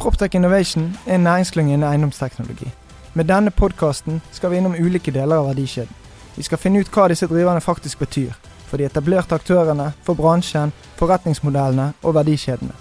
Proptech 0.00 0.34
Innovation 0.34 0.96
er 1.06 1.14
en 1.14 1.20
næringsklynge 1.20 1.72
innen 1.72 1.88
eiendomsteknologi. 1.88 2.72
Med 3.14 3.24
denne 3.24 3.50
podkasten 3.50 4.22
skal 4.32 4.50
vi 4.50 4.56
innom 4.56 4.72
ulike 4.72 5.12
deler 5.12 5.36
av 5.36 5.48
verdikjeden. 5.50 5.92
Vi 6.36 6.42
skal 6.42 6.58
finne 6.58 6.80
ut 6.80 6.88
hva 6.94 7.08
disse 7.12 7.26
driverne 7.28 7.60
faktisk 7.60 7.98
betyr. 8.00 8.32
For 8.70 8.80
de 8.80 8.86
etablerte 8.88 9.34
aktørene, 9.36 9.92
for 10.02 10.16
bransjen, 10.16 10.72
forretningsmodellene 10.96 11.92
og 12.02 12.14
verdikjedene. 12.14 12.72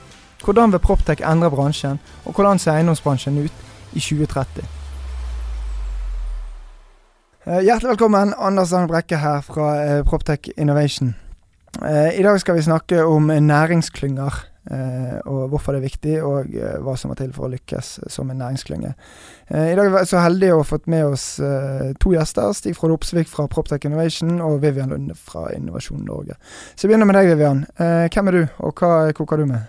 Hvordan 0.46 0.72
vil 0.72 0.80
Proptech 0.80 1.20
endre 1.28 1.52
bransjen, 1.52 2.00
og 2.26 2.34
hvordan 2.34 2.60
ser 2.60 2.78
eiendomsbransjen 2.78 3.44
ut 3.44 3.52
i 3.94 4.00
2030? 4.00 4.64
Eh, 7.46 7.60
hjertelig 7.60 7.90
velkommen, 7.90 8.32
Anders 8.38 8.74
Arne 8.74 8.88
Brekke 8.88 9.20
her 9.20 9.42
fra 9.42 9.74
eh, 9.84 10.06
Proptech 10.06 10.54
Innovation. 10.58 11.16
Eh, 11.84 12.20
I 12.20 12.24
dag 12.24 12.40
skal 12.40 12.56
vi 12.56 12.62
snakke 12.62 13.04
om 13.04 13.28
næringsklynger. 13.28 14.49
Eh, 14.70 15.18
og 15.26 15.50
hvorfor 15.50 15.74
det 15.74 15.80
er 15.80 15.88
viktig, 15.88 16.16
og 16.22 16.52
eh, 16.54 16.76
hva 16.86 16.94
som 17.00 17.10
må 17.10 17.16
til 17.18 17.32
for 17.34 17.48
å 17.48 17.52
lykkes 17.56 17.88
som 18.14 18.30
en 18.30 18.38
næringsklynge. 18.38 18.92
Eh, 19.48 19.72
I 19.72 19.78
dag 19.78 19.88
er 19.88 19.96
vi 19.96 20.04
så 20.12 20.22
heldige 20.22 20.54
å 20.54 20.60
ha 20.62 20.68
fått 20.68 20.86
med 20.92 21.08
oss 21.10 21.26
to 22.02 22.14
gjester. 22.14 22.52
Stig 22.54 22.78
Frode 22.78 23.00
Opsvik 23.00 23.32
fra 23.32 23.48
Proptech 23.50 23.88
Innovation 23.90 24.38
og 24.46 24.60
Vivian 24.62 24.94
Lunde 24.94 25.18
fra 25.18 25.48
Innovasjon 25.56 26.06
Norge. 26.06 26.38
Så 26.76 26.86
vi 26.86 26.92
begynner 26.94 27.10
med 27.10 27.18
deg, 27.18 27.32
Vivian. 27.34 27.66
Hvem 27.80 28.30
er 28.30 28.38
du, 28.38 28.44
og 28.66 28.84
hva 28.84 29.10
koker 29.18 29.42
du 29.42 29.50
med? 29.50 29.66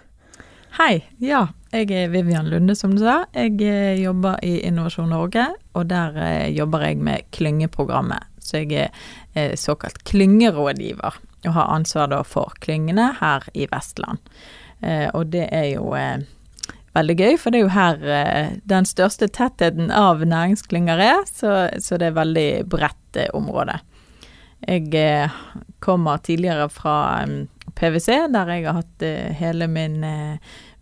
Hei. 0.77 1.01
Ja, 1.25 1.47
jeg 1.73 1.89
er 1.97 2.13
Vivian 2.13 2.51
Lunde, 2.53 2.77
som 2.77 2.93
du 2.95 3.01
sa. 3.03 3.23
Jeg 3.35 3.57
jobber 4.03 4.39
i 4.47 4.59
Innovasjon 4.69 5.11
Norge, 5.11 5.49
og 5.73 5.89
der 5.91 6.21
jobber 6.53 6.85
jeg 6.85 7.01
med 7.01 7.27
klyngeprogrammet. 7.35 8.29
Så 8.45 8.63
jeg 8.65 8.91
er 9.35 9.57
såkalt 9.57 10.03
klyngerådgiver, 10.09 11.21
og 11.47 11.53
har 11.57 11.73
ansvar 11.73 12.13
for 12.29 12.53
klyngene 12.61 13.15
her 13.21 13.49
i 13.57 13.69
Vestland. 13.71 14.21
Eh, 14.83 15.09
og 15.15 15.31
det 15.33 15.47
er 15.53 15.67
jo 15.75 15.93
eh, 15.99 16.23
veldig 16.97 17.17
gøy, 17.19 17.37
for 17.41 17.53
det 17.53 17.61
er 17.61 17.67
jo 17.67 17.75
her 17.75 18.09
eh, 18.17 18.57
den 18.69 18.89
største 18.89 19.29
tettheten 19.29 19.93
av 19.95 20.25
næringsklynger 20.25 21.05
er, 21.05 21.23
så, 21.29 21.55
så, 21.79 22.01
det 22.01 22.11
er 22.11 22.19
veldig 22.19 22.51
bredt 22.71 23.21
område. 23.35 23.81
Jeg 24.61 25.31
kommer 25.81 26.21
tidligere 26.21 26.67
fra 26.69 27.25
PwC, 27.79 28.29
der 28.29 28.53
jeg 28.53 28.67
har 28.67 28.77
hatt 28.77 29.05
hele 29.39 29.67
min, 29.73 30.05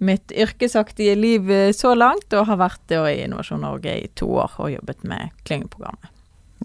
mitt 0.02 0.34
yrkesaktige 0.34 1.14
liv 1.14 1.52
så 1.78 1.94
langt, 1.94 2.26
og 2.34 2.48
har 2.50 2.58
vært 2.58 2.96
i 2.98 3.20
Innovasjon 3.22 3.62
Norge 3.62 3.94
i 4.02 4.10
to 4.18 4.32
år 4.42 4.58
og 4.58 4.74
jobbet 4.74 5.06
med 5.06 5.30
klyngeprogrammet. 5.46 6.10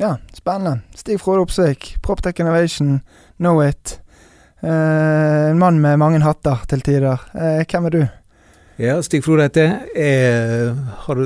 Ja, 0.02 0.18
spennende. 0.34 0.81
Stig 0.97 1.22
Frode 1.22 1.45
Opsvik, 1.45 1.97
Proptech 2.02 2.42
Innovation, 2.42 3.00
Know 3.38 3.62
It. 3.62 4.00
Eh, 4.00 4.03
en 4.64 5.59
mann 5.59 5.80
med 5.83 6.00
mange 6.00 6.22
hatter 6.23 6.61
til 6.72 6.83
tider. 6.86 7.23
Eh, 7.36 7.64
hvem 7.67 7.89
er 7.89 7.94
du? 7.94 8.03
Ja, 8.81 8.95
Stig 9.06 9.22
Frode 9.22 9.45
heter 9.45 9.67
jeg. 9.94 10.72
har 11.06 11.19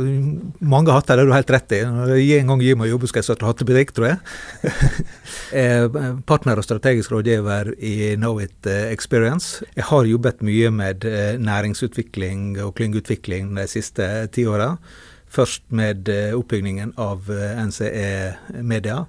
mange 0.59 0.91
hatter, 0.91 1.16
det 1.16 1.23
er 1.23 1.30
du 1.30 1.35
helt 1.35 1.53
rett 1.53 1.75
i. 1.77 1.80
Når 1.88 2.11
jeg 2.17 2.41
en 2.41 2.52
gang 2.52 2.63
gir 2.65 2.75
meg 2.75 2.89
jobb, 2.91 3.05
skal 3.08 3.21
jeg 3.21 3.30
starte 3.30 3.47
hattebutikk, 3.47 3.93
tror 3.95 4.09
jeg. 4.09 4.17
jeg 5.53 5.87
er 6.02 6.20
partner 6.27 6.59
og 6.59 6.67
strategisk 6.67 7.14
rådgiver 7.15 7.71
i 7.77 8.17
Knowit 8.17 8.67
eh, 8.67 8.92
Experience. 8.92 9.64
Jeg 9.77 9.87
har 9.87 10.09
jobbet 10.09 10.43
mye 10.43 10.73
med 10.75 11.08
næringsutvikling 11.39 12.58
og 12.65 12.75
klyngeutvikling 12.81 13.54
de 13.55 13.67
siste 13.71 14.27
ti 14.36 14.43
åra. 14.43 14.73
Først 15.31 15.64
med 15.75 16.09
oppbyggingen 16.36 16.93
av 16.99 17.27
NCE 17.31 18.64
Media. 18.64 19.05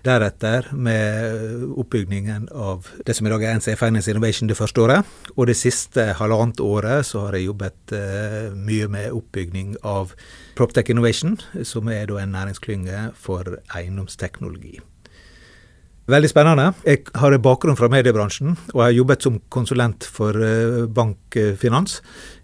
Deretter 0.00 0.70
med 0.72 1.64
oppbyggingen 1.76 2.48
av 2.56 2.86
det 3.04 3.12
som 3.16 3.26
i 3.28 3.32
dag 3.32 3.42
er 3.44 3.58
NCE 3.58 3.76
Finance 3.76 4.08
Innovation 4.08 4.48
det 4.48 4.56
første 4.56 4.80
året. 4.80 5.10
Og 5.36 5.50
det 5.50 5.58
siste 5.60 6.06
halvannet 6.16 6.62
året 6.64 7.04
så 7.08 7.26
har 7.26 7.36
jeg 7.36 7.50
jobbet 7.50 7.92
uh, 7.92 8.56
mye 8.56 8.88
med 8.88 9.10
oppbygging 9.12 9.74
av 9.84 10.14
Proptech 10.56 10.88
Innovation, 10.92 11.36
som 11.68 11.92
er 11.92 12.08
en 12.16 12.32
næringsklynge 12.32 13.10
for 13.12 13.58
eiendomsteknologi. 13.76 14.78
Veldig 16.10 16.30
spennende. 16.30 16.72
Jeg 16.82 17.04
har 17.20 17.34
en 17.34 17.42
bakgrunn 17.44 17.76
fra 17.78 17.86
mediebransjen 17.92 18.56
og 18.72 18.80
har 18.82 18.94
jobbet 18.94 19.22
som 19.26 19.36
konsulent 19.52 20.06
for 20.10 20.34
uh, 20.34 20.88
bankfinans. 20.90 22.00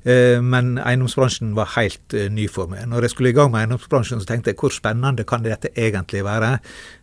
Uh, 0.07 0.39
men 0.45 0.77
eiendomsbransjen 0.79 1.51
var 1.57 1.73
helt 1.75 2.15
uh, 2.15 2.29
ny 2.31 2.45
for 2.53 2.71
meg. 2.71 2.85
Når 2.87 3.09
jeg 3.09 3.15
skulle 3.15 3.33
i 3.33 3.37
gang 3.37 3.51
med 3.51 3.65
eiendomsbransjen, 3.65 4.23
så 4.23 4.31
tenkte 4.31 4.53
jeg 4.53 4.61
hvor 4.61 4.75
spennende 4.75 5.27
kan 5.27 5.43
dette 5.43 5.73
egentlig 5.75 6.23
være? 6.27 6.53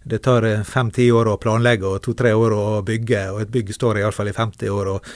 Det 0.07 0.21
tar 0.23 0.47
fem-ti 0.69 1.09
år 1.11 1.33
å 1.33 1.37
planlegge 1.41 1.89
og 1.89 2.03
to-tre 2.05 2.31
år 2.37 2.55
å 2.55 2.65
bygge, 2.87 3.25
og 3.33 3.43
et 3.43 3.51
bygg 3.51 3.75
står 3.75 3.99
iallfall 3.99 4.31
i 4.31 4.37
50 4.37 4.71
år. 4.71 4.95
og 4.95 5.13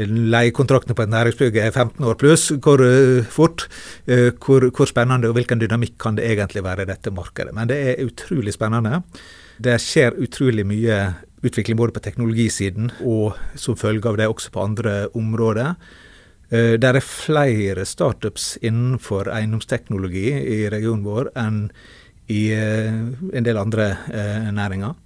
Leiekontraktene 0.00 0.94
på 0.98 1.06
et 1.06 1.12
næringsbygg 1.16 1.60
er 1.64 1.70
15 1.70 2.04
år 2.12 2.18
pluss. 2.20 2.50
Hvor 2.60 2.84
fort, 3.32 3.70
hvor, 4.06 4.68
hvor 4.70 4.90
spennende 4.90 5.32
og 5.32 5.38
hvilken 5.38 5.62
dynamikk 5.62 5.96
kan 6.02 6.18
det 6.18 6.28
egentlig 6.28 6.62
være 6.66 6.84
i 6.84 6.90
dette 6.92 7.12
markedet. 7.14 7.56
Men 7.56 7.72
det 7.72 7.80
er 7.88 8.04
utrolig 8.04 8.54
spennende. 8.54 9.00
Det 9.60 9.76
skjer 9.82 10.16
utrolig 10.24 10.64
mye 10.64 11.00
utvikling 11.44 11.76
både 11.76 11.92
på 11.96 12.02
teknologisiden 12.04 12.90
og 13.04 13.36
som 13.60 13.76
følge 13.76 14.08
av 14.08 14.16
det 14.20 14.28
også 14.28 14.52
på 14.54 14.62
andre 14.64 14.94
områder. 15.16 15.74
Der 16.50 16.78
det 16.82 16.88
er 16.88 17.04
flere 17.04 17.84
startups 17.86 18.56
innenfor 18.58 19.28
eiendomsteknologi 19.30 20.32
i 20.34 20.64
regionen 20.72 21.04
vår 21.06 21.28
enn 21.38 21.68
i 22.30 22.40
eh, 22.54 22.90
en 22.90 23.46
del 23.46 23.58
andre 23.58 23.90
eh, 24.10 24.48
næringer. 24.54 24.96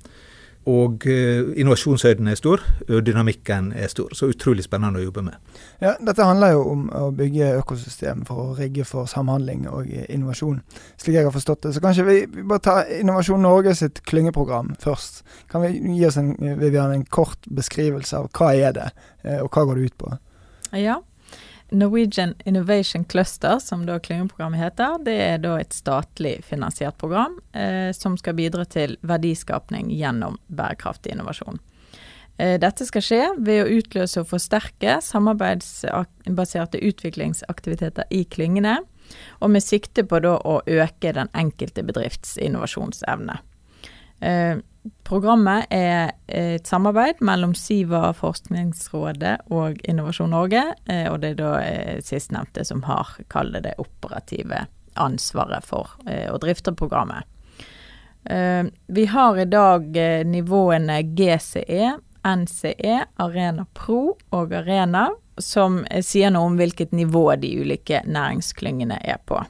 Og 0.70 1.04
uh, 1.04 1.50
innovasjonshøyden 1.60 2.28
er 2.30 2.38
stor, 2.40 2.62
og 2.88 3.02
dynamikken 3.04 3.72
er 3.76 3.90
stor. 3.92 4.14
Så 4.16 4.30
utrolig 4.32 4.64
spennende 4.64 5.02
å 5.02 5.04
jobbe 5.04 5.24
med. 5.26 5.36
Ja, 5.82 5.92
Dette 6.00 6.24
handler 6.24 6.54
jo 6.54 6.62
om 6.70 6.86
å 6.88 7.10
bygge 7.14 7.50
økosystem 7.60 8.24
for 8.28 8.46
å 8.46 8.56
rigge 8.56 8.86
for 8.88 9.10
samhandling 9.10 9.66
og 9.68 9.90
innovasjon, 10.08 10.62
slik 10.96 11.18
jeg 11.18 11.28
har 11.28 11.34
forstått 11.34 11.66
det. 11.66 11.74
Så 11.76 11.84
kanskje 11.84 12.08
vi, 12.08 12.18
vi 12.32 12.46
bare 12.48 12.64
tar 12.64 12.92
Innovasjon 12.96 13.44
Norge 13.44 13.74
sitt 13.76 14.00
klyngeprogram 14.08 14.72
først. 14.80 15.22
Kan 15.52 15.66
vi 15.66 15.98
gi 15.98 16.06
oss 16.08 16.16
en, 16.20 16.32
Vivian, 16.40 16.94
en 16.94 17.04
kort 17.04 17.44
beskrivelse 17.52 18.22
av 18.22 18.30
hva 18.32 18.54
er 18.56 18.76
det, 18.76 18.88
eh, 19.24 19.42
og 19.44 19.52
hva 19.52 19.66
går 19.68 19.80
det 19.80 19.90
ut 19.90 19.98
på? 20.00 20.14
Ja, 20.80 20.98
Norwegian 21.74 22.34
Innovation 22.44 23.04
Cluster, 23.04 23.58
som 23.58 23.84
da 23.86 23.98
klyngeprogrammet 23.98 24.60
heter, 24.60 24.98
det 25.04 25.14
er 25.20 25.38
da 25.42 25.56
et 25.60 25.74
statlig 25.74 26.38
finansiert 26.46 26.98
program 27.00 27.36
eh, 27.52 27.90
som 27.96 28.18
skal 28.20 28.36
bidra 28.38 28.64
til 28.64 28.96
verdiskapning 29.02 29.90
gjennom 29.94 30.38
bærekraftig 30.46 31.14
innovasjon. 31.14 31.60
Eh, 32.38 32.56
dette 32.62 32.86
skal 32.86 33.04
skje 33.04 33.22
ved 33.38 33.62
å 33.62 33.70
utløse 33.78 34.22
og 34.22 34.30
forsterke 34.32 34.98
samarbeidsbaserte 35.04 36.82
utviklingsaktiviteter 36.82 38.10
i 38.10 38.24
klyngene, 38.24 38.80
og 39.44 39.52
med 39.52 39.62
sikte 39.62 40.06
på 40.08 40.18
da 40.24 40.38
å 40.40 40.60
øke 40.64 41.12
den 41.14 41.30
enkelte 41.36 41.84
bedrifts 41.86 42.38
innovasjonsevne. 42.40 43.38
Eh, 44.24 44.56
Programmet 45.04 45.66
er 45.72 46.12
et 46.28 46.66
samarbeid 46.68 47.22
mellom 47.24 47.54
Siva, 47.56 48.10
Forskningsrådet 48.16 49.46
og 49.52 49.80
Innovasjon 49.88 50.32
Norge, 50.34 50.64
eh, 50.84 51.06
og 51.08 51.22
det 51.22 51.34
er 51.34 51.38
da 51.38 51.52
eh, 51.62 52.00
sistnevnte 52.04 52.66
som 52.68 52.82
har, 52.84 53.14
kall 53.32 53.54
det 53.54 53.64
det 53.64 53.78
operative 53.80 54.66
ansvaret 55.00 55.64
for 55.64 55.94
eh, 56.04 56.28
å 56.32 56.40
drifte 56.40 56.76
programmet. 56.76 57.30
Vi 58.24 59.02
har 59.12 59.36
i 59.36 59.44
dag 59.44 59.96
nivåene 60.24 60.94
GCE, 61.12 61.90
NCE, 62.24 62.94
Arena 63.20 63.66
Pro 63.76 64.14
og 64.32 64.54
Arena, 64.56 65.10
som 65.36 65.82
sier 66.00 66.32
noe 66.32 66.48
om 66.48 66.56
hvilket 66.56 66.96
nivå 66.96 67.26
de 67.36 67.50
ulike 67.60 68.00
næringsklyngene 68.08 68.96
er 69.04 69.20
på. 69.28 69.42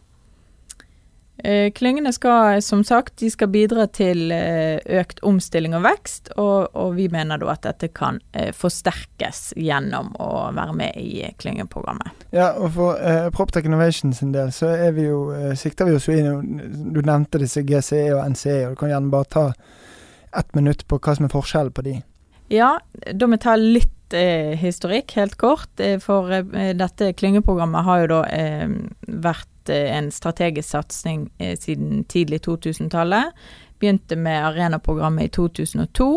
Eh, 1.36 1.70
klyngene 1.70 2.12
skal 2.12 2.62
som 2.62 2.84
sagt 2.84 3.16
de 3.18 3.28
skal 3.30 3.50
bidra 3.50 3.88
til 3.90 4.30
eh, 4.32 4.78
økt 5.00 5.18
omstilling 5.26 5.74
og 5.74 5.82
vekst, 5.82 6.30
og, 6.38 6.70
og 6.78 6.94
vi 6.94 7.08
mener 7.10 7.40
da 7.42 7.48
at 7.56 7.64
dette 7.66 7.90
kan 7.96 8.20
eh, 8.32 8.52
forsterkes 8.54 9.50
gjennom 9.58 10.12
å 10.22 10.28
være 10.54 10.76
med 10.78 11.00
i 11.00 11.26
klyngeprogrammet. 11.42 12.28
Ja, 12.36 12.52
og 12.54 12.70
for 12.76 13.02
eh, 13.02 13.26
Proptech 13.34 13.66
Innovation 13.66 14.14
sin 14.14 14.30
del 14.36 14.54
så 14.54 14.70
er 14.76 14.94
vi 14.94 15.08
jo, 15.08 15.26
sikter 15.58 15.90
vi 15.90 15.98
oss 15.98 16.06
jo 16.08 16.14
inn 16.14 16.92
Du 16.94 17.00
nevnte 17.02 17.42
disse 17.42 17.64
GCE 17.66 18.06
og 18.14 18.22
NCE, 18.30 18.60
og 18.68 18.76
du 18.76 18.80
kan 18.84 18.94
gjerne 18.94 19.12
bare 19.12 19.30
ta 19.34 19.46
ett 20.38 20.54
minutt 20.54 20.86
på 20.86 20.98
hva 21.02 21.16
som 21.18 21.26
er 21.26 21.34
forskjellen 21.34 21.74
på 21.74 21.82
de. 21.86 21.98
Ja, 22.52 22.76
da 23.10 23.26
må 23.26 23.38
jeg 23.38 23.46
ta 23.46 23.58
litt 23.58 23.90
eh, 24.14 24.54
historikk, 24.58 25.12
helt 25.18 25.36
kort. 25.40 25.72
Eh, 25.80 25.98
for 26.02 26.30
eh, 26.32 26.72
dette 26.76 27.12
klyngeprogrammet 27.18 27.86
har 27.86 28.04
jo 28.04 28.10
da 28.14 28.22
eh, 28.32 28.70
vært 29.04 29.72
eh, 29.72 29.90
en 29.96 30.10
strategisk 30.14 30.74
satsing 30.74 31.28
siden 31.60 32.04
tidlig 32.10 32.42
2000-tallet. 32.46 33.34
Begynte 33.82 34.16
med 34.16 34.38
Arena-programmet 34.46 35.28
i 35.28 35.32
2002. 35.34 36.08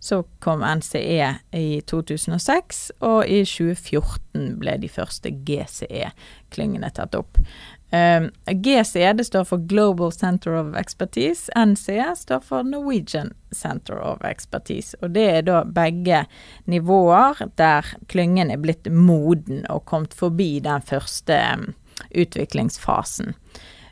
Så 0.00 0.22
kom 0.42 0.64
NCE 0.64 1.28
i 1.54 1.68
2006, 1.86 2.80
og 3.04 3.28
i 3.28 3.42
2014 3.46 4.56
ble 4.62 4.78
de 4.82 4.90
første 4.90 5.30
GCE-klyngene 5.46 6.90
tatt 6.96 7.14
opp. 7.18 7.38
Um, 7.92 8.30
ehm, 8.46 8.84
står 9.24 9.44
for 9.44 9.58
Global 9.58 10.12
Center 10.12 10.54
of 10.54 10.76
Expertise. 10.76 11.52
NCE 11.54 12.16
står 12.16 12.40
for 12.40 12.62
Norwegian 12.62 13.34
Center 13.50 14.00
of 14.00 14.24
Expertise. 14.24 14.96
Og 15.02 15.10
det 15.10 15.26
er 15.30 15.42
da 15.42 15.64
begge 15.64 16.24
nivåer 16.64 17.36
der 17.56 17.84
klyngen 18.08 18.50
er 18.50 18.56
blitt 18.56 18.88
moden 18.88 19.66
og 19.68 19.84
kommet 19.84 20.14
forbi 20.14 20.60
den 20.60 20.80
første 20.80 21.36
um, 21.52 21.74
utviklingsfasen. 22.16 23.34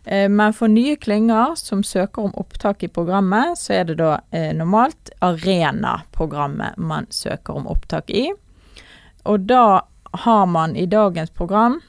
Uh, 0.08 0.29
men 0.32 0.56
for 0.56 0.73
nye 0.73 0.97
klynger 0.97 1.52
som 1.61 1.85
søker 1.85 2.23
om 2.25 2.35
opptak 2.41 2.82
i 2.82 2.88
programmet, 2.88 3.58
så 3.58 3.82
er 3.82 3.85
det 3.85 3.99
da 4.00 4.17
uh, 4.32 4.52
normalt 4.56 5.12
Arena-programmet 5.20 6.81
man 6.81 7.06
søker 7.11 7.52
om 7.52 7.69
opptak 7.69 8.08
i. 8.11 8.31
Og 9.29 9.44
da 9.44 9.82
har 10.25 10.47
man 10.47 10.73
i 10.76 10.87
dagens 10.87 11.31
program 11.31 11.82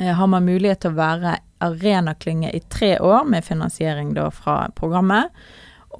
har 0.00 0.26
man 0.30 0.46
mulighet 0.46 0.84
til 0.84 0.94
å 0.94 0.98
være 0.98 1.36
arenaklynge 1.62 2.50
i 2.54 2.62
tre 2.72 2.96
år, 2.98 3.26
med 3.28 3.44
finansiering 3.44 4.14
da 4.16 4.30
fra 4.34 4.64
programmet. 4.78 5.30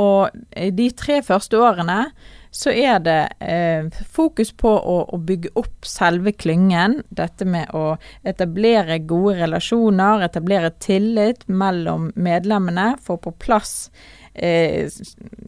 Og 0.01 0.33
de 0.51 0.87
tre 0.97 1.21
første 1.25 1.59
årene 1.61 2.07
så 2.53 2.73
er 2.73 2.99
det 3.01 3.21
eh, 3.41 3.87
fokus 4.13 4.51
på 4.57 4.69
å, 4.69 4.97
å, 5.09 5.19
bygge 5.21 5.55
opp 5.57 5.87
selve 5.89 6.35
klyngen. 6.37 6.99
Dette 7.09 7.47
med 7.49 7.73
å 7.77 7.97
etablere 8.29 8.99
gode 9.09 9.39
relasjoner, 9.41 10.27
etablere 10.27 10.73
tillit 10.85 11.47
mellom 11.49 12.11
medlemmene. 12.15 12.91
Få 13.01 13.17
på 13.25 13.33
plass 13.41 13.89
eh, 14.35 14.85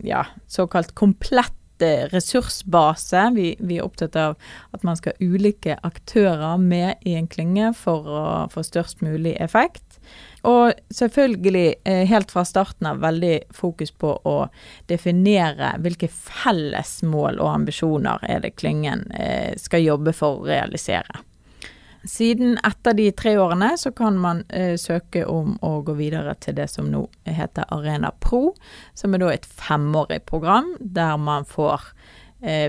ja, 0.04 0.24
såkalt 0.48 0.94
komplett 0.96 1.56
ressursbase. 1.82 3.30
Vi, 3.34 3.56
vi, 3.58 3.78
er 3.78 3.86
opptatt 3.86 4.16
av 4.16 4.36
at 4.72 4.84
man 4.86 4.96
skal 4.96 5.14
ha 5.14 5.26
ulike 5.26 5.78
aktører 5.82 6.58
med 6.60 7.02
i 7.02 7.16
en 7.18 7.28
klynge 7.30 7.72
for 7.78 8.06
å 8.06 8.24
få 8.52 8.64
størst 8.66 9.02
mulig 9.04 9.36
effekt. 9.42 9.98
Og 10.44 10.72
selvfølgelig, 10.92 11.74
eh, 11.84 12.04
helt 12.06 12.30
fra 12.30 12.44
starten 12.44 12.86
av, 12.86 13.00
veldig 13.00 13.38
fokus 13.50 13.90
på 13.90 14.12
å 14.24 14.48
definere 14.86 15.72
hvilke 15.80 16.10
felles 16.12 16.98
mål 17.02 17.40
og 17.40 17.54
ambisjoner 17.54 18.20
er 18.28 18.44
det 18.44 18.56
klyngen 18.60 19.06
eh, 19.12 19.56
skal 19.56 19.86
jobbe 19.86 20.12
for 20.12 20.42
å 20.42 20.50
realisere. 20.50 21.24
Siden 22.04 22.58
etter 22.66 22.94
de 22.94 23.06
tre 23.16 23.36
årene 23.40 23.74
så 23.80 23.92
kan 23.96 24.18
man 24.20 24.42
eh, 24.48 24.74
søke 24.80 25.24
om 25.30 25.56
å 25.64 25.78
gå 25.86 25.94
videre 25.96 26.34
til 26.40 26.58
det 26.58 26.68
som 26.72 26.90
nå 26.92 27.06
heter 27.24 27.64
Arena 27.72 28.12
Pro, 28.20 28.52
som 28.94 29.14
er 29.14 29.24
da 29.24 29.30
et 29.32 29.48
femårig 29.48 30.20
program 30.28 30.74
der 30.80 31.16
man 31.16 31.48
får 31.48 31.86
eh, 32.44 32.68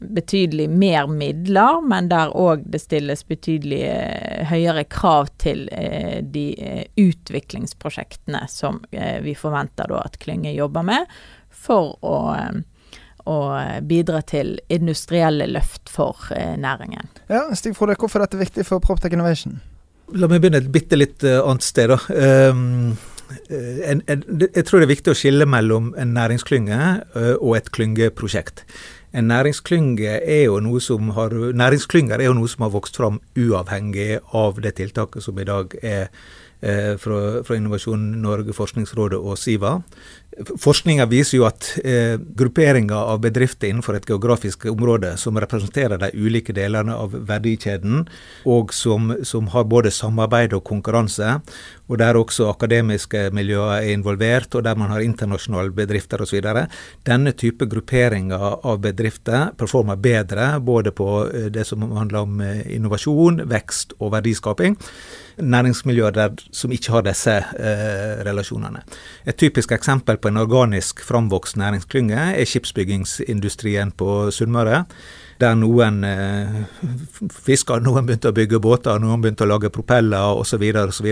betydelig 0.00 0.70
mer 0.70 1.06
midler, 1.12 1.82
men 1.84 2.08
der 2.08 2.32
òg 2.32 2.64
det 2.72 2.80
stilles 2.82 3.24
betydelig 3.28 3.82
eh, 3.90 4.46
høyere 4.48 4.86
krav 4.88 5.28
til 5.42 5.66
eh, 5.74 6.22
de 6.22 6.46
eh, 6.56 6.84
utviklingsprosjektene 6.96 8.46
som 8.48 8.80
eh, 8.92 9.18
vi 9.24 9.36
forventer 9.36 9.90
da 9.92 10.04
at 10.06 10.16
Klynge 10.22 10.54
jobber 10.56 10.86
med, 10.86 11.20
for 11.52 11.96
å 12.06 12.18
å 13.28 13.38
bidra 13.84 14.22
til 14.26 14.56
industrielle 14.72 15.48
løft 15.50 15.92
for 15.92 16.30
eh, 16.36 16.56
næringen. 16.60 17.10
Ja, 17.28 17.46
Stig 17.58 17.76
Frode, 17.76 17.98
hvorfor 18.00 18.22
er 18.22 18.28
dette 18.28 18.40
viktig 18.40 18.66
for 18.68 18.82
Proptech 18.84 19.14
Innovation? 19.16 19.60
La 20.16 20.30
meg 20.30 20.40
begynne 20.40 20.62
et 20.62 20.72
bitte 20.72 20.96
litt 20.96 21.24
uh, 21.26 21.42
annet 21.44 21.66
sted. 21.66 21.92
da. 21.92 22.00
Um, 22.48 22.96
en, 23.52 24.00
en, 24.08 24.22
jeg 24.40 24.64
tror 24.64 24.80
det 24.80 24.86
er 24.86 24.94
viktig 24.94 25.12
å 25.12 25.18
skille 25.18 25.44
mellom 25.44 25.90
en 26.00 26.14
næringsklynge 26.16 26.78
og 27.36 27.58
et 27.58 27.68
klyngeprosjekt. 27.76 28.62
En 29.12 29.28
næringsklynge 29.28 30.14
er 30.22 30.46
jo 30.46 30.56
noe 30.64 30.80
som 30.80 31.12
har, 31.12 31.36
næringsklynger 31.36 32.16
er 32.16 32.30
jo 32.30 32.38
noe 32.38 32.48
som 32.48 32.64
har 32.64 32.72
vokst 32.72 32.96
fram 32.96 33.20
uavhengig 33.36 34.22
av 34.36 34.62
det 34.64 34.78
tiltaket 34.80 35.28
som 35.28 35.36
i 35.40 35.44
dag 35.48 35.76
er 35.84 36.08
Eh, 36.60 36.96
fra, 36.98 37.44
fra, 37.44 37.56
Innovasjon 37.56 38.16
Norge, 38.22 38.52
Forskningsrådet 38.52 39.18
og 39.18 39.38
Siva. 39.38 39.76
Forskninga 40.38 41.08
viser 41.10 41.40
jo 41.40 41.46
at 41.48 41.66
eh, 41.82 42.14
grupperinger 42.38 42.94
av 42.94 43.22
bedrifter 43.24 43.72
innenfor 43.72 43.96
et 43.98 44.06
geografisk 44.06 44.68
område 44.70 45.16
som 45.18 45.38
representerer 45.40 45.98
de 45.98 46.12
ulike 46.14 46.54
delene 46.54 46.94
av 46.94 47.16
verdikjeden, 47.26 48.04
og 48.46 48.74
som, 48.74 49.10
som 49.26 49.50
har 49.54 49.66
både 49.66 49.90
samarbeid 49.94 50.54
og 50.54 50.62
konkurranse, 50.68 51.38
og 51.88 51.98
der 51.98 52.20
også 52.20 52.50
akademiske 52.52 53.28
miljøer 53.34 53.80
er 53.80 53.92
involvert, 53.96 54.54
og 54.54 54.66
der 54.68 54.78
man 54.78 54.92
har 54.94 55.02
internasjonale 55.02 55.74
bedrifter 55.74 56.22
osv. 56.22 56.38
Denne 57.08 57.34
type 57.34 57.66
grupperinger 57.66 58.60
av 58.62 58.82
bedrifter 58.84 59.54
performer 59.58 59.98
bedre 59.98 60.52
både 60.62 60.94
på 60.94 61.08
eh, 61.26 61.48
det 61.54 61.66
som 61.66 61.82
handler 61.98 62.28
om 62.28 62.44
eh, 62.44 62.62
innovasjon, 62.78 63.42
vekst 63.50 63.98
og 63.98 64.14
verdiskaping 64.14 64.78
næringsmiljøer 65.40 66.10
der, 66.10 66.34
som 66.52 66.72
ikke 66.72 66.92
har 66.92 67.04
disse 67.06 67.36
eh, 67.36 68.24
relasjonene. 68.26 68.82
Et 69.26 69.36
typisk 69.36 69.72
eksempel 69.72 70.16
på 70.16 70.28
en 70.28 70.36
organisk 70.36 71.04
framvokst 71.04 71.56
næringsklynge 71.56 72.14
er 72.34 72.44
skipsbyggingsindustrien 72.44 73.92
på 73.92 74.30
Sunnmøre 74.30 74.84
der 75.38 75.54
noen 75.58 76.02
eh, 76.06 76.62
fisker, 77.32 77.82
noen 77.84 78.08
begynte 78.08 78.32
å 78.32 78.36
bygge 78.36 78.60
båter, 78.62 78.98
noen 79.02 79.22
begynte 79.22 79.46
å 79.46 79.52
lage 79.52 79.70
propeller 79.74 80.38
osv. 80.38 80.64
osv. 80.82 81.08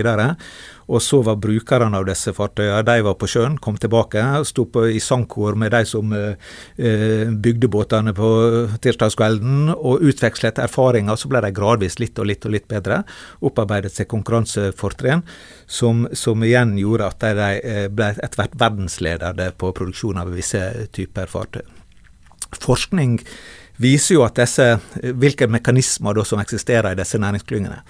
Og 0.87 1.01
så 1.03 1.19
var 1.23 1.39
brukerne 1.43 1.99
av 1.99 2.05
disse 2.07 2.31
fartøyene 2.35 2.83
de 2.87 3.03
var 3.03 3.17
på 3.19 3.27
sjøen, 3.27 3.57
kom 3.59 3.75
tilbake 3.79 4.23
sto 4.47 4.67
i 4.87 5.01
sangkor 5.03 5.57
med 5.59 5.73
de 5.75 5.83
som 5.85 6.13
eh 6.13 7.27
bygde 7.27 7.67
båtene 7.67 8.13
på 8.15 8.29
tirsdagskvelden, 8.81 9.69
og 9.75 10.03
utvekslet 10.07 10.59
erfaringer. 10.63 11.15
Så 11.15 11.29
ble 11.31 11.41
de 11.43 11.51
gradvis 11.51 11.99
litt 11.99 12.19
og 12.19 12.29
litt 12.29 12.45
og 12.45 12.55
litt 12.55 12.67
bedre. 12.67 13.03
Opparbeidet 13.41 13.93
seg 13.93 14.09
konkurransefortrinn, 14.11 15.23
som, 15.65 16.07
som, 16.13 16.43
igjen 16.43 16.77
gjorde 16.79 17.11
at 17.11 17.27
de 17.37 17.49
eh, 17.59 17.87
ble 17.91 18.13
etter 18.15 18.41
hvert 18.41 18.57
verdensledende 18.59 19.51
på 19.57 19.73
produksjon 19.75 20.21
av 20.21 20.31
visse 20.35 20.63
typer 20.95 21.29
fartøy. 21.31 21.63
Forskning 22.63 23.19
viser 23.81 24.17
jo 24.17 24.23
at 24.25 24.39
disse, 24.39 24.65
hvilke 25.17 25.47
mekanismer 25.51 26.23
som 26.25 26.41
eksisterer 26.41 26.93
i 26.93 26.99
disse 26.99 27.19
næringsklyngene. 27.21 27.81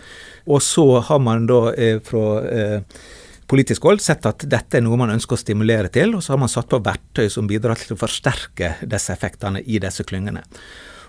Og 0.48 0.62
så 0.64 0.86
har 1.08 1.22
man 1.24 1.48
da 1.50 1.62
eh, 1.74 2.02
fra 2.04 2.26
eh, 2.48 3.00
politisk 3.48 3.88
hold 3.88 4.04
sett 4.04 4.26
at 4.28 4.44
dette 4.50 4.80
er 4.80 4.84
noe 4.84 5.00
man 5.00 5.14
ønsker 5.16 5.38
å 5.38 5.42
stimulere 5.42 5.92
til, 5.94 6.16
og 6.16 6.24
så 6.24 6.36
har 6.36 6.44
man 6.44 6.52
satt 6.52 6.70
på 6.72 6.82
verktøy 6.84 7.30
som 7.32 7.48
bidrar 7.48 7.80
til 7.80 7.96
å 7.96 8.00
forsterke 8.00 8.76
disse 8.84 9.16
effektene 9.16 9.64
i 9.64 9.80
disse 9.84 10.06
klyngene. 10.08 10.44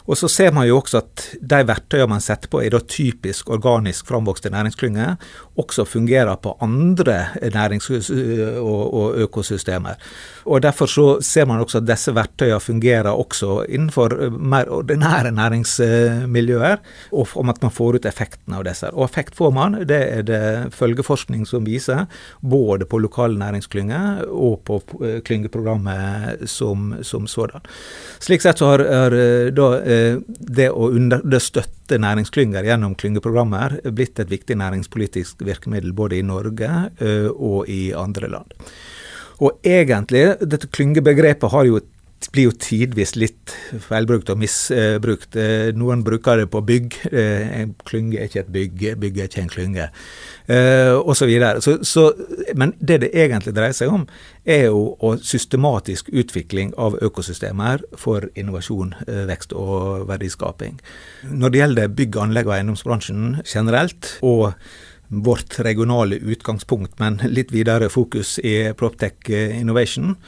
Og 0.08 0.16
så 0.16 0.28
ser 0.32 0.54
man 0.56 0.64
jo 0.68 0.78
også 0.80 1.02
at 1.02 1.24
de 1.50 1.60
verktøyene 1.68 2.08
man 2.14 2.24
setter 2.24 2.48
på, 2.50 2.62
er 2.64 2.72
da 2.72 2.80
typisk 2.80 3.50
organisk 3.52 4.08
framvokste 4.08 4.50
næringsklynger, 4.54 5.18
også 5.58 5.84
fungerer 5.84 6.38
på 6.40 6.54
andre 6.64 7.18
nærings- 7.52 7.90
og, 8.58 9.18
økosystemer. 9.18 9.98
Og 10.46 10.62
Derfor 10.62 10.86
så 10.86 11.06
ser 11.20 11.44
man 11.44 11.60
også 11.60 11.82
at 11.82 11.88
disse 11.88 12.14
verktøyene 12.14 12.60
fungerer 12.60 13.10
også 13.10 13.64
innenfor 13.68 14.30
mer 14.30 14.70
ordinære 14.72 15.32
næringsmiljøer, 15.32 16.76
og 17.12 17.28
om 17.36 17.48
at 17.48 17.62
man 17.62 17.70
får 17.70 17.98
ut 17.98 18.06
effekten 18.06 18.54
av 18.54 18.64
disse. 18.64 18.88
Og 18.94 19.04
effekt 19.04 19.36
får 19.36 19.50
man, 19.50 19.76
det 19.88 20.00
er 20.12 20.22
det 20.22 20.72
følgeforskning 20.74 21.44
som 21.46 21.66
viser, 21.66 22.06
både 22.40 22.86
på 22.88 22.98
lokale 22.98 23.38
næringsklynger 23.38 24.24
og 24.30 24.60
på 24.64 24.80
klyngeprogrammet 25.24 26.48
som, 26.48 26.94
som 27.02 27.26
sådan. 27.26 27.60
Slik 28.20 28.42
sett 28.42 28.58
så 28.58 28.72
har, 28.72 28.86
har 28.88 29.18
da 29.52 29.68
Eh, 29.97 29.97
det 30.38 30.68
å 30.70 30.90
understøtte 30.92 31.98
næringsklynger 32.00 32.66
gjennom 32.68 32.96
klyngeprogrammer 32.98 33.78
blitt 33.94 34.20
et 34.22 34.30
viktig 34.32 34.58
næringspolitisk 34.60 35.44
virkemiddel 35.46 35.94
både 35.96 36.18
i 36.18 36.26
Norge 36.26 36.70
eh, 37.00 37.28
og 37.32 37.68
i 37.70 37.92
andre 37.96 38.30
land. 38.32 38.56
Og 39.38 39.60
egentlig, 39.66 40.24
dette 40.42 40.70
klyngebegrepet 40.74 41.52
har 41.52 41.68
jo 41.68 41.78
blir 42.32 42.48
jo 42.48 42.54
tidvis 42.58 43.14
litt 43.16 43.52
feilbrukt 43.84 44.30
og 44.32 44.40
misbrukt. 44.40 45.36
Eh, 45.38 45.70
noen 45.78 46.02
bruker 46.06 46.42
det 46.42 46.48
på 46.50 46.62
bygg. 46.66 46.96
En 47.12 47.74
klynge 47.86 48.18
er 48.18 48.26
ikke 48.26 48.42
et 48.42 48.50
bygg, 48.54 48.82
bygg 49.04 49.20
er 49.20 49.30
ikke 49.30 49.44
en 49.44 49.52
klynge 49.52 49.86
eh, 50.50 50.94
osv. 50.98 51.30
Men 52.58 52.74
det 52.80 53.00
det 53.04 53.12
egentlig 53.14 53.54
dreier 53.56 53.76
seg 53.76 53.94
om, 53.94 54.08
er 54.48 54.66
jo 54.66 55.14
systematisk 55.22 56.10
utvikling 56.10 56.74
av 56.80 56.98
økosystemer 57.04 57.86
for 58.00 58.28
innovasjon, 58.34 58.94
eh, 59.06 59.24
vekst 59.30 59.54
og 59.54 60.08
verdiskaping. 60.10 60.78
Når 61.30 61.54
det 61.54 61.62
gjelder 61.62 61.96
bygg, 62.02 62.20
anlegg 62.26 62.50
og 62.50 62.58
eiendomsbransjen 62.58 63.42
generelt, 63.46 64.16
og 64.26 64.54
vårt 65.08 65.56
regionale 65.64 66.18
utgangspunkt, 66.20 66.98
men 67.00 67.16
litt 67.24 67.52
videre 67.54 67.88
fokus 67.88 68.36
i 68.44 68.74
Proptech 68.76 69.30
Innovation, 69.32 70.18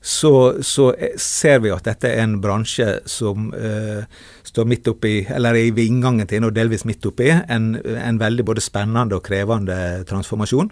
så, 0.00 0.62
så, 0.62 0.92
ser 1.18 1.58
vi 1.64 1.72
at 1.74 1.88
dette 1.88 2.10
er 2.12 2.22
en 2.22 2.36
bransje 2.42 2.86
som 3.10 3.48
uh, 3.50 4.04
står 4.46 4.68
midt 4.70 4.90
oppi, 4.92 5.14
eller 5.34 5.58
er 5.58 5.70
i 5.72 5.86
inngangen 5.88 6.28
til, 6.30 6.46
og 6.46 6.54
delvis 6.54 6.86
midt 6.88 7.06
oppi, 7.10 7.32
en, 7.34 7.72
en 7.82 8.20
veldig 8.20 8.46
både 8.46 8.62
spennende 8.62 9.18
og 9.18 9.26
krevende 9.26 10.04
transformasjon. 10.08 10.70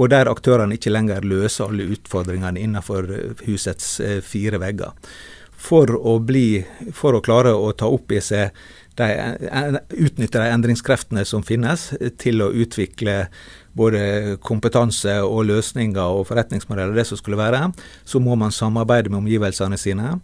Og 0.00 0.08
der 0.08 0.30
aktørene 0.32 0.78
ikke 0.78 0.94
lenger 0.94 1.26
løser 1.28 1.68
alle 1.68 1.90
utfordringene 1.92 2.62
innenfor 2.62 3.10
husets 3.44 3.98
uh, 4.00 4.18
fire 4.24 4.60
vegger. 4.62 4.96
For 5.62 5.92
å, 5.94 6.16
bli, 6.18 6.62
for 6.96 7.14
å 7.14 7.22
klare 7.22 7.52
å 7.54 7.68
ta 7.78 7.86
opp 7.86 8.10
i 8.16 8.22
seg 8.24 8.56
de, 8.98 9.08
utnytte 9.96 10.40
de 10.40 10.52
endringskreftene 10.52 11.24
som 11.28 11.44
finnes, 11.46 11.90
til 12.20 12.42
å 12.44 12.52
utvikle 12.52 13.26
både 13.76 14.38
kompetanse 14.44 15.14
og 15.24 15.46
løsninger 15.48 16.18
og 16.18 16.26
forretningsmodeller, 16.28 16.96
det 16.96 17.06
som 17.08 17.20
skulle 17.20 17.40
være, 17.40 17.70
så 18.04 18.20
må 18.20 18.36
man 18.38 18.52
samarbeide 18.52 19.12
med 19.12 19.22
omgivelsene 19.22 19.78
sine. 19.80 20.18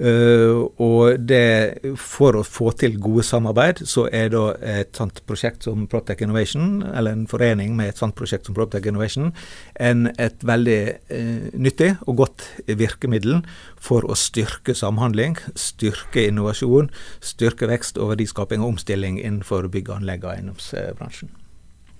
Uh, 0.00 0.66
og 0.80 1.20
det, 1.28 1.78
For 2.00 2.38
å 2.38 2.44
få 2.46 2.72
til 2.80 2.96
gode 3.02 3.22
samarbeid, 3.26 3.84
så 3.86 4.06
er 4.08 4.30
da 4.32 4.44
et 4.80 4.96
sånt 4.96 5.20
prosjekt 5.28 5.68
som 5.68 5.84
Protec 5.90 6.24
Innovation, 6.24 6.80
eller 6.82 7.14
en 7.14 7.28
forening 7.30 7.76
med 7.78 7.92
et 7.92 8.00
sånt 8.00 8.16
prosjekt 8.18 8.48
som 8.48 8.56
Protec 8.56 8.88
Innovation, 8.88 9.30
en, 9.76 10.08
et 10.16 10.42
veldig 10.48 10.80
uh, 11.12 11.44
nyttig 11.54 11.92
og 12.06 12.22
godt 12.24 12.48
virkemiddel 12.66 13.42
for 13.82 14.08
å 14.08 14.16
styrke 14.18 14.74
samhandling, 14.78 15.36
styrke 15.58 16.26
innovasjon, 16.30 16.90
styrke 17.20 17.68
vekst 17.70 18.00
og 18.00 18.14
verdiskaping 18.14 18.64
og 18.64 18.76
omstilling 18.76 19.20
innenfor 19.20 19.68
bygg 19.72 19.92
anlegg 19.98 20.26
og 20.26 20.34
eiendomsbransjen. 20.36 21.36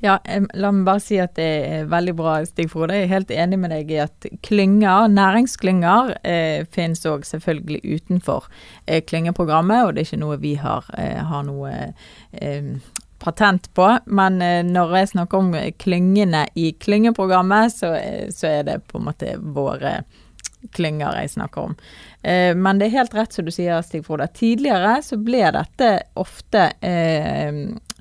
Ja, 0.02 0.16
la 0.58 0.72
meg 0.74 0.86
bare 0.88 0.98
si 0.98 1.14
at 1.22 1.36
det 1.38 1.44
er 1.46 1.84
veldig 1.90 2.14
bra, 2.18 2.34
Stig 2.42 2.72
Frode. 2.72 2.96
Jeg 2.98 3.06
er 3.06 3.12
helt 3.12 3.30
enig 3.30 3.58
med 3.62 3.70
deg 3.70 3.92
i 3.94 4.00
at 4.02 4.26
klynger, 4.42 5.06
næringsklynger, 5.14 6.16
eh, 6.26 6.64
finnes 6.74 7.06
òg 7.06 7.22
selvfølgelig 7.28 7.78
utenfor 7.86 8.48
eh, 8.88 8.98
klyngeprogrammet, 9.06 9.84
og 9.86 9.94
det 9.94 10.02
er 10.02 10.08
ikke 10.10 10.24
noe 10.24 10.40
vi 10.42 10.56
har, 10.58 10.90
eh, 10.98 11.22
har 11.22 11.46
noe 11.46 11.70
eh, 12.34 12.72
patent 13.22 13.70
på. 13.78 13.86
Men 14.06 14.42
eh, 14.42 14.64
når 14.66 14.96
jeg 14.98 15.12
snakker 15.12 15.38
om 15.38 15.54
klyngene 15.78 16.48
i 16.58 16.72
klyngeprogrammet, 16.82 17.78
så, 17.78 17.94
eh, 17.94 18.26
så, 18.34 18.50
er 18.58 18.66
det 18.66 18.80
på 18.90 18.98
en 18.98 19.06
måte 19.06 19.36
våre 19.38 20.00
klynger 20.70 21.16
jeg 21.20 21.30
snakker 21.34 21.68
om. 21.68 21.76
Eh, 22.22 22.52
men 22.56 22.78
det 22.78 22.88
er 22.88 22.98
helt 23.00 23.14
rett 23.16 23.34
som 23.34 23.46
du 23.46 23.52
sier, 23.54 23.82
Stig 23.82 24.04
Frode. 24.06 24.28
Tidligere 24.36 24.98
så 25.04 25.18
ble 25.20 25.42
dette 25.54 25.90
ofte 26.20 26.68
eh, 26.84 27.50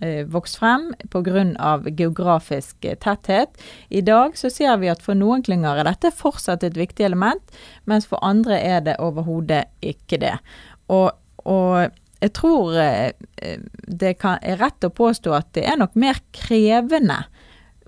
eh, 0.02 0.22
vokst 0.30 0.60
frem 0.62 0.92
pga. 1.12 1.80
geografisk 1.90 2.88
tetthet. 3.02 3.58
I 3.90 4.02
dag 4.02 4.38
så 4.38 4.50
ser 4.50 4.78
vi 4.78 4.92
at 4.92 5.02
for 5.02 5.18
noen 5.18 5.44
klynger 5.44 5.82
er 5.82 5.90
dette 5.90 6.14
fortsatt 6.16 6.64
et 6.64 6.78
viktig 6.78 7.06
element, 7.06 7.44
mens 7.86 8.06
for 8.08 8.22
andre 8.22 8.60
er 8.60 8.82
det 8.82 9.00
overhodet 9.00 9.66
ikke 9.82 10.22
det. 10.22 10.38
Og, 10.88 11.12
og 11.46 11.90
jeg 12.22 12.34
tror 12.38 12.78
eh, 12.78 13.14
det 13.88 14.18
kan, 14.22 14.38
er 14.42 14.62
rett 14.62 14.86
å 14.86 14.94
påstå 14.94 15.34
at 15.34 15.54
det 15.58 15.66
er 15.66 15.80
nok 15.82 15.96
mer 15.98 16.22
krevende 16.36 17.24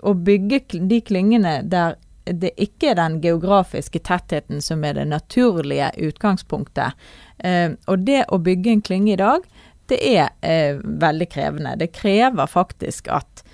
å 0.04 0.12
bygge 0.14 0.82
de 0.90 1.00
klyngene 1.04 1.60
der 1.70 1.96
det 2.24 2.54
ikke 2.60 2.92
er 2.92 2.98
den 2.98 3.20
geografiske 3.24 4.00
tettheten 4.04 4.62
som 4.64 4.84
er 4.84 4.96
det 4.96 5.06
naturlige 5.10 5.90
utgangspunktet. 6.08 6.96
Eh, 7.38 7.76
og 7.86 8.06
det 8.06 8.24
å 8.32 8.40
bygge 8.40 8.72
en 8.72 8.84
klynge 8.84 9.12
i 9.14 9.20
dag, 9.20 9.44
det 9.92 10.00
er 10.00 10.30
eh, 10.40 10.80
veldig 10.80 11.28
krevende. 11.32 11.76
Det 11.80 11.92
krever 11.96 12.48
faktisk 12.48 13.10
at 13.12 13.44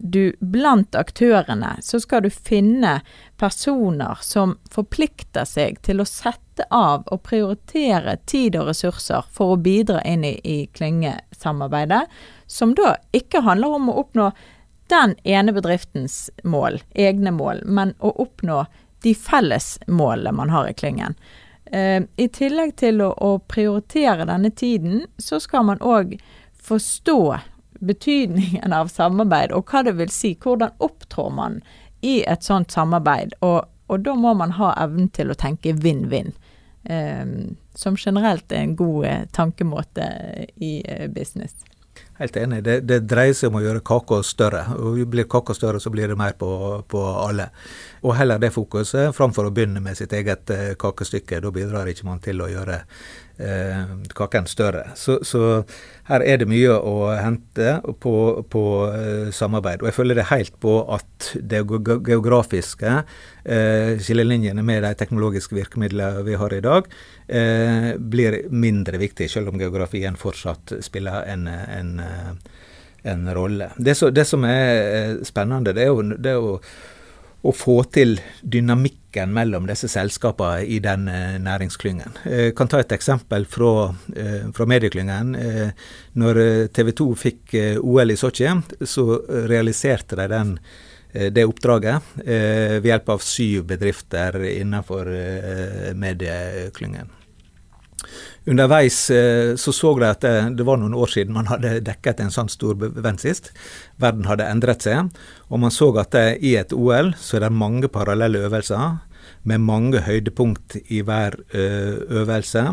du 0.00 0.32
blant 0.40 0.96
aktørene 0.96 1.74
så 1.84 2.00
skal 2.00 2.24
du 2.24 2.30
finne 2.32 3.00
personer 3.40 4.20
som 4.24 4.54
forplikter 4.72 5.44
seg 5.48 5.80
til 5.84 6.00
å 6.00 6.08
sette 6.08 6.64
av 6.72 7.04
og 7.12 7.22
prioritere 7.28 8.16
tid 8.28 8.56
og 8.56 8.70
ressurser 8.70 9.28
for 9.32 9.54
å 9.54 9.60
bidra 9.60 10.00
inn 10.08 10.24
i, 10.24 10.38
i 10.40 10.58
klyngesamarbeidet, 10.72 12.06
som 12.46 12.72
da 12.76 12.94
ikke 13.16 13.44
handler 13.44 13.76
om 13.76 13.92
å 13.92 13.98
oppnå 14.04 14.30
den 14.90 15.14
ene 15.24 15.54
bedriftens 15.54 16.28
mål, 16.42 16.80
egne 16.94 17.32
mål, 17.34 17.62
men 17.64 17.94
å 17.98 18.12
oppnå 18.24 18.64
de 19.02 19.14
felles 19.14 19.78
målene 19.86 20.32
man 20.36 20.50
har 20.50 20.68
i 20.68 20.74
klyngen. 20.74 21.14
Eh, 21.64 22.02
I 22.16 22.28
tillegg 22.28 22.76
til 22.76 23.00
å, 23.02 23.38
prioritere 23.48 24.26
denne 24.28 24.50
tiden, 24.50 25.04
så 25.18 25.40
skal 25.40 25.64
man 25.70 25.80
òg 25.80 26.16
forstå 26.60 27.38
betydningen 27.80 28.74
av 28.76 28.90
samarbeid, 28.92 29.54
og 29.56 29.70
hva 29.70 29.84
det 29.86 29.96
vil 29.96 30.12
si. 30.12 30.34
Hvordan 30.34 30.74
opptrår 30.78 31.30
man 31.32 31.60
i 32.04 32.20
et 32.28 32.44
sånt 32.44 32.74
samarbeid? 32.74 33.38
Og, 33.46 33.62
og 33.88 34.04
da 34.04 34.14
må 34.18 34.34
man 34.36 34.58
ha 34.58 34.74
evnen 34.82 35.08
til 35.14 35.32
å 35.32 35.38
tenke 35.38 35.72
vinn-vinn. 35.72 36.34
Eh, 36.84 37.24
som 37.74 37.96
generelt 37.96 38.52
er 38.52 38.66
en 38.66 38.76
god 38.76 39.06
eh, 39.06 39.26
tankemåte 39.32 40.10
i 40.56 40.74
business. 41.14 41.54
Helt 42.20 42.36
enig. 42.36 42.58
Det, 42.64 42.74
det, 42.84 42.98
dreier 43.08 43.32
seg 43.32 43.48
om 43.48 43.56
å 43.56 43.62
gjøre 43.64 43.80
kaka 43.80 44.18
større. 44.28 44.66
og 44.76 44.98
Blir 45.08 45.24
kaka 45.24 45.54
større, 45.56 45.80
så 45.80 45.88
blir 45.92 46.10
det 46.12 46.18
mer 46.20 46.34
på, 46.36 46.50
på, 46.84 47.04
alle. 47.16 47.48
Og 48.04 48.12
heller 48.18 48.42
det 48.42 48.52
fokuset 48.52 49.16
framfor 49.16 49.48
å 49.48 49.54
begynne 49.56 49.80
med 49.80 49.96
sitt 49.96 50.12
eget 50.12 50.52
eh, 50.52 50.74
kakestykke. 50.76 51.40
Da 51.40 51.52
bidrar 51.54 51.88
ikke 51.88 52.04
man 52.10 52.20
til 52.20 52.44
å 52.44 52.50
gjøre 52.52 52.82
eh, 53.40 53.96
kaken 54.20 54.50
større. 54.52 54.90
Så, 55.00 55.22
så, 55.24 55.62
her 56.10 56.24
er 56.26 56.42
det 56.42 56.48
mye 56.50 56.74
å 56.76 57.08
hente 57.16 57.78
på, 58.04 58.14
på 58.52 58.64
eh, 58.90 59.32
samarbeid. 59.32 59.80
Og 59.80 59.88
jeg 59.88 59.96
føler 59.96 60.20
det 60.20 60.28
helt 60.28 60.60
på 60.60 60.76
at 60.92 61.32
det 61.40 61.62
geografiske 61.64 62.98
eh, 63.00 63.96
skillelinjene 64.02 64.64
med 64.66 64.84
de 64.84 64.92
teknologiske 64.98 65.56
virkemidlene 65.56 66.24
vi 66.26 66.36
har 66.40 66.52
i 66.52 66.62
dag, 66.64 66.90
eh, 67.30 67.90
blir 67.96 68.42
mindre 68.50 68.98
viktig, 68.98 69.30
selv 69.30 69.52
om 69.52 69.58
geografien 69.60 70.18
fortsatt 70.18 70.76
spiller 70.84 71.26
en, 71.30 71.46
en, 71.48 72.00
en 73.02 73.34
rolle. 73.34 73.70
Det, 73.76 73.94
så, 73.94 74.10
det, 74.10 74.26
som 74.28 74.44
er 74.44 74.70
eh, 74.80 75.12
spennende, 75.26 75.74
det 75.76 75.86
er 75.86 75.92
jo, 75.92 76.02
det 76.16 76.34
er 76.34 76.40
jo 76.40 76.56
å 77.40 77.52
få 77.56 77.78
til 77.92 78.18
dynamikken 78.42 79.32
mellom 79.32 79.64
disse 79.68 79.88
selskapene 79.88 80.66
i 80.68 80.78
den 80.84 81.08
eh, 81.08 81.38
næringsklyngen. 81.40 82.18
Jeg 82.28 82.54
kan 82.58 82.68
ta 82.68 82.82
et 82.82 82.92
eksempel 82.92 83.46
fra, 83.48 83.94
eh, 84.12 84.50
fra 84.56 84.66
medieklyngen. 84.68 85.34
Eh, 85.34 85.70
når 86.20 86.42
TV 86.76 86.92
2 87.00 87.08
fikk 87.16 87.56
OL 87.80 88.12
i 88.12 88.18
Sotsji, 88.20 88.52
så 88.84 89.06
realiserte 89.48 90.20
de 90.20 90.28
den, 90.30 90.56
det 91.10 91.42
oppdraget 91.42 92.12
ved 92.22 92.84
hjelp 92.86 93.08
av 93.10 93.22
syv 93.26 93.64
bedrifter 93.72 94.36
innenfor 94.46 95.08
medieklyngen. 95.98 97.10
Underveis 98.50 98.98
eh, 99.14 99.54
så 99.60 99.72
så 99.76 99.92
de 100.00 100.08
at 100.08 100.24
det, 100.24 100.34
det, 100.58 100.66
var 100.66 100.80
noen 100.80 100.96
år 100.96 101.12
siden 101.12 101.36
man 101.36 101.50
hadde 101.50 101.78
dekket 101.84 102.22
en 102.24 102.32
sånn 102.34 102.50
stor 102.52 102.78
event 102.88 103.22
sist. 103.22 103.52
Verden 104.00 104.28
hadde 104.30 104.48
endret 104.48 104.86
seg, 104.86 105.12
og 105.48 105.62
man 105.62 105.74
så 105.74 105.90
at 106.00 106.14
det, 106.16 106.40
i 106.46 106.56
et 106.60 106.72
OL 106.72 107.14
så 107.20 107.38
er 107.38 107.46
det 107.46 107.54
mange 107.54 107.92
parallelle 107.92 108.46
øvelser 108.48 109.00
med 109.48 109.64
mange 109.64 110.02
høydepunkt 110.04 110.78
i 110.88 111.02
hver 111.06 111.38
eh, 111.54 111.96
øvelse. 112.22 112.66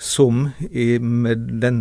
Som 0.00 0.46
i 0.72 0.94
den 0.96 1.80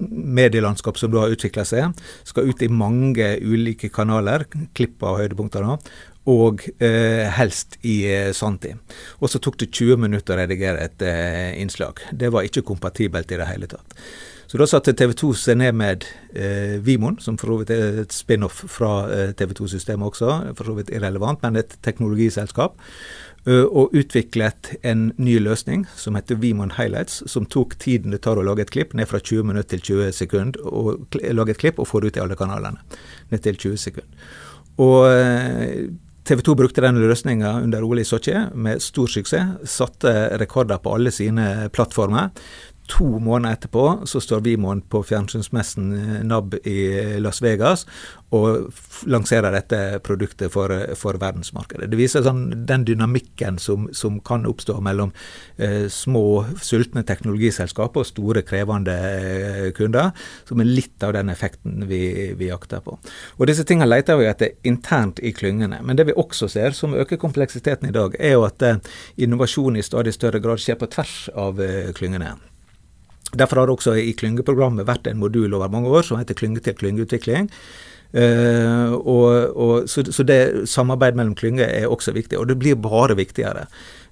medielandskap 0.00 0.96
som 0.96 1.10
da 1.12 1.26
har 1.26 1.34
utvikla 1.34 1.66
seg, 1.68 1.98
skal 2.24 2.48
ut 2.48 2.62
i 2.64 2.70
mange 2.72 3.34
ulike 3.44 3.90
kanaler, 3.92 4.46
klipp 4.72 5.04
av 5.04 5.18
høydepunkter, 5.20 5.66
da, 5.66 5.76
og 6.28 6.66
eh, 6.82 7.28
helst 7.32 7.78
i 7.86 8.02
eh, 8.10 8.32
sanntid. 8.36 8.80
Og 9.20 9.30
så 9.32 9.40
tok 9.40 9.56
det 9.62 9.70
20 9.72 10.02
minutter 10.04 10.36
å 10.36 10.42
redigere 10.42 10.84
et 10.84 11.06
eh, 11.06 11.54
innslag. 11.60 12.02
Det 12.12 12.28
var 12.32 12.44
ikke 12.44 12.66
kompatibelt 12.66 13.32
i 13.32 13.40
det 13.40 13.48
hele 13.48 13.70
tatt. 13.70 13.96
Så 14.50 14.58
da 14.58 14.66
satte 14.66 14.96
TV 14.98 15.12
2 15.14 15.28
seg 15.38 15.60
ned 15.60 15.76
med 15.78 16.04
eh, 16.34 16.80
Vimon, 16.82 17.20
som 17.22 17.36
for 17.38 17.52
så 17.52 17.58
vidt 17.60 17.70
er 17.70 18.00
et 18.02 18.14
spin-off 18.14 18.64
fra 18.66 19.04
eh, 19.14 19.28
TV 19.38 19.54
2-systemet 19.60 20.08
også, 20.08 20.30
for 20.58 20.66
så 20.66 20.74
vidt 20.74 20.90
irrelevant, 20.90 21.38
men 21.44 21.60
et 21.60 21.76
teknologiselskap, 21.86 22.74
uh, 23.46 23.66
og 23.70 23.94
utviklet 23.94 24.72
en 24.82 25.12
ny 25.22 25.36
løsning 25.38 25.86
som 25.94 26.18
heter 26.18 26.40
Vimon 26.42 26.74
Highlights, 26.74 27.22
som 27.30 27.46
tok 27.46 27.78
tiden 27.78 28.10
det 28.10 28.24
tar 28.26 28.42
å 28.42 28.44
lage 28.48 28.66
et 28.66 28.74
klipp, 28.74 28.90
ned 28.98 29.06
fra 29.12 29.22
20 29.22 29.46
minutter 29.52 29.78
til 29.78 30.02
20 30.02 30.18
sekunder, 30.18 30.66
og 30.66 31.20
lage 31.30 31.54
et 31.54 31.62
klipp 31.62 31.78
og 31.78 31.86
få 31.92 32.02
det 32.02 32.10
ut 32.10 32.18
i 32.18 32.24
alle 32.26 32.38
kanalene. 32.42 32.82
Ned 33.30 33.46
til 33.46 33.62
20 33.70 33.84
sekunder. 33.86 34.30
Og 34.82 35.06
TV 36.30 36.44
2 36.46 36.54
brukte 36.54 36.82
den 36.84 36.94
løsninga 37.02 37.56
under 37.58 37.82
OL 37.82 37.98
i 37.98 38.04
Sotsji 38.06 38.36
med 38.54 38.78
stor 38.84 39.10
suksess. 39.10 39.64
Satte 39.66 40.12
rekorder 40.38 40.78
på 40.78 40.92
alle 40.94 41.10
sine 41.10 41.66
plattformer. 41.74 42.28
To 42.90 43.06
måneder 43.22 43.56
etterpå 43.56 43.84
så 44.10 44.20
står 44.22 44.42
Vimon 44.44 44.82
på 44.90 45.02
fjernsynsmessen 45.06 45.92
NAB 46.28 46.58
i 46.66 46.80
Las 47.22 47.40
Vegas 47.42 47.86
og 48.30 48.70
lanserer 49.10 49.50
dette 49.54 49.78
produktet 50.06 50.52
for, 50.54 50.70
for 50.98 51.18
verdensmarkedet. 51.18 51.88
Det 51.90 51.98
viser 51.98 52.22
sånn, 52.22 52.44
den 52.68 52.84
dynamikken 52.86 53.58
som, 53.58 53.88
som, 53.96 54.20
kan 54.26 54.46
oppstå 54.46 54.76
mellom 54.84 55.10
eh, 55.58 55.88
små, 55.90 56.44
sultne 56.62 57.02
teknologiselskaper 57.06 58.04
og 58.04 58.06
store, 58.06 58.44
krevende 58.46 58.94
eh, 58.94 59.70
kunder, 59.74 60.12
som 60.46 60.62
er 60.62 60.70
litt 60.70 61.02
av 61.06 61.16
den 61.16 61.32
effekten 61.32 61.88
vi, 61.90 62.02
vi 62.38 62.50
jakter 62.52 62.84
på. 62.84 62.98
Og 63.38 63.50
Disse 63.50 63.66
tingene 63.66 63.90
leter 63.90 64.20
vi 64.20 64.28
etter 64.30 64.54
internt 64.68 65.18
i 65.26 65.34
klyngene. 65.34 65.80
Men 65.82 65.98
det 65.98 66.06
vi 66.10 66.14
også 66.14 66.46
ser, 66.52 66.76
som 66.76 66.94
øker 66.94 67.18
kompleksiteten 67.18 67.90
i 67.90 67.96
dag, 67.96 68.14
er 68.20 68.36
jo 68.36 68.46
at 68.46 68.62
eh, 68.62 68.78
innovasjon 69.26 69.80
i 69.80 69.86
stadig 69.86 70.14
større 70.14 70.42
grad 70.42 70.62
skjer 70.62 70.78
på 70.78 70.90
tvers 70.94 71.16
av 71.34 71.58
eh, 71.64 71.90
klyngene. 71.98 72.36
Derfor 73.36 73.60
har 73.60 73.70
det 73.70 73.76
også 73.76 73.94
i 74.00 74.14
klyngeprogrammet 74.18 74.88
vært 74.88 75.06
en 75.06 75.20
modul 75.20 75.54
over 75.54 75.70
mange 75.70 75.92
år 75.92 76.06
som 76.06 76.18
heter 76.18 76.38
Klynge 76.38 76.62
til 76.64 76.74
klyngeutvikling 76.74 77.50
Uh, 78.10 78.90
og, 79.06 79.26
og, 79.54 79.74
så, 79.86 80.02
så, 80.10 80.24
det 80.26 80.66
samarbeid 80.66 81.14
mellom 81.14 81.36
klynger 81.38 81.68
er 81.70 81.86
også 81.86 82.10
viktig, 82.16 82.40
og 82.40 82.48
det 82.50 82.56
blir 82.58 82.78
bare 82.82 83.14
viktigere. 83.14 83.68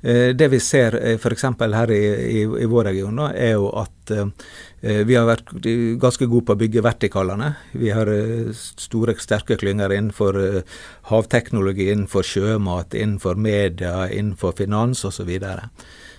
Uh, 0.07 0.31
det 0.39 0.47
vi 0.53 0.61
ser 0.63 0.95
uh, 0.95 1.09
eh, 1.11 1.19
f.eks. 1.19 1.43
her 1.59 1.91
i, 1.91 2.03
i, 2.39 2.45
i, 2.47 2.69
vår 2.71 2.93
region, 2.93 3.17
nå, 3.19 3.33
er 3.35 3.57
jo 3.57 3.73
at 3.75 4.13
uh, 4.15 4.31
vi 4.79 5.17
har 5.19 5.27
vært 5.27 5.51
ganske 5.99 6.29
gode 6.31 6.47
på 6.47 6.55
å 6.55 6.61
bygge 6.61 6.85
vertikalene. 6.87 7.51
Vi 7.75 7.91
har 7.91 8.07
store, 8.55 9.17
sterke 9.19 9.57
klynger 9.59 9.91
innenfor 9.91 10.39
havteknologi, 11.11 11.89
innenfor 11.91 12.23
sjømat, 12.23 12.95
innenfor 12.95 13.35
media, 13.35 14.05
innenfor 14.07 14.55
finans 14.61 15.03
osv. 15.11 15.33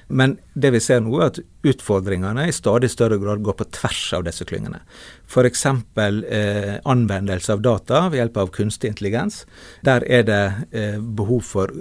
Men 0.09 0.37
det 0.57 0.71
vi 0.73 0.81
ser 0.81 1.03
nå, 1.05 1.13
er 1.19 1.29
at 1.29 1.39
utfordringene 1.69 2.47
i 2.49 2.55
stadig 2.55 2.89
større 2.89 3.19
grad 3.21 3.43
går 3.45 3.57
på 3.59 3.67
tvers 3.77 4.01
av 4.17 4.25
disse 4.25 4.45
klyngene. 4.49 4.81
F.eks. 5.29 5.65
Eh, 5.69 6.75
anvendelse 6.89 7.53
av 7.53 7.61
data 7.65 8.07
ved 8.09 8.23
hjelp 8.23 8.39
av 8.41 8.53
kunstig 8.55 8.89
intelligens. 8.93 9.43
Der 9.85 10.05
er 10.09 10.25
det 10.25 10.43
eh, 10.71 10.97
behov 10.97 11.45
for 11.45 11.73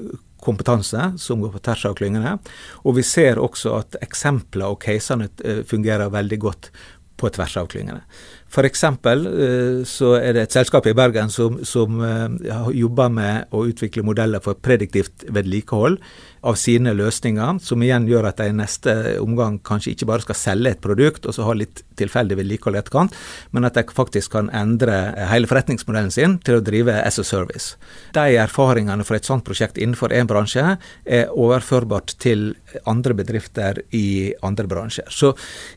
kompetanse 0.44 1.14
som 1.18 1.40
går 1.42 1.56
på 1.56 1.64
tvers 1.64 1.86
av 1.88 1.96
klyngene. 1.98 2.36
Og 2.84 2.98
vi 3.00 3.06
ser 3.06 3.40
også 3.42 3.74
at 3.80 3.98
eksempler 4.04 4.74
og 4.74 4.80
casene 4.84 5.30
eh, 5.44 5.64
fungerer 5.66 6.12
veldig 6.12 6.40
godt 6.44 6.70
på 7.18 7.30
tvers 7.34 7.56
av 7.58 7.66
klyngene. 7.72 8.04
F.eks. 8.48 8.84
Eh, 8.84 9.80
så 9.88 10.12
er 10.20 10.36
det 10.36 10.46
et 10.46 10.56
selskap 10.56 10.86
i 10.86 10.94
Bergen 10.96 11.32
som, 11.34 11.58
som 11.66 11.98
eh, 12.04 12.70
jobber 12.78 13.10
med 13.12 13.50
å 13.54 13.64
utvikle 13.68 14.06
modeller 14.06 14.42
for 14.44 14.58
prediktivt 14.62 15.26
vedlikehold 15.34 15.98
av 16.46 16.58
sine 16.60 16.94
løsninger, 16.96 17.58
som 17.64 17.82
igjen 17.82 18.08
gjør 18.08 18.30
at 18.30 18.40
de 18.40 18.48
i 18.52 18.56
neste 18.56 18.94
omgang 19.22 19.58
kanskje 19.66 19.94
ikke 19.94 20.08
bare 20.10 20.24
skal 20.26 20.38
selge 20.38 20.74
et 20.74 20.82
produkt 20.84 21.26
og 21.26 21.34
så 21.36 21.46
ha 21.48 21.54
litt 21.56 21.82
tilfeldig 21.98 22.38
vedlikehold 22.38 22.78
i 22.78 22.80
etterkant, 22.82 23.16
men 23.54 23.66
at 23.66 23.78
de 23.78 23.84
faktisk 23.94 24.36
kan 24.36 24.50
endre 24.54 24.96
hele 25.32 25.48
forretningsmodellen 25.50 26.12
sin 26.14 26.36
til 26.46 26.58
å 26.58 26.64
drive 26.64 26.94
as 27.02 27.18
a 27.18 27.26
service. 27.26 27.76
De 28.14 28.38
erfaringene 28.38 29.06
for 29.06 29.18
et 29.18 29.28
sånt 29.28 29.46
prosjekt 29.46 29.80
innenfor 29.80 30.14
én 30.14 30.28
bransje 30.30 30.64
er 31.04 31.32
overførbart 31.34 32.14
til 32.22 32.52
andre 32.88 33.16
bedrifter 33.18 33.82
i 33.96 34.34
andre 34.46 34.68
bransjer. 34.70 35.08
Så 35.10 35.32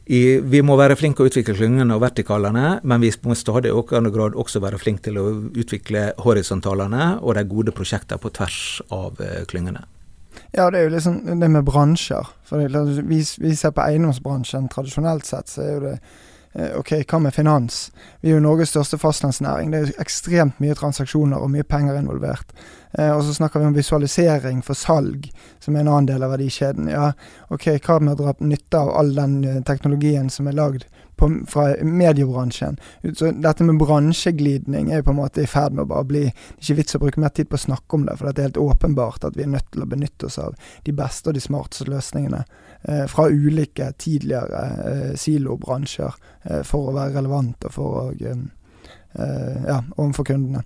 i, 0.05 0.39
vi 0.39 0.61
må 0.65 0.77
være 0.79 0.97
flinke 0.99 1.23
å 1.23 1.29
utvikle 1.31 1.57
klyngene 1.57 1.97
og 1.97 2.03
vertikalene, 2.05 2.79
men 2.83 3.03
vi 3.03 3.13
må 3.25 3.37
stadig 3.37 3.73
økende 3.73 4.13
grad 4.13 4.37
også 4.37 4.61
være 4.63 4.81
flinke 4.81 5.07
til 5.09 5.17
å 5.21 5.27
utvikle 5.57 6.11
horisontalene 6.21 7.15
og 7.21 7.35
de 7.37 7.47
gode 7.49 7.73
prosjektene 7.75 8.21
på 8.21 8.33
tvers 8.35 8.61
av 8.93 9.21
eh, 9.23 9.41
klyngene. 9.49 9.85
Ja, 10.51 10.67
det 10.71 10.79
er 10.79 10.83
jo 10.89 10.95
liksom 10.95 11.39
det 11.39 11.47
med 11.51 11.63
bransjer. 11.63 12.27
For 12.47 12.59
det, 12.59 13.03
vi, 13.07 13.21
vi 13.39 13.55
ser 13.55 13.71
på 13.71 13.85
eiendomsbransjen 13.85 14.67
tradisjonelt 14.71 15.25
sett, 15.25 15.47
så 15.47 15.63
er 15.63 15.71
jo 15.71 15.83
det 15.85 15.93
eh, 15.95 16.73
OK, 16.75 16.91
hva 17.07 17.21
med 17.23 17.35
finans? 17.35 17.85
Vi 18.19 18.33
er 18.33 18.35
jo 18.35 18.43
Norges 18.43 18.73
største 18.73 18.99
fastlandsnæring. 18.99 19.71
Det 19.71 19.79
er 19.79 19.87
jo 19.87 20.03
ekstremt 20.03 20.59
mye 20.59 20.75
transaksjoner 20.75 21.39
og 21.39 21.53
mye 21.53 21.63
penger 21.63 22.01
involvert. 22.01 22.51
Eh, 22.97 23.13
og 23.13 23.23
så 23.23 23.37
snakker 23.37 23.63
vi 23.63 23.69
om 23.69 23.77
visualisering 23.77 24.59
for 24.67 24.75
salg, 24.75 25.29
som 25.63 25.77
er 25.77 25.85
en 25.85 25.93
annen 25.93 26.11
del 26.11 26.27
av 26.27 26.35
verdikjeden. 26.35 26.91
Ja, 26.91 27.13
OK, 27.47 27.69
hva 27.79 28.01
med 28.03 28.17
å 28.17 28.25
dra 28.25 28.35
nytte 28.43 28.83
av 28.83 28.91
all 28.99 29.15
den 29.15 29.39
eh, 29.47 29.61
teknologien 29.67 30.27
som 30.33 30.51
er 30.51 30.59
lagd 30.59 30.83
på, 31.21 31.29
fra 31.49 31.67
mediebransjen. 31.85 32.79
Så 33.15 33.31
dette 33.31 33.65
med 33.67 33.79
bransjeglidning 33.81 34.89
er 34.91 35.01
jo 35.01 35.07
på 35.07 35.13
en 35.13 35.19
måte 35.21 35.45
i 35.45 35.49
ferd 35.49 35.77
med 35.77 35.85
å 35.85 35.91
bare 35.93 36.07
bli 36.09 36.23
Det 36.25 36.33
er 36.33 36.65
ikke 36.65 36.77
vits 36.81 36.97
å 36.97 37.01
bruke 37.03 37.21
mer 37.23 37.33
tid 37.35 37.49
på 37.49 37.59
å 37.59 37.65
snakke 37.65 37.97
om 37.97 38.07
det, 38.07 38.17
for 38.17 38.29
det 38.29 38.41
er 38.41 38.49
helt 38.49 38.61
åpenbart 38.61 39.27
at 39.27 39.37
vi 39.37 39.45
er 39.45 39.53
nødt 39.53 39.69
til 39.73 39.85
å 39.85 39.89
benytte 39.89 40.27
oss 40.29 40.39
av 40.41 40.57
de 40.85 40.95
beste 40.95 41.29
og 41.29 41.37
de 41.37 41.43
smarteste 41.43 41.87
løsningene 41.89 42.43
eh, 42.43 43.05
fra 43.11 43.27
ulike 43.29 43.91
tidligere 44.01 44.63
eh, 44.89 45.13
silobransjer 45.19 46.17
eh, 46.43 46.63
for 46.67 46.89
å 46.89 46.97
være 46.97 47.17
relevant 47.19 47.69
og 47.69 47.75
for 47.77 48.01
å 48.01 48.03
eh, 48.17 48.43
eh, 49.13 49.63
ja, 49.67 49.79
overfor 49.97 50.29
kundene. 50.33 50.65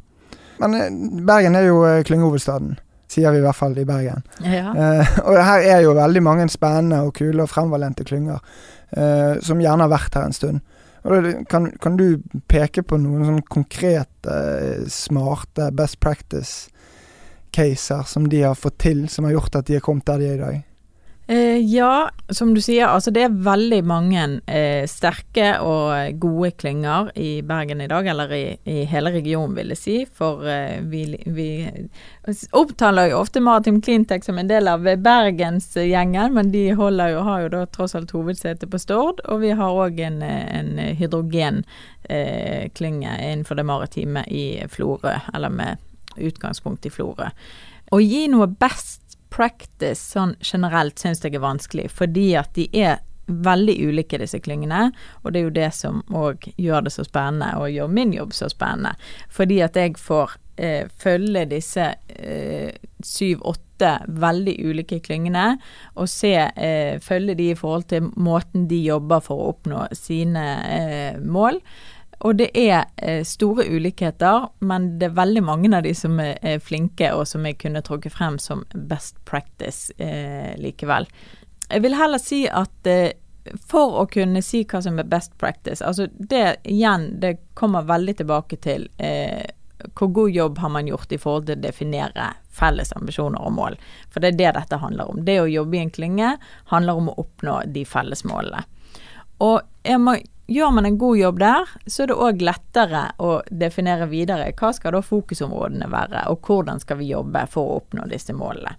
Men 0.63 0.79
eh, 0.79 0.89
Bergen 1.27 1.59
er 1.59 1.69
jo 1.69 1.83
klyngehovedstaden 2.07 2.75
sier 3.15 3.31
vi 3.34 3.39
i 3.39 3.45
hvert 3.45 3.57
fall 3.57 3.77
i 3.79 3.88
Bergen. 3.88 4.22
Ja. 4.43 4.67
Uh, 4.75 5.05
og 5.29 5.35
her 5.40 5.59
er 5.75 5.79
jo 5.85 5.92
veldig 5.98 6.24
mange 6.25 6.46
spennende 6.51 6.98
og 7.07 7.13
kule 7.18 7.44
og 7.44 7.51
fremvalente 7.51 8.03
klynger 8.07 8.40
uh, 8.40 9.33
som 9.44 9.61
gjerne 9.63 9.83
har 9.87 9.96
vært 9.96 10.16
her 10.20 10.25
en 10.29 10.35
stund. 10.35 10.59
Kan, 11.50 11.63
kan, 11.77 11.98
du 12.00 12.07
peke 12.50 12.81
på 12.81 12.98
noen 12.98 13.25
sånn 13.27 13.42
konkrete, 13.46 14.35
smarte 14.90 15.72
best 15.77 16.00
practice-caser 16.01 18.03
som 18.09 18.25
de 18.29 18.42
har 18.42 18.55
fått 18.57 18.79
til, 18.87 19.09
som 19.13 19.25
har 19.27 19.33
gjort 19.35 19.55
at 19.59 19.68
de 19.70 19.75
har 19.77 19.85
kommet 19.85 20.07
der 20.09 20.18
de 20.18 20.25
er 20.31 20.37
i 20.40 20.42
dag? 20.42 20.55
Eh, 21.27 21.57
ja, 21.57 22.11
som 22.29 22.53
du 22.53 22.61
sier, 22.61 22.85
altså 22.85 23.09
det 23.09 23.24
er 23.25 23.38
veldig 23.48 23.79
mange 23.90 24.25
eh, 24.46 24.85
sterke 24.85 25.57
og 25.66 26.20
gode 26.22 26.51
klynger 26.53 27.09
i 27.18 27.42
Bergen 27.42 27.81
i 27.81 27.88
dag, 27.90 28.05
eller 28.11 28.29
i, 28.38 28.59
i 28.70 28.85
hele 28.85 29.09
regionen, 29.16 29.55
vil 29.57 29.74
jeg 29.74 29.79
si. 29.81 30.05
For 30.05 30.46
eh, 30.46 30.85
vi, 30.85 31.18
vi, 31.25 31.66
opptaler 32.53 33.09
jo 33.09 33.18
ofte 33.24 33.42
Maritim 33.42 33.81
Cleantech 33.81 34.22
som 34.27 34.38
en 34.38 34.46
del 34.51 34.70
av 34.70 34.85
Bergensgjengen, 34.85 36.29
men 36.38 36.53
de 36.53 36.70
jo, 36.70 36.94
har 36.94 37.42
jo 37.42 37.50
da 37.57 37.66
tross 37.74 37.98
alt 37.98 38.14
hovedsete 38.14 38.70
på 38.70 38.77
Stord. 38.85 39.25
Og 39.25 39.42
vi 39.42 39.50
har 39.57 39.74
òg 39.74 39.98
en, 40.05 40.22
en 40.22 40.77
hydrogenklynge 41.01 43.11
eh, 43.18 43.31
innenfor 43.31 43.57
det 43.57 43.66
maritime 43.66 44.22
i 44.29 44.61
Florø, 44.70 45.18
eller 45.33 45.50
med 45.50 45.81
utgangspunkt 46.22 46.85
i 46.85 46.94
Florø. 46.94 47.33
Å 47.94 48.00
gi 48.01 48.25
noe 48.29 48.48
best 48.50 49.04
practice 49.35 50.00
sånn 50.13 50.35
generelt 50.39 51.01
syns 51.01 51.24
jeg 51.24 51.35
er 51.35 51.43
vanskelig, 51.43 51.89
fordi 51.91 52.29
at 52.39 52.55
de 52.55 52.69
er 52.71 53.03
veldig 53.25 53.75
ulike, 53.89 54.19
disse 54.21 54.39
klyngene. 54.39 54.91
Og 55.24 55.33
det 55.33 55.39
er 55.39 55.48
jo 55.48 55.53
det 55.55 55.69
som 55.75 56.01
òg 56.13 56.48
gjør 56.61 56.85
det 56.85 56.95
så 56.95 57.05
spennende, 57.07 57.55
og 57.59 57.74
gjør 57.74 57.91
min 57.91 58.13
jobb 58.13 58.33
så 58.37 58.50
spennende. 58.51 58.95
Fordi 59.33 59.61
at 59.65 59.77
jeg 59.79 59.98
får 60.01 60.37
eh, 60.61 60.91
følge 61.01 61.45
disse 61.55 61.87
eh, 62.07 62.75
syv-åtte 63.03 63.91
veldig 64.21 64.55
ulike 64.69 65.01
klyngene, 65.03 65.48
og 66.00 66.09
se, 66.11 66.35
eh, 66.37 67.01
følge 67.03 67.35
de 67.35 67.50
i 67.51 67.57
forhold 67.59 67.89
til 67.91 68.11
måten 68.15 68.69
de 68.69 68.79
jobber 68.85 69.25
for 69.25 69.41
å 69.41 69.51
oppnå 69.55 69.87
sine 69.98 70.45
eh, 70.69 71.19
mål. 71.19 71.59
Og 72.20 72.38
det 72.40 72.50
er 72.58 72.86
eh, 72.98 73.24
store 73.28 73.66
ulikheter, 73.68 74.48
men 74.60 74.94
det 75.00 75.10
er 75.10 75.18
veldig 75.18 75.44
mange 75.44 75.72
av 75.75 75.84
de 75.84 75.94
som 75.98 76.20
er, 76.24 76.60
flinke, 76.64 77.12
og 77.14 77.28
som 77.28 77.46
jeg 77.46 77.60
kunne 77.62 77.84
trukket 77.86 78.16
frem 78.16 78.40
som 78.40 78.64
best 78.74 79.20
practice 79.25 79.92
eh, 79.98 80.56
likevel. 80.62 81.10
Jeg 81.70 81.84
vil 81.84 81.98
heller 81.98 82.22
si 82.22 82.46
at 82.48 82.88
eh, 82.90 83.18
for 83.68 84.00
å 84.01 84.08
kunne 84.10 84.42
si 84.42 84.64
hva 84.66 84.82
som 84.82 84.98
er 85.00 85.10
best 85.10 85.36
practice, 85.42 85.84
altså 85.86 86.08
det 86.18 86.62
igjen, 86.64 87.12
det 87.22 87.38
kommer 87.54 87.86
veldig 87.86 88.18
tilbake 88.22 88.58
til 88.64 88.88
eh, 88.98 89.46
hvor 89.94 90.08
god 90.08 90.32
jobb 90.32 90.58
har 90.64 90.72
man 90.74 90.88
gjort 90.88 91.12
i 91.12 91.20
forhold 91.22 91.46
til 91.46 91.58
å 91.58 91.62
definere 91.62 92.30
felles 92.56 92.94
ambisjoner 92.96 93.44
og 93.44 93.54
mål. 93.54 93.75
For 94.10 94.24
det 94.24 94.34
er 94.34 94.40
det 94.40 94.54
dette 94.60 94.80
handler 94.82 95.12
om. 95.12 95.25
Det 95.28 95.36
å 95.42 95.50
jobbe 95.51 95.78
i 95.78 95.84
en 95.84 95.92
klynge 95.94 96.32
handler 96.72 97.01
om 97.01 97.12
å 97.12 97.18
oppnå 97.22 97.60
de 97.75 97.84
felles 97.86 98.24
målene. 98.25 98.64
Og 99.44 99.60
jeg 99.84 100.00
må 100.01 100.16
Gjør 100.48 100.72
man 100.72 100.86
en 100.86 100.98
god 101.01 101.18
jobb 101.18 101.40
der, 101.42 101.70
så 101.90 102.03
er 102.03 102.12
det 102.12 102.22
òg 102.22 102.42
lettere 102.46 103.08
å 103.18 103.40
definere 103.50 104.05
videre 104.12 104.51
hva 104.53 104.70
skal 104.77 104.94
da 104.94 105.01
fokusområdene 105.01 105.90
være, 105.90 106.27
og 106.29 106.46
hvordan 106.46 106.81
skal 106.84 107.00
vi 107.01 107.10
jobbe 107.10 107.48
for 107.50 107.66
å 107.66 107.77
oppnå 107.79 108.05
disse 108.12 108.36
målene. 108.38 108.75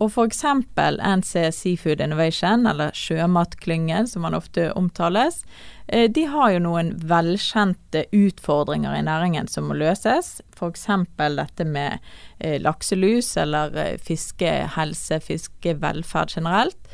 Og 0.00 0.08
f.eks. 0.08 0.44
NC 0.44 1.50
Seafood 1.52 2.00
Innovation, 2.00 2.66
eller 2.68 2.92
Sjømatklyngen 2.96 4.08
som 4.08 4.22
man 4.24 4.36
ofte 4.36 4.70
omtales, 4.72 5.42
eh, 5.88 6.06
de 6.08 6.24
har 6.30 6.54
jo 6.54 6.62
noen 6.64 6.94
velkjente 7.10 8.06
utfordringer 8.16 8.96
i 8.96 9.04
næringen 9.04 9.48
som 9.50 9.68
må 9.68 9.76
løses. 9.76 10.38
F.eks. 10.56 10.86
dette 11.18 11.68
med 11.68 11.98
eh, 12.38 12.56
lakselus 12.62 13.34
eller 13.40 13.76
eh, 13.76 13.96
fiskehelse, 14.00 15.20
fiskevelferd 15.24 16.36
generelt. 16.36 16.92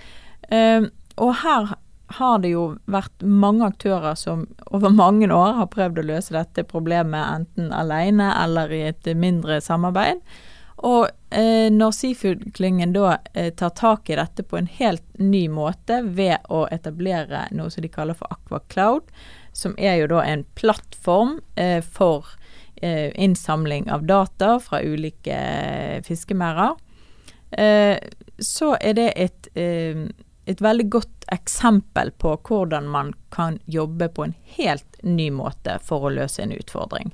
Og 1.17 1.33
her 1.43 1.73
har 2.07 2.39
det 2.43 2.53
jo 2.53 2.67
vært 2.87 3.23
mange 3.23 3.67
aktører 3.67 4.15
som 4.19 4.47
over 4.71 4.93
mange 4.95 5.29
år 5.33 5.57
har 5.61 5.71
prøvd 5.73 6.01
å 6.01 6.07
løse 6.13 6.37
dette 6.37 6.67
problemet 6.69 7.23
enten 7.41 7.73
alene 7.75 8.29
eller 8.45 8.73
i 8.75 8.85
et 8.93 9.11
mindre 9.19 9.61
samarbeid. 9.65 10.23
Og 10.85 11.09
eh, 11.33 11.73
når 11.73 11.95
Seafood-klyngen 11.97 12.93
da 12.93 13.17
eh, 13.33 13.49
tar 13.57 13.73
tak 13.79 14.11
i 14.11 14.19
dette 14.19 14.45
på 14.45 14.59
en 14.59 14.69
helt 14.69 15.05
ny 15.19 15.47
måte 15.49 16.03
ved 16.05 16.45
å 16.53 16.67
etablere 16.73 17.47
noe 17.57 17.73
som 17.73 17.85
de 17.85 17.91
kaller 17.93 18.19
for 18.19 18.29
AquaCloud, 18.35 19.09
som 19.57 19.73
er 19.81 20.03
jo 20.03 20.11
da 20.13 20.21
en 20.29 20.45
plattform 20.59 21.39
eh, 21.57 21.81
for 21.81 22.29
eh, 22.83 23.09
innsamling 23.17 23.89
av 23.91 24.05
data 24.05 24.59
fra 24.61 24.83
ulike 24.85 25.33
eh, 25.33 26.03
fiskemerder, 26.05 26.77
eh, 27.57 27.97
så 28.37 28.75
er 28.77 28.99
det 28.99 29.11
et, 29.17 29.49
et 30.47 30.61
veldig 30.63 30.87
godt 30.91 31.27
eksempel 31.33 32.13
på 32.23 32.37
hvordan 32.47 32.87
man 32.91 33.13
kan 33.35 33.59
jobbe 33.67 34.09
på 34.15 34.25
en 34.25 34.35
helt 34.59 35.01
ny 35.03 35.31
måte 35.35 35.79
for 35.83 36.07
å 36.07 36.13
løse 36.15 36.43
en 36.45 36.55
utfordring. 36.55 37.11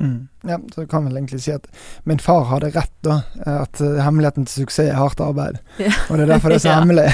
Mm. 0.00 0.28
Ja, 0.42 0.60
så 0.74 0.86
kan 0.86 1.04
vel 1.04 1.16
egentlig 1.16 1.42
si 1.44 1.52
at 1.54 1.68
min 2.02 2.18
far 2.18 2.44
hadde 2.48 2.72
rett, 2.74 2.94
da. 3.06 3.20
At 3.46 3.80
uh, 3.80 4.00
hemmeligheten 4.02 4.48
til 4.48 4.64
suksess 4.64 4.90
er 4.90 4.98
hardt 4.98 5.20
arbeid. 5.22 5.60
Ja. 5.78 5.92
Og 6.08 6.18
det 6.18 6.26
er 6.26 6.32
derfor 6.32 6.50
det 6.50 6.58
er 6.58 6.64
så 6.64 6.76
hemmelig. 6.80 7.06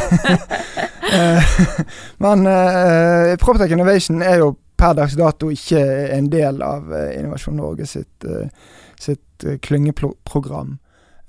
uh, 1.12 1.50
men 2.24 2.46
uh, 2.46 3.34
Proptech 3.42 3.74
Innovation 3.74 4.22
er 4.22 4.40
jo 4.44 4.54
per 4.80 4.94
dags 4.96 5.18
dato 5.18 5.50
ikke 5.52 5.82
en 6.14 6.30
del 6.32 6.62
av 6.64 6.88
Innovasjon 7.12 7.58
Norge 7.60 7.84
sitt, 7.84 8.24
sitt 8.96 9.44
klyngeprogram. 9.60 10.78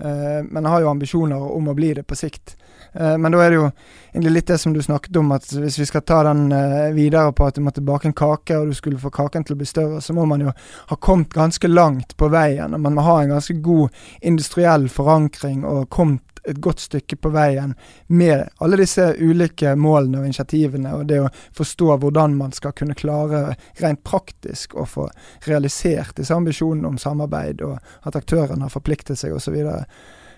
Men 0.02 0.66
har 0.66 0.82
jo 0.82 0.90
ambisjoner 0.90 1.38
om 1.38 1.68
å 1.70 1.76
bli 1.78 1.92
det 1.94 2.04
på 2.10 2.18
sikt. 2.18 2.56
Eh, 2.94 3.18
men 3.18 3.32
da 3.32 3.40
er 3.40 3.52
det 3.52 3.60
jo 3.60 3.68
egentlig 4.12 4.34
litt 4.36 4.50
det 4.52 4.58
som 4.60 4.74
du 4.74 4.82
snakket 4.84 5.16
om, 5.22 5.32
at 5.32 5.48
hvis 5.54 5.80
vi 5.80 5.88
skal 5.88 6.04
ta 6.04 6.22
den 6.28 6.52
eh, 6.56 6.92
videre 6.96 7.32
på 7.36 7.48
at 7.48 7.56
du 7.56 7.64
måtte 7.64 7.84
bake 7.86 8.10
en 8.10 8.18
kake, 8.18 8.58
og 8.58 8.72
du 8.72 8.76
skulle 8.76 9.00
få 9.00 9.14
kaken 9.14 9.48
til 9.48 9.56
å 9.56 9.62
bli 9.62 9.70
større, 9.70 10.02
så 10.04 10.16
må 10.18 10.26
man 10.30 10.44
jo 10.44 10.52
ha 10.92 10.98
kommet 11.00 11.32
ganske 11.36 11.72
langt 11.72 12.18
på 12.20 12.32
veien. 12.34 12.74
og 12.74 12.84
Man 12.84 12.98
må 12.98 13.06
ha 13.08 13.22
en 13.22 13.36
ganske 13.36 13.56
god 13.64 14.04
industriell 14.22 14.90
forankring 14.92 15.64
og 15.66 15.90
kommet 15.90 16.26
et 16.47 16.58
godt 16.62 16.80
stykke 16.80 17.17
på 17.21 17.32
veien 17.34 17.75
med 18.08 18.47
alle 18.63 18.80
disse 18.82 19.04
ulike 19.19 19.75
målene 19.75 20.21
og 20.21 20.30
initiativene, 20.30 20.95
og 20.97 21.06
det 21.12 21.19
å 21.21 21.30
forstå 21.58 21.97
hvordan 22.01 22.38
man 22.38 22.56
skal 22.56 22.73
kunne 22.77 22.97
klare 22.97 23.56
rent 23.82 24.04
praktisk 24.08 24.75
å 24.75 24.88
få 24.89 25.08
realisert 25.47 26.17
disse 26.17 26.36
ambisjonene 26.36 26.89
om 26.89 26.97
samarbeid, 27.01 27.62
og 27.62 27.77
at 28.08 28.17
aktørene 28.17 28.65
har 28.65 28.73
forpliktet 28.73 29.19
seg 29.21 29.36
osv. 29.38 29.60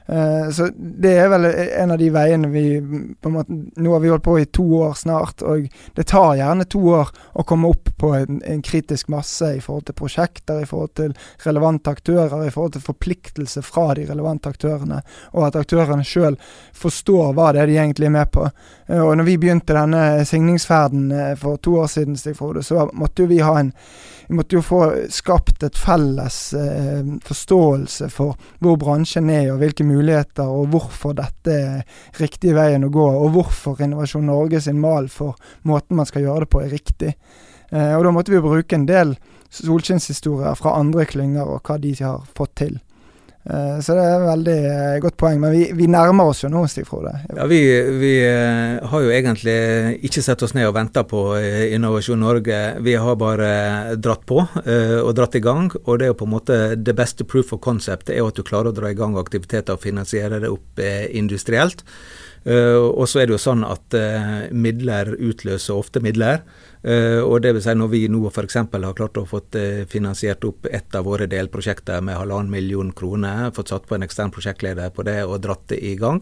Uh, 0.10 0.50
så 0.52 0.68
det 0.76 1.14
er 1.16 1.30
vel 1.32 1.46
en 1.48 1.94
av 1.94 2.00
de 2.00 2.10
veiene 2.12 2.50
vi 2.52 2.66
på 2.82 3.30
en 3.30 3.36
måte, 3.38 3.56
Nå 3.80 3.94
har 3.94 4.02
vi 4.04 4.10
holdt 4.12 4.26
på 4.26 4.36
i 4.40 4.46
to 4.52 4.66
år 4.84 4.98
snart, 5.00 5.42
og 5.48 5.70
det 5.96 6.06
tar 6.12 6.36
gjerne 6.36 6.68
to 6.68 6.82
år 6.92 7.12
å 7.40 7.46
komme 7.48 7.72
opp 7.72 7.94
på 8.00 8.12
en, 8.18 8.42
en, 8.44 8.62
kritisk 8.64 9.08
masse 9.14 9.48
i 9.56 9.62
forhold 9.64 9.88
til 9.88 9.98
prosjekter, 9.98 10.62
i 10.64 10.68
forhold 10.68 10.94
til 11.00 11.16
relevante 11.46 11.94
aktører, 11.96 12.44
i 12.44 12.52
forhold 12.52 12.76
til 12.76 12.84
forpliktelse 12.84 13.64
fra 13.64 13.94
de 13.96 14.06
relevante 14.10 14.52
aktørene, 14.52 15.00
og 15.32 15.48
at 15.48 15.60
aktørene 15.64 16.04
sjøl 16.08 16.36
forstår 16.76 17.32
hva 17.38 17.54
det 17.56 17.64
er 17.64 17.72
de 17.72 17.80
egentlig 17.80 18.12
er 18.12 18.18
med 18.18 18.32
på. 18.36 18.48
Uh, 18.92 19.04
og 19.06 19.16
når 19.20 19.30
vi 19.30 19.40
begynte 19.40 19.78
denne 19.78 20.26
signingsferden 20.28 21.12
uh, 21.16 21.30
for 21.40 21.64
to 21.64 21.78
år 21.80 21.92
siden, 21.96 22.20
Stig 22.20 22.36
Frode, 22.40 22.64
så 22.64 22.90
måtte 22.92 23.24
jo 23.24 23.32
vi 23.32 23.40
ha 23.44 23.56
en 23.60 23.72
vi 24.28 24.38
måtte 24.38 24.58
jo 24.58 24.64
få 24.64 24.82
skapt 25.12 25.64
et 25.64 25.78
felles 25.78 26.38
eh, 26.58 27.10
forståelse 27.26 28.10
for 28.14 28.38
hvor 28.64 28.78
bransjen 28.82 29.30
er, 29.34 29.52
og 29.54 29.60
hvilke 29.64 29.86
muligheter, 29.88 30.48
og 30.48 30.72
hvorfor 30.74 31.16
dette 31.18 31.58
er 31.58 32.22
riktig 32.22 32.56
veien 32.56 32.88
å 32.88 32.92
gå, 32.94 33.08
og 33.24 33.34
hvorfor 33.36 33.82
Innovasjon 33.84 34.28
Norge 34.30 34.62
sin 34.64 34.80
mal 34.82 35.10
for 35.12 35.36
måten 35.68 36.00
man 36.00 36.10
skal 36.10 36.28
gjøre 36.28 36.46
det 36.46 36.52
på, 36.54 36.64
er 36.64 36.74
riktig. 36.74 37.14
Eh, 37.72 37.94
og 37.98 38.06
da 38.08 38.16
måtte 38.16 38.34
vi 38.34 38.40
jo 38.40 38.48
bruke 38.48 38.80
en 38.80 38.88
del 38.90 39.16
solskinnshistorier 39.54 40.58
fra 40.58 40.78
andre 40.80 41.06
klynger, 41.10 41.46
og 41.46 41.68
hva 41.68 41.78
de 41.82 41.94
har 42.00 42.26
fått 42.38 42.56
til. 42.64 42.80
Eh, 43.44 43.80
så 43.84 43.96
det 43.98 44.04
er 44.08 44.14
et 44.16 44.28
veldig 44.30 44.56
eh, 44.70 44.98
godt 45.04 45.18
poeng. 45.20 45.40
Men 45.44 45.52
vi, 45.52 45.66
vi 45.76 45.88
nærmer 45.92 46.32
oss 46.32 46.44
jo 46.46 46.52
nå, 46.52 46.64
Stig 46.72 46.88
Frode. 46.88 47.12
Ja, 47.28 47.48
vi, 47.50 47.60
vi, 48.00 48.14
eh, 48.24 48.80
har 48.90 49.04
jo 49.04 49.12
egentlig 49.12 49.58
ikke 50.08 50.24
sett 50.24 50.46
oss 50.46 50.56
ned 50.56 50.70
og 50.70 50.78
venta 50.78 51.04
på 51.08 51.26
Innovasjon 51.76 52.24
Norge. 52.24 52.62
Vi 52.86 52.96
har 53.00 53.20
bare 53.20 53.52
dratt 54.00 54.26
på 54.30 54.40
og 54.44 55.14
dratt 55.18 55.36
i 55.38 55.44
gang. 55.44 55.70
Og 55.84 56.00
det 56.00 56.08
er 56.08 56.14
jo 56.14 56.20
på 56.24 56.28
en 56.30 56.36
måte 56.36 56.60
det 56.80 56.96
beste 56.98 57.28
proof 57.28 57.54
of 57.56 57.64
concept 57.64 58.12
er 58.14 58.24
at 58.24 58.40
du 58.40 58.46
klarer 58.48 58.72
å 58.72 58.78
dra 58.78 58.92
i 58.92 58.98
gang 58.98 59.18
aktiviteter 59.20 59.76
og 59.76 59.84
finansiere 59.84 60.40
det 60.44 60.52
opp 60.52 60.80
industrielt. 61.12 61.84
Og 62.44 63.06
så 63.08 63.22
er 63.22 63.30
det 63.30 63.38
jo 63.38 63.40
sånn 63.40 63.64
at 63.64 63.96
midler 64.52 65.14
utløser 65.16 65.80
ofte 65.80 66.02
midler. 66.04 66.42
Uh, 66.84 67.24
og 67.24 67.38
det 67.40 67.54
vil 67.56 67.64
si 67.64 67.74
Når 67.80 67.90
vi 67.94 68.02
nå 68.12 68.20
f.eks. 68.28 68.58
har 68.60 68.96
klart 68.98 69.16
å 69.16 69.24
få 69.28 69.40
uh, 69.56 69.84
finansiert 69.88 70.44
opp 70.44 70.68
et 70.68 70.96
av 70.98 71.06
våre 71.08 71.30
delprosjekter 71.32 72.04
med 72.04 72.18
halvannen 72.20 72.52
million 72.52 72.90
kroner, 72.92 73.54
fått 73.56 73.72
satt 73.72 73.88
på 73.88 73.96
en 73.96 74.04
ekstern 74.04 74.34
prosjektleder 74.36 74.92
på 74.92 75.06
det 75.08 75.22
og 75.24 75.40
dratt 75.46 75.64
det 75.72 75.80
i 75.80 75.94
gang, 76.00 76.20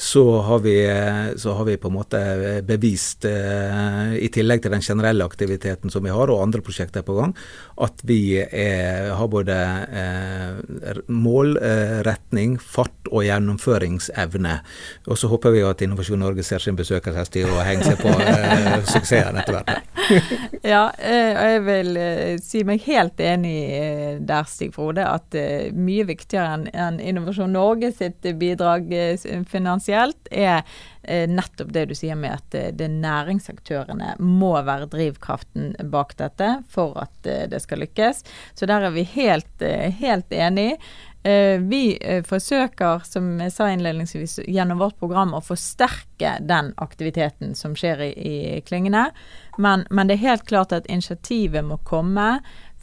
så 0.00 0.22
har 0.46 0.62
vi, 0.64 0.78
uh, 0.88 1.36
så 1.36 1.58
har 1.58 1.68
vi 1.68 1.76
på 1.76 1.92
en 1.92 1.98
måte 1.98 2.22
bevist, 2.64 3.26
i 3.28 4.28
tillegg 4.32 4.62
til 4.62 4.72
den 4.72 4.84
generelle 4.84 5.26
aktiviteten 5.26 5.92
som 5.92 6.04
vi 6.04 6.12
har, 6.14 6.30
og 6.30 6.42
andre 6.42 6.62
prosjekter 6.64 7.04
på 7.04 7.16
gang, 7.18 7.34
at 7.82 8.00
vi 8.06 8.38
er, 8.38 9.10
har 9.18 9.30
både 9.30 9.56
mål, 11.10 11.56
retning, 12.06 12.56
fart 12.62 13.10
og 13.10 13.26
gjennomføringsevne. 13.26 14.58
Og 15.10 15.20
så 15.20 15.30
håper 15.32 15.54
vi 15.56 15.64
at 15.66 15.82
Innovasjon 15.84 16.22
Norge 16.22 16.46
ser 16.46 16.62
sin 16.62 16.78
besøkershest 16.78 17.40
i 17.40 17.46
å 17.48 17.58
henge 17.66 17.88
seg 17.88 18.00
på 18.02 18.14
suksessen 18.94 19.42
etter 19.42 19.58
hvert. 19.58 19.97
ja, 20.62 20.90
eh, 20.98 21.32
og 21.32 21.48
jeg 21.52 21.62
vil 21.66 21.98
eh, 22.00 22.34
si 22.42 22.62
meg 22.66 22.84
helt 22.86 23.20
enig 23.22 23.56
eh, 23.76 24.20
der, 24.20 24.46
Stig 24.50 24.74
Frode, 24.76 25.04
at 25.06 25.34
mye 25.74 26.06
viktigere 26.08 26.68
enn 26.72 27.00
Innovasjon 27.00 27.52
Norge 27.54 27.90
sitt 27.96 28.26
bidrag 28.38 28.90
finansielt 29.48 30.30
er 30.30 30.62
nettopp 31.08 31.70
det 31.72 31.86
du 31.88 31.94
sier 31.96 32.18
med 32.18 32.34
at 32.36 32.76
det 32.76 32.88
næringsaktørene 32.92 34.18
må 34.20 34.50
være 34.66 34.90
drivkraften 34.92 35.70
bak 35.88 36.12
dette 36.18 36.50
for 36.68 36.98
at 37.00 37.28
det 37.48 37.62
skal 37.64 37.80
lykkes. 37.80 38.20
Så 38.58 38.68
der 38.68 38.84
er 38.84 38.92
vi 38.92 39.06
helt, 39.14 39.64
helt 40.02 40.34
enig. 40.36 40.74
Eh, 41.22 41.60
vi 41.60 41.98
eh, 42.00 42.22
forsøker, 42.22 43.02
som 43.04 43.40
jeg 43.42 43.52
sa 43.52 43.66
innledningsvis, 43.72 44.38
gjennom 44.46 44.78
vårt 44.78 44.98
program 45.00 45.34
å 45.34 45.42
forsterke 45.42 46.36
den 46.46 46.70
aktiviteten 46.78 47.56
som 47.58 47.74
skjer 47.76 48.04
i, 48.06 48.12
i 48.14 48.60
klyngene. 48.62 49.08
Men, 49.58 49.82
men, 49.90 50.06
det 50.06 50.18
er 50.18 50.28
helt 50.28 50.46
klart 50.46 50.72
at 50.72 50.86
initiativet 50.86 51.66
må 51.66 51.80
komme 51.82 52.38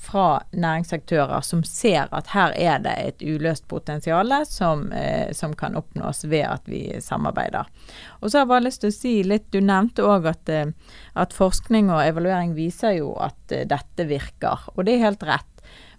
fra 0.05 0.43
næringsaktører 0.51 1.41
som 1.47 1.63
ser 1.63 2.11
at 2.13 2.33
her 2.35 2.51
er 2.59 2.83
det 2.83 2.93
et 2.99 3.23
uløst 3.23 3.63
potensial 3.71 4.35
som, 4.45 4.89
eh, 4.91 5.31
som, 5.31 5.55
kan 5.55 5.79
oppnås 5.79 6.25
ved 6.27 6.43
at 6.49 6.67
vi 6.67 6.83
samarbeider. 7.01 7.71
Og 8.19 8.27
så 8.27 8.37
har 8.41 8.43
jeg 8.43 8.51
bare 8.51 8.67
lyst 8.67 8.83
til 8.83 8.91
å 8.91 8.99
si 8.99 9.15
litt, 9.23 9.47
Du 9.55 9.61
nevnte 9.63 10.03
òg 10.03 10.27
at, 10.27 10.51
at, 10.51 11.33
forskning 11.33 11.87
og 11.87 12.03
evaluering 12.03 12.51
viser 12.59 12.99
jo 12.99 13.15
at 13.15 13.39
dette 13.47 14.09
virker. 14.11 14.67
Og 14.75 14.83
det 14.83 14.97
er 14.97 15.07
helt 15.07 15.23
rett. 15.23 15.54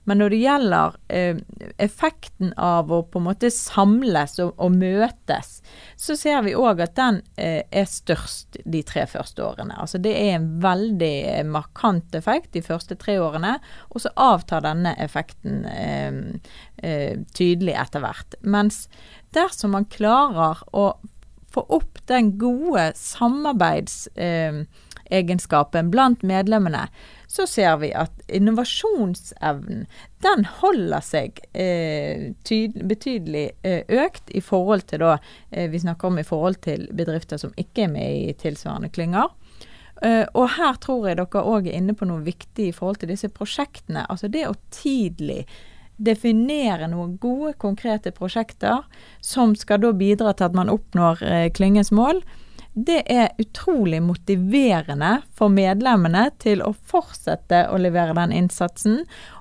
Men 0.07 0.21
når 0.23 0.33
det 0.33 0.39
gjelder 0.39 0.97
eh, 1.11 1.39
effekten 1.83 2.53
av 2.63 2.93
å 2.95 3.01
på 3.11 3.21
en 3.21 3.27
måte 3.27 3.51
samles 3.53 4.37
og, 4.43 4.53
og 4.63 4.77
møtes, 4.79 5.61
så 5.99 6.17
ser 6.19 6.45
vi 6.47 6.55
òg 6.59 6.83
at 6.85 6.95
den 6.99 7.21
eh, 7.35 7.65
er 7.67 7.89
størst 7.91 8.61
de 8.65 8.83
tre 8.87 9.07
første 9.11 9.43
årene. 9.43 9.75
Altså 9.83 9.99
det 10.03 10.15
er 10.15 10.37
en 10.37 10.49
veldig 10.63 11.15
eh, 11.33 11.43
markant 11.47 12.15
effekt 12.19 12.53
de 12.55 12.63
første 12.65 12.99
tre 13.01 13.19
årene, 13.23 13.57
og 13.91 14.05
så 14.05 14.15
avtar 14.15 14.65
denne 14.67 14.95
effekten 15.03 15.67
eh, 15.71 16.23
eh, 16.87 17.19
tydelig 17.35 17.75
etter 17.75 18.07
hvert. 18.07 18.39
Mens 18.47 18.87
dersom 19.35 19.75
man 19.75 19.91
klarer 19.91 20.63
å 20.71 20.93
få 21.57 21.67
opp 21.73 21.99
den 22.07 22.37
gode 22.39 22.93
samarbeidsegenskapen 25.07 25.91
blant 25.91 26.23
medlemmene, 26.23 26.89
så 27.27 27.47
ser 27.47 27.77
vi 27.77 27.93
at 27.93 28.13
innovasjonsevnen 28.29 29.87
den 30.23 30.45
holder 30.61 31.01
seg 31.01 31.41
eh, 31.53 32.33
betydelig 32.85 33.51
eh, 33.63 33.83
økt 33.89 34.31
i 34.31 34.41
forhold 34.41 34.87
til 34.87 35.01
da 35.01 35.19
eh, 35.51 35.71
Vi 35.71 35.79
snakker 35.79 36.09
om 36.09 36.19
i 36.19 36.25
forhold 36.25 36.61
til 36.63 36.89
bedrifter 36.93 37.37
som 37.37 37.53
ikke 37.57 37.85
er 37.85 37.89
med 37.89 38.31
i 38.31 38.33
tilsvarende 38.35 38.89
klynger. 38.89 39.29
Uh, 40.05 40.27
og 40.37 40.51
her 40.59 40.75
tror 40.77 41.07
jeg 41.09 41.17
dere 41.17 41.41
òg 41.41 41.71
er 41.71 41.79
inne 41.79 41.95
på 41.97 42.05
noe 42.05 42.21
viktig 42.21 42.67
i 42.69 42.73
forhold 42.73 42.99
til 43.01 43.09
disse 43.09 43.31
prosjektene. 43.33 44.03
Altså 44.11 44.29
det 44.29 44.43
å 44.45 44.53
tidlig 44.69 45.47
definere 45.97 46.85
noen 46.93 47.15
gode, 47.17 47.55
konkrete 47.57 48.13
prosjekter 48.13 48.83
som 49.25 49.55
skal 49.57 49.81
da 49.81 49.95
bidra 49.97 50.35
til 50.37 50.51
at 50.51 50.59
man 50.59 50.69
oppnår 50.69 51.25
uh, 51.25 51.47
klyngens 51.49 51.95
mål 51.97 52.21
det 52.77 52.99
er 53.09 53.31
utrolig 53.41 54.03
motiverende 54.05 55.23
for 55.33 55.49
medlemmene 55.49 56.27
til 56.43 56.61
å 56.61 56.75
fortsette 56.77 57.63
å 57.73 57.79
levere 57.81 58.13
den 58.19 58.35
innsatsen. 58.37 58.99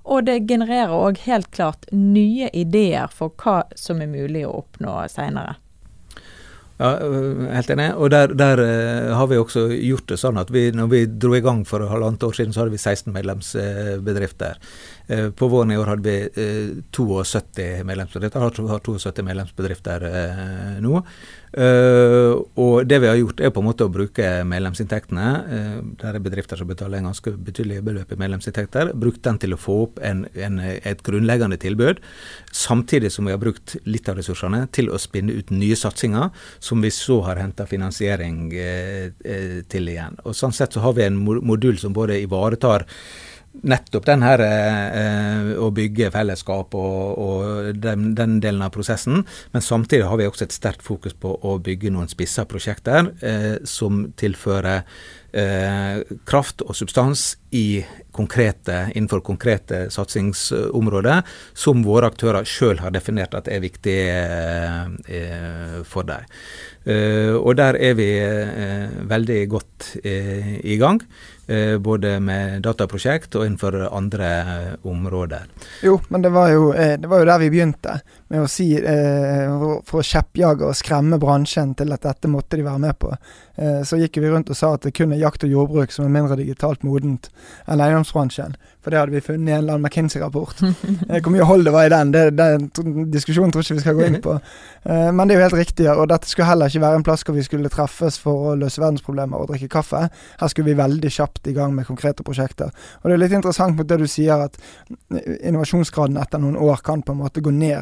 Og 0.07 0.23
det 0.29 0.45
genererer 0.47 0.95
òg 0.95 1.19
helt 1.25 1.51
klart 1.51 1.83
nye 1.91 2.47
ideer 2.55 3.11
for 3.11 3.35
hva 3.43 3.65
som 3.75 3.99
er 3.99 4.07
mulig 4.07 4.45
å 4.47 4.55
oppnå 4.61 5.01
seinere. 5.11 5.57
Ja, 6.77 6.89
helt 7.55 7.69
enig. 7.71 7.89
Og 7.95 8.09
der, 8.11 8.33
der 8.35 8.59
har 9.15 9.27
vi 9.31 9.37
også 9.39 9.69
gjort 9.71 10.09
det 10.11 10.17
sånn 10.19 10.39
at 10.39 10.49
vi, 10.51 10.65
når 10.75 10.89
vi 10.91 11.05
dro 11.07 11.35
i 11.37 11.43
gang 11.43 11.61
for 11.67 11.83
halvannet 11.87 12.23
år 12.27 12.35
siden, 12.35 12.51
så 12.55 12.63
hadde 12.63 12.75
vi 12.75 12.81
16 12.81 13.13
medlemsbedrifter. 13.15 14.59
Eh, 15.07 15.29
på 15.31 15.47
våren 15.47 15.71
i 15.71 15.77
år 15.79 15.93
hadde 15.93 16.03
vi 16.03 16.17
72 16.91 17.83
medlemsbedrifter. 17.87 18.39
medlemsbedrifter, 18.39 18.39
har 18.43 18.79
72 18.83 19.23
medlemsbedrifter 19.23 20.07
eh, 20.11 20.75
nå. 21.55 22.45
Og 22.55 22.87
det 22.87 22.99
vi 22.99 23.07
har 23.07 23.15
gjort 23.15 23.39
er 23.39 23.51
på 23.53 23.61
en 23.61 23.67
måte 23.69 23.85
å 23.85 23.91
bruke 23.91 24.43
medlemsinntektene. 24.43 25.27
der 26.01 26.15
er 26.15 26.19
bedrifter 26.19 26.57
som 26.57 26.67
betaler 26.67 26.97
en 26.97 27.09
ganske 27.09 27.31
betydelig 27.31 27.83
beløp 27.83 28.11
i 28.11 28.19
medlemsinntekter. 28.19 28.93
Brukt 28.93 29.23
den 29.23 29.37
til 29.37 29.53
å 29.53 29.57
få 29.57 29.77
opp 29.83 29.99
en, 30.01 30.25
en, 30.35 30.59
et 30.59 31.03
grunnleggende 31.03 31.57
tilbud, 31.57 32.01
samtidig 32.51 33.11
som 33.11 33.25
vi 33.25 33.31
har 33.31 33.39
brukt 33.39 33.77
litt 33.85 34.09
av 34.09 34.17
ressursene 34.17 34.67
til 34.71 34.89
å 34.89 34.99
spinne 34.99 35.33
ut 35.33 35.49
nye 35.51 35.75
satsinger, 35.75 36.29
som 36.59 36.81
vi 36.81 36.91
så 36.91 37.21
har 37.27 37.39
henta 37.39 37.65
finansiering 37.65 38.49
til 39.69 39.89
igjen. 39.89 40.19
Og 40.25 40.35
Sånn 40.35 40.53
sett 40.53 40.75
så 40.75 40.83
har 40.83 40.93
vi 40.97 41.05
en 41.05 41.17
modul 41.23 41.77
som 41.79 41.93
både 41.95 42.19
ivaretar 42.21 42.85
nettopp 43.63 44.05
den 44.07 44.23
her 44.25 44.41
eh, 44.43 45.51
å 45.61 45.69
bygge 45.75 46.11
fellesskap 46.13 46.75
og, 46.77 47.19
og 47.21 47.69
den, 47.81 48.13
den, 48.17 48.39
delen 48.43 48.63
av 48.65 48.73
prosessen. 48.75 49.23
Men 49.53 49.65
samtidig 49.65 50.07
har 50.09 50.19
vi 50.19 50.27
også 50.29 50.47
et 50.47 50.55
sterkt 50.55 50.85
fokus 50.85 51.15
på 51.17 51.35
å 51.35 51.57
bygge 51.63 51.93
noen 51.93 52.11
spissa 52.11 52.45
prosjekter 52.49 53.11
eh, 53.25 53.55
som 53.67 54.05
tilfører 54.19 54.83
eh, 55.35 56.03
kraft 56.27 56.65
og 56.65 56.75
substans 56.77 57.35
i 57.55 57.83
konkrete, 58.15 58.89
innenfor 58.95 59.23
konkrete 59.23 59.85
satsingsområder 59.93 61.23
som 61.55 61.83
våre 61.85 62.09
aktører 62.11 62.47
sjøl 62.47 62.81
har 62.83 62.93
definert 62.95 63.35
at 63.37 63.49
er 63.51 63.63
viktig 63.63 63.99
eh, 64.11 65.81
for 65.87 66.07
dem. 66.07 66.31
Uh, 66.85 67.33
og 67.39 67.55
der 67.57 67.73
er 67.81 67.95
vi 67.97 68.05
veldig 69.09 69.39
godt 69.49 69.87
i 70.05 70.75
gang. 70.77 70.99
Både 71.79 72.19
med 72.25 72.63
dataprosjekt 72.65 73.35
og 73.37 73.45
innenfor 73.45 73.75
andre 73.93 74.29
områder. 74.81 75.45
Jo, 75.85 75.99
men 76.09 76.23
det 76.25 76.31
var 76.33 76.49
jo, 76.49 76.71
det 76.73 77.09
var 77.11 77.21
jo 77.21 77.27
der 77.29 77.41
vi 77.43 77.49
begynte. 77.53 77.99
Med 78.35 78.43
å 78.43 78.51
si 78.51 78.67
For 79.87 80.01
å 80.01 80.05
kjeppjage 80.05 80.67
og 80.67 80.75
skremme 80.75 81.19
bransjen 81.21 81.71
til 81.79 81.95
at 81.95 82.03
dette 82.03 82.31
måtte 82.31 82.59
de 82.59 82.67
være 82.67 82.83
med 82.83 82.99
på. 82.99 83.15
så 83.87 83.95
gikk 83.95 84.17
vi 84.19 84.29
rundt 84.29 84.49
og 84.51 84.57
sa 84.59 84.73
at 84.75 84.83
det 84.83 84.91
kun 84.97 85.13
er 85.15 85.21
jakt 85.21 85.45
og 85.47 85.51
jordbruk 85.51 85.93
som 85.95 86.03
er 86.03 86.11
mindre 86.11 86.35
digitalt 86.35 86.83
modent 86.83 87.29
enn 87.71 87.79
eiendomsbransjen. 87.79 88.57
For 88.83 88.93
det 88.93 88.99
hadde 88.99 89.15
vi 89.15 89.21
funnet 89.23 89.49
i 89.49 89.53
en 89.55 89.63
eller 89.63 89.77
annen 89.77 89.87
McKinsey-rapport. 89.87 90.59
Hvor 91.23 91.31
mye 91.33 91.47
hold 91.49 91.65
det 91.65 91.71
var 91.73 91.87
i 91.87 91.93
den, 91.93 92.11
det, 92.13 92.25
den 92.37 93.07
diskusjonen 93.09 93.53
tror 93.53 93.63
ikke 93.63 93.79
vi 93.79 93.81
skal 93.81 93.95
gå 93.97 94.03
inn 94.05 94.19
på. 94.21 94.35
Men 94.85 95.25
det 95.25 95.33
er 95.33 95.39
jo 95.39 95.45
helt 95.47 95.57
riktig. 95.57 95.87
Og 95.89 96.05
dette 96.11 96.29
skulle 96.29 96.49
heller 96.51 96.69
ikke 96.69 96.83
være 96.83 96.99
en 96.99 97.05
plass 97.07 97.25
hvor 97.25 97.33
vi 97.33 97.45
skulle 97.47 97.71
treffes 97.73 98.19
for 98.21 98.51
å 98.51 98.53
løse 98.61 98.83
verdensproblemer 98.83 99.41
og 99.41 99.49
drikke 99.49 99.71
kaffe. 99.73 100.03
Her 100.37 100.51
skulle 100.51 100.69
vi 100.69 100.77
veldig 100.77 101.11
kjapt 101.15 101.49
i 101.49 101.55
gang 101.55 101.73
med 101.73 101.87
konkrete 101.87 102.27
prosjekter. 102.27 102.69
Og 103.01 103.09
det 103.09 103.15
er 103.15 103.23
litt 103.23 103.33
interessant 103.39 103.79
mot 103.79 103.89
det 103.89 103.97
du 104.03 104.05
sier, 104.11 104.45
at 104.45 104.61
innovasjonsgraden 105.39 106.21
etter 106.21 106.43
noen 106.43 106.59
år 106.61 106.85
kan 106.85 107.01
på 107.01 107.15
en 107.15 107.23
måte 107.23 107.41
gå 107.41 107.55
ned. 107.55 107.81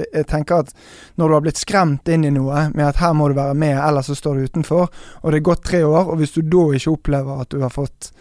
Jeg 0.00 0.28
tenker 0.30 0.64
at 0.64 0.74
når 1.20 1.28
du 1.28 1.36
har 1.36 1.46
blitt 1.46 1.62
skremt 1.62 2.08
inn 2.12 2.26
i 2.28 2.34
noe 2.34 2.68
med 2.74 2.86
at 2.88 3.00
her 3.02 3.16
må 3.16 3.30
du 3.30 3.38
være 3.38 3.56
med, 3.58 3.76
ellers 3.78 4.10
så 4.10 4.18
står 4.18 4.38
du 4.38 4.52
utenfor, 4.52 4.92
og 5.22 5.32
det 5.32 5.40
er 5.40 5.50
gått 5.50 5.66
tre 5.70 5.82
år, 5.86 6.12
og 6.12 6.20
hvis 6.20 6.36
du 6.36 6.42
da 6.42 6.68
ikke 6.76 6.96
opplever 6.96 7.42
at 7.44 7.52
du 7.52 7.60
har 7.62 7.72
fått 7.72 8.12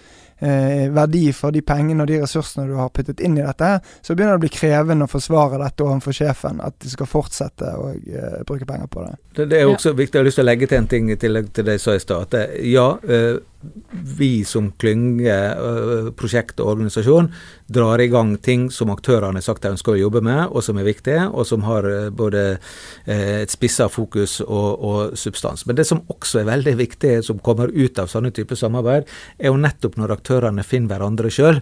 eh, 0.41 0.89
verdi 0.91 1.34
for 1.34 1.53
de 1.53 1.62
pengene 1.65 2.03
og 2.03 2.10
de 2.10 2.19
ressursene 2.21 2.67
du 2.69 2.75
har 2.79 2.89
puttet 2.93 3.21
inn 3.23 3.38
i 3.38 3.45
dette, 3.45 3.71
så 4.01 4.15
begynner 4.15 4.36
det 4.36 4.41
å 4.41 4.45
bli 4.45 4.53
krevende 4.55 5.07
å 5.07 5.12
forsvare 5.12 5.62
dette 5.62 5.86
overfor 5.86 6.17
sjefen, 6.17 6.62
at 6.65 6.77
de 6.81 6.91
skal 6.91 7.10
fortsette 7.10 7.75
å 7.77 7.91
eh, 7.93 8.41
bruke 8.47 8.67
penger 8.67 8.89
på 8.91 9.05
det. 9.05 9.15
det. 9.36 9.45
det. 9.53 9.62
er 9.62 9.71
også 9.71 9.93
ja. 9.93 9.99
viktig, 10.01 10.17
jeg 10.17 10.23
har 10.23 10.29
lyst 10.29 10.41
til 10.41 10.47
å 10.47 10.49
legge 10.49 10.71
til 10.71 10.81
en 10.81 10.91
ting 10.95 11.13
i 11.13 11.19
tillegg 11.21 11.53
til 11.53 11.69
det 11.69 11.77
jeg 11.77 11.86
sa 11.86 11.95
i 11.97 12.03
stad. 12.03 12.38
Ja, 12.67 12.88
eh, 13.05 13.38
vi 14.17 14.43
som 14.47 14.71
klynge, 14.82 15.36
prosjekt 16.17 16.60
og 16.62 16.74
organisasjon 16.76 17.30
drar 17.71 18.02
i 18.02 18.10
gang 18.12 18.34
ting 18.43 18.69
som 18.74 18.91
aktørene 18.93 19.39
har 19.39 19.45
sagt 19.45 19.63
de 19.63 19.74
ønsker 19.76 19.95
å 19.95 20.00
jobbe 20.00 20.24
med, 20.26 20.43
og 20.50 20.65
som 20.65 20.80
er 20.82 20.88
viktige, 20.88 21.28
og 21.30 21.47
som 21.47 21.63
har 21.67 21.88
både 22.15 22.43
et 23.06 23.54
spissa 23.54 23.88
fokus 23.91 24.39
og, 24.43 24.69
og, 24.82 25.15
substans. 25.19 25.65
Men 25.67 25.78
det 25.80 25.88
som 25.88 26.04
også 26.12 26.41
er 26.41 26.50
veldig 26.52 26.76
viktig, 26.80 27.13
som 27.26 27.39
kommer 27.43 27.71
ut 27.71 28.02
av 28.02 28.12
sånne 28.12 28.34
typer 28.36 28.60
samarbeid, 28.60 29.10
er 29.39 29.52
jo 29.52 29.62
nettopp 29.62 29.97
når 30.00 30.17
aktørene 30.17 30.65
finner 30.67 30.95
hverandre 30.95 31.32
sjøl 31.32 31.62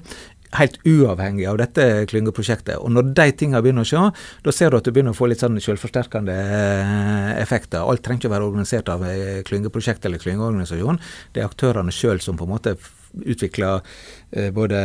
helt 0.58 0.80
uavhengig 0.88 1.46
av 1.50 1.60
dette 1.62 1.88
klyngeprosjektet. 2.10 2.78
Og 2.82 2.94
når 2.94 3.12
de 3.18 3.28
tingene 3.38 3.62
begynner 3.66 3.86
å 3.86 3.90
skje, 3.90 4.06
da 4.46 4.54
ser 4.56 4.72
du 4.72 4.80
at 4.80 4.88
du 4.88 4.94
begynner 4.94 5.14
å 5.14 5.20
få 5.20 5.30
litt 5.30 5.44
sånn 5.44 5.60
selvforsterkende 5.62 6.36
eh, 6.36 7.34
effekter. 7.42 7.84
Alt 7.84 8.06
trenger 8.06 8.24
ikke 8.24 8.32
å 8.32 8.36
være 8.38 8.50
organisert 8.50 8.94
av 8.94 9.06
klyngeprosjekt 9.50 10.08
eller 10.10 10.22
klyngeorganisasjon. 10.24 11.02
Det 11.36 11.44
er 11.44 11.52
aktørene 11.52 11.94
sjøl 11.94 12.24
som 12.24 12.40
på 12.40 12.50
en 12.50 12.56
måte 12.58 12.78
utvikler 13.26 13.80
Eh, 13.80 14.19
både 14.54 14.80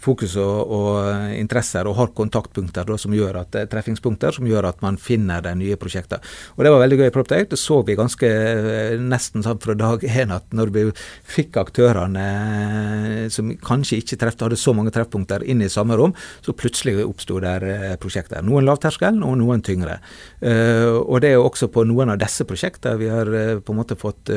fokus 0.00 0.36
og, 0.40 0.70
og, 0.72 1.32
interesser, 1.36 1.84
og 1.88 1.98
har 1.98 2.12
kontaktpunkter 2.16 2.86
da, 2.88 2.96
som 3.00 3.12
gjør 3.12 3.42
at, 3.42 3.58
eh, 3.58 3.66
treffingspunkter 3.68 4.32
som 4.32 4.46
gjør 4.48 4.70
at 4.70 4.80
man 4.84 4.96
finner 4.96 5.42
de 5.44 5.52
nye 5.58 5.76
prosjektene. 5.76 6.22
Og 6.56 6.64
Det 6.64 6.72
var 6.72 6.80
veldig 6.80 6.98
gøy 6.98 7.06
i 7.10 7.14
PropTech. 7.14 7.48
Det 7.50 7.58
så 7.60 7.82
vi 7.84 7.96
ganske 7.98 8.26
eh, 8.26 8.96
nesten 8.96 9.44
sånn 9.44 9.60
fra 9.60 9.76
dag 9.76 10.00
én 10.00 10.32
at 10.34 10.48
når 10.56 10.72
vi 10.72 10.84
fikk 11.28 11.60
aktørene 11.60 13.28
som 13.32 13.52
kanskje 13.60 14.00
ikke 14.00 14.20
treffte, 14.22 14.46
hadde 14.46 14.56
så 14.60 14.72
mange 14.76 14.94
treffpunkter 14.94 15.44
inn 15.44 15.62
i 15.62 15.70
samme 15.72 15.96
rom, 15.98 16.14
så 16.40 16.56
plutselig 16.56 17.04
oppsto 17.04 17.40
der 17.42 17.96
prosjekter. 18.00 18.42
Noen 18.46 18.66
lavterskel 18.66 19.20
og 19.24 19.36
noen 19.40 19.62
tyngre. 19.64 19.98
Og 20.40 21.20
det 21.22 21.30
er 21.30 21.36
jo 21.36 21.46
også 21.46 21.68
på 21.72 21.84
noen 21.88 22.12
av 22.14 22.20
disse 22.20 22.46
prosjektene 22.48 22.98
vi 23.00 23.10
har 23.10 23.28
på 23.60 23.74
en 23.74 23.78
måte 23.78 23.96
fått 23.98 24.30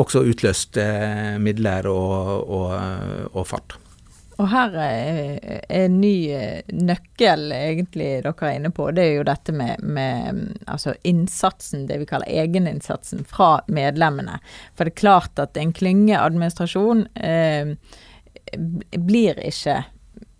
også 0.00 0.22
utløst 0.28 0.78
midler 1.40 1.88
og, 1.90 2.50
og 2.50 3.19
og 3.32 3.46
fart. 3.52 3.78
Og 4.40 4.48
her 4.48 4.76
er 4.80 5.60
en 5.68 5.98
ny 6.00 6.14
eh, 6.32 6.60
nøkkel 6.72 7.50
egentlig 7.52 8.08
dere 8.24 8.48
er 8.48 8.56
inne 8.56 8.70
på. 8.72 8.88
Det 8.96 9.04
er 9.04 9.18
jo 9.18 9.26
dette 9.28 9.52
med, 9.52 9.82
med 9.84 10.40
altså 10.64 10.94
innsatsen, 11.04 11.84
det 11.90 12.00
vi 12.00 12.08
kaller 12.08 12.30
egeninnsatsen 12.30 13.26
fra 13.28 13.58
medlemmene. 13.68 14.38
For 14.72 14.88
det 14.88 14.94
er 14.94 15.02
klart 15.02 15.42
at 15.42 15.60
en 15.60 15.74
klyngeadministrasjon 15.76 17.04
eh, 17.20 17.74
blir 18.96 19.42
ikke 19.44 19.82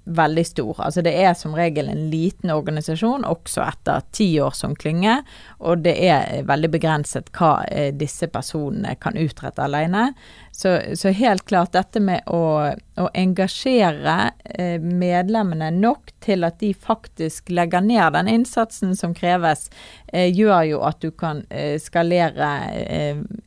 veldig 0.05 0.47
stor. 0.47 0.77
Altså 0.79 1.03
det 1.03 1.13
er 1.23 1.35
som 1.35 1.55
regel 1.57 1.89
en 1.89 2.09
liten 2.11 2.51
organisasjon, 2.51 3.25
også 3.29 3.63
etter 3.67 4.05
ti 4.17 4.33
år 4.41 4.55
som 4.57 4.75
klynge. 4.77 5.21
Og 5.61 5.85
det 5.85 5.97
er 6.09 6.45
veldig 6.49 6.73
begrenset 6.73 7.31
hva 7.37 7.61
eh, 7.69 7.91
disse 7.95 8.31
personene 8.33 8.97
kan 9.01 9.19
utrette 9.21 9.63
alene. 9.65 10.11
Så, 10.53 10.79
så 10.99 11.13
helt 11.17 11.47
klart 11.49 11.73
dette 11.73 12.03
med 12.05 12.27
å, 12.29 12.73
å 13.01 13.07
engasjere 13.17 14.17
eh, 14.45 14.81
medlemmene 14.81 15.71
nok 15.73 16.13
til 16.21 16.45
at 16.45 16.59
de 16.61 16.73
faktisk 16.75 17.53
legger 17.55 17.85
ned 17.85 18.13
den 18.17 18.29
innsatsen 18.29 18.93
som 18.99 19.15
kreves, 19.17 19.69
eh, 20.13 20.29
gjør 20.29 20.67
jo 20.73 20.83
at 20.89 21.01
du 21.01 21.11
kan 21.11 21.43
skalere 21.81 22.49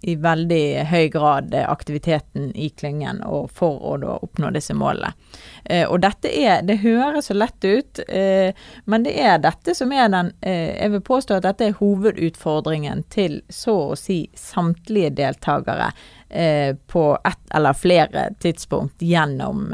i 0.01 0.15
veldig 0.19 0.65
høy 0.89 1.07
grad 1.13 1.53
aktiviteten 1.63 2.51
i 2.55 2.69
klyngen 2.69 3.21
og 3.25 3.49
for 3.53 3.77
å 3.83 3.95
da 4.01 4.17
oppnå 4.25 4.49
disse 4.55 4.75
målene. 4.77 5.13
Eh, 5.65 5.87
og 5.87 6.01
dette 6.03 6.27
er 6.27 6.61
Det 6.61 6.81
høres 6.83 7.29
så 7.29 7.35
lett 7.37 7.63
ut, 7.63 7.99
eh, 8.07 8.53
men 8.85 9.03
det 9.03 9.13
er 9.19 9.39
dette 9.39 9.75
som 9.75 9.91
er 9.95 10.09
den 10.11 10.33
eh, 10.41 10.75
Jeg 10.75 10.91
vil 10.91 11.03
påstå 11.07 11.37
at 11.37 11.47
dette 11.47 11.69
er 11.69 11.77
hovedutfordringen 11.79 13.05
til 13.09 13.41
så 13.49 13.77
å 13.93 13.99
si 13.99 14.25
samtlige 14.35 15.13
deltakere 15.23 15.93
på 16.89 17.01
ett 17.29 17.51
eller 17.53 17.75
flere 17.77 18.23
tidspunkt 18.41 19.03
gjennom 19.05 19.67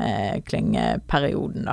klyngeperioden. 0.43 1.69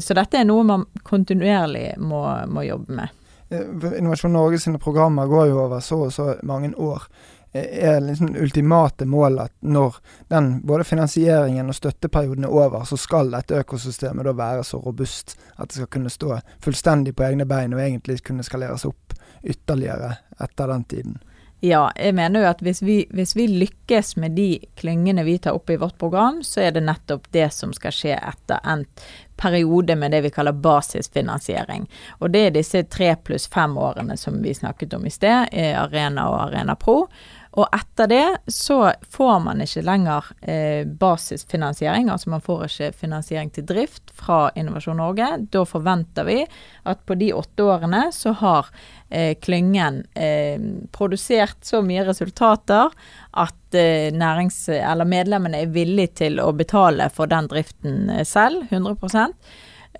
Så 0.00 0.16
dette 0.16 0.40
er 0.40 0.46
noe 0.48 0.64
man 0.64 0.86
kontinuerlig 1.04 1.90
må, 2.00 2.22
må 2.48 2.64
jobbe 2.64 2.96
med. 2.96 3.12
Innovasjon 3.52 4.32
Norge 4.32 4.62
sine 4.62 4.80
programmer 4.80 5.28
går 5.28 5.50
jo 5.50 5.60
over 5.66 5.84
så 5.84 5.98
og 6.06 6.14
så 6.16 6.30
mange 6.48 6.72
år 6.80 7.04
er 7.54 8.00
liksom 8.00 8.36
ultimate 8.36 9.06
målet 9.06 9.44
at 9.44 9.52
når 9.60 9.96
den 10.28 10.60
både 10.66 10.84
finansieringen 10.84 11.68
og 11.70 11.74
støtteperioden 11.74 12.44
er 12.44 12.54
over, 12.54 12.84
så 12.84 12.98
skal 12.98 13.30
dette 13.30 13.60
økosystemet 13.62 14.26
da 14.26 14.32
være 14.34 14.64
så 14.66 14.80
robust 14.82 15.36
at 15.56 15.68
det 15.68 15.78
skal 15.78 15.92
kunne 15.98 16.10
stå 16.10 16.40
fullstendig 16.64 17.14
på 17.14 17.28
egne 17.28 17.46
bein 17.46 17.76
og 17.76 17.84
egentlig 17.84 18.22
kunne 18.26 18.46
skaleres 18.46 18.86
opp 18.88 19.14
ytterligere 19.44 20.16
etter 20.42 20.72
den 20.72 20.84
tiden. 20.84 21.22
Ja, 21.64 21.86
jeg 21.96 22.12
mener 22.12 22.42
jo 22.42 22.48
at 22.50 22.60
hvis 22.60 22.82
vi, 22.84 22.96
hvis 23.14 23.32
vi, 23.38 23.46
lykkes 23.48 24.16
med 24.20 24.34
de 24.36 24.58
klyngene 24.76 25.22
vi 25.24 25.38
tar 25.40 25.56
opp 25.56 25.70
i 25.72 25.78
vårt 25.80 25.96
program, 25.98 26.42
så 26.44 26.60
er 26.60 26.74
det 26.76 26.82
nettopp 26.84 27.30
det 27.32 27.46
som 27.56 27.72
skal 27.72 27.94
skje 27.94 28.18
etter 28.18 28.60
endt 28.68 29.04
periode 29.40 29.96
med 29.96 30.12
det 30.12 30.20
vi 30.26 30.32
kaller 30.34 30.52
basisfinansiering. 30.52 31.86
Og 32.20 32.34
det 32.34 32.42
er 32.46 32.52
disse 32.58 32.84
tre 32.92 33.14
pluss 33.16 33.48
fem 33.48 33.78
årene 33.80 34.18
som 34.20 34.36
vi 34.44 34.52
snakket 34.54 34.92
om 34.98 35.06
i 35.08 35.14
sted, 35.14 35.56
Arena 35.80 36.28
og 36.34 36.42
Arena 36.50 36.76
Pro. 36.76 37.06
Og 37.54 37.68
etter 37.70 38.08
det 38.10 38.50
så 38.50 38.78
får 39.10 39.36
man 39.44 39.62
ikke 39.62 39.84
lenger 39.86 40.26
eh, 40.42 40.82
basisfinansiering, 40.86 42.08
altså 42.10 42.32
man 42.32 42.42
får 42.42 42.64
ikke 42.66 42.88
finansiering 43.04 43.52
til 43.54 43.66
drift 43.68 44.10
fra 44.18 44.48
Innovasjon 44.58 44.98
Norge. 44.98 45.28
Da 45.54 45.62
forventer 45.68 46.26
vi 46.26 46.40
at 46.82 47.04
på 47.06 47.14
de 47.20 47.30
åtte 47.36 47.66
årene 47.70 48.08
så 48.14 48.34
har 48.40 48.72
eh, 49.08 49.36
klyngen 49.38 50.02
eh, 50.18 50.58
produsert 50.94 51.62
så 51.62 51.82
mye 51.86 52.06
resultater 52.08 52.90
at 53.30 53.78
eh, 53.78 54.10
nærings, 54.10 54.64
eller 54.74 55.06
medlemmene 55.06 55.62
er 55.62 55.74
villige 55.74 56.24
til 56.24 56.42
å 56.42 56.50
betale 56.58 57.06
for 57.14 57.30
den 57.30 57.46
driften 57.52 58.10
eh, 58.10 58.26
selv, 58.26 58.66
100 58.70 58.98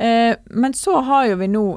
eh, 0.02 0.34
Men 0.50 0.74
så 0.74 0.98
har 1.06 1.30
jo 1.30 1.38
vi 1.38 1.52
nå 1.54 1.68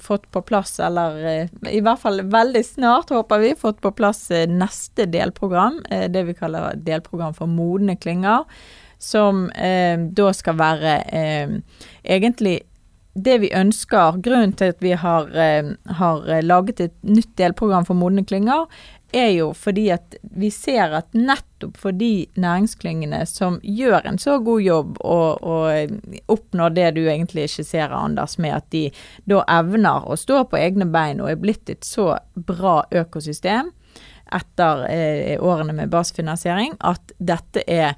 fått 0.00 0.30
på 0.30 0.42
plass, 0.42 0.80
eller 0.80 1.18
eh, 1.26 1.48
i 1.70 1.80
hvert 1.84 2.00
fall 2.00 2.22
veldig 2.32 2.64
snart, 2.64 3.10
håper 3.10 3.42
vi, 3.42 3.54
fått 3.58 3.80
på 3.84 3.92
plass 3.96 4.30
eh, 4.30 4.48
neste 4.48 5.06
delprogram. 5.10 5.82
Eh, 5.90 6.08
det 6.10 6.24
vi 6.28 6.36
kaller 6.38 6.76
delprogram 6.76 7.34
for 7.36 7.50
modne 7.50 7.96
klynger. 8.00 8.46
Som 9.02 9.48
eh, 9.50 9.98
da 9.98 10.28
skal 10.36 10.58
være 10.60 10.98
eh, 11.10 11.56
egentlig 12.04 12.60
det 13.12 13.38
vi 13.42 13.52
ønsker. 13.52 14.22
Grunnen 14.24 14.54
til 14.56 14.72
at 14.72 14.78
vi 14.80 14.94
har, 14.96 15.26
har 15.98 16.22
laget 16.40 16.80
et 16.80 16.94
nytt 17.04 17.34
delprogram 17.36 17.84
for 17.84 17.98
modne 17.98 18.24
klynger, 18.24 18.64
er 19.12 19.30
jo 19.36 19.50
fordi 19.56 19.86
at 19.94 20.16
vi 20.36 20.50
ser 20.50 20.94
at 20.96 21.12
nettopp 21.16 21.76
for 21.78 21.96
de 21.96 22.26
næringsklyngene 22.40 23.20
som 23.28 23.58
gjør 23.62 24.08
en 24.08 24.18
så 24.18 24.38
god 24.42 24.62
jobb 24.64 25.00
og, 25.00 25.42
og 25.44 26.32
oppnår 26.32 26.74
det 26.76 26.88
du 26.96 27.02
egentlig 27.04 27.48
skisserer, 27.52 27.94
Anders, 27.96 28.38
med 28.38 28.56
at 28.56 28.70
de 28.74 28.86
da 29.28 29.42
evner 29.60 30.08
å 30.08 30.18
stå 30.18 30.44
på 30.50 30.60
egne 30.60 30.88
bein 30.90 31.22
og 31.22 31.32
er 31.32 31.42
blitt 31.42 31.70
et 31.72 31.86
så 31.86 32.14
bra 32.34 32.82
økosystem 32.90 33.72
etter 34.32 34.86
eh, 34.88 35.36
årene 35.44 35.74
med 35.76 35.92
basfinansiering, 35.92 36.78
at 36.80 37.12
dette 37.20 37.64
er 37.68 37.94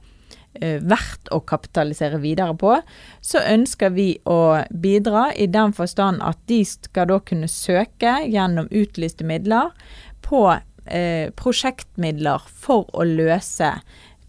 eh, 0.58 0.80
verdt 0.82 1.30
å 1.30 1.40
kapitalisere 1.46 2.18
videre 2.22 2.56
på, 2.58 2.74
så 3.22 3.42
ønsker 3.54 3.94
vi 3.94 4.08
å 4.26 4.64
bidra 4.70 5.28
i 5.36 5.46
den 5.46 5.74
forstand 5.76 6.24
at 6.26 6.40
de 6.50 6.64
skal 6.66 7.10
da 7.12 7.20
kunne 7.22 7.50
søke 7.50 8.18
gjennom 8.26 8.70
utlyste 8.70 9.26
midler 9.28 9.70
på 10.24 10.48
eh, 10.86 11.30
prosjektmidler 11.36 12.44
for 12.48 12.88
å 12.92 13.06
løse 13.08 13.70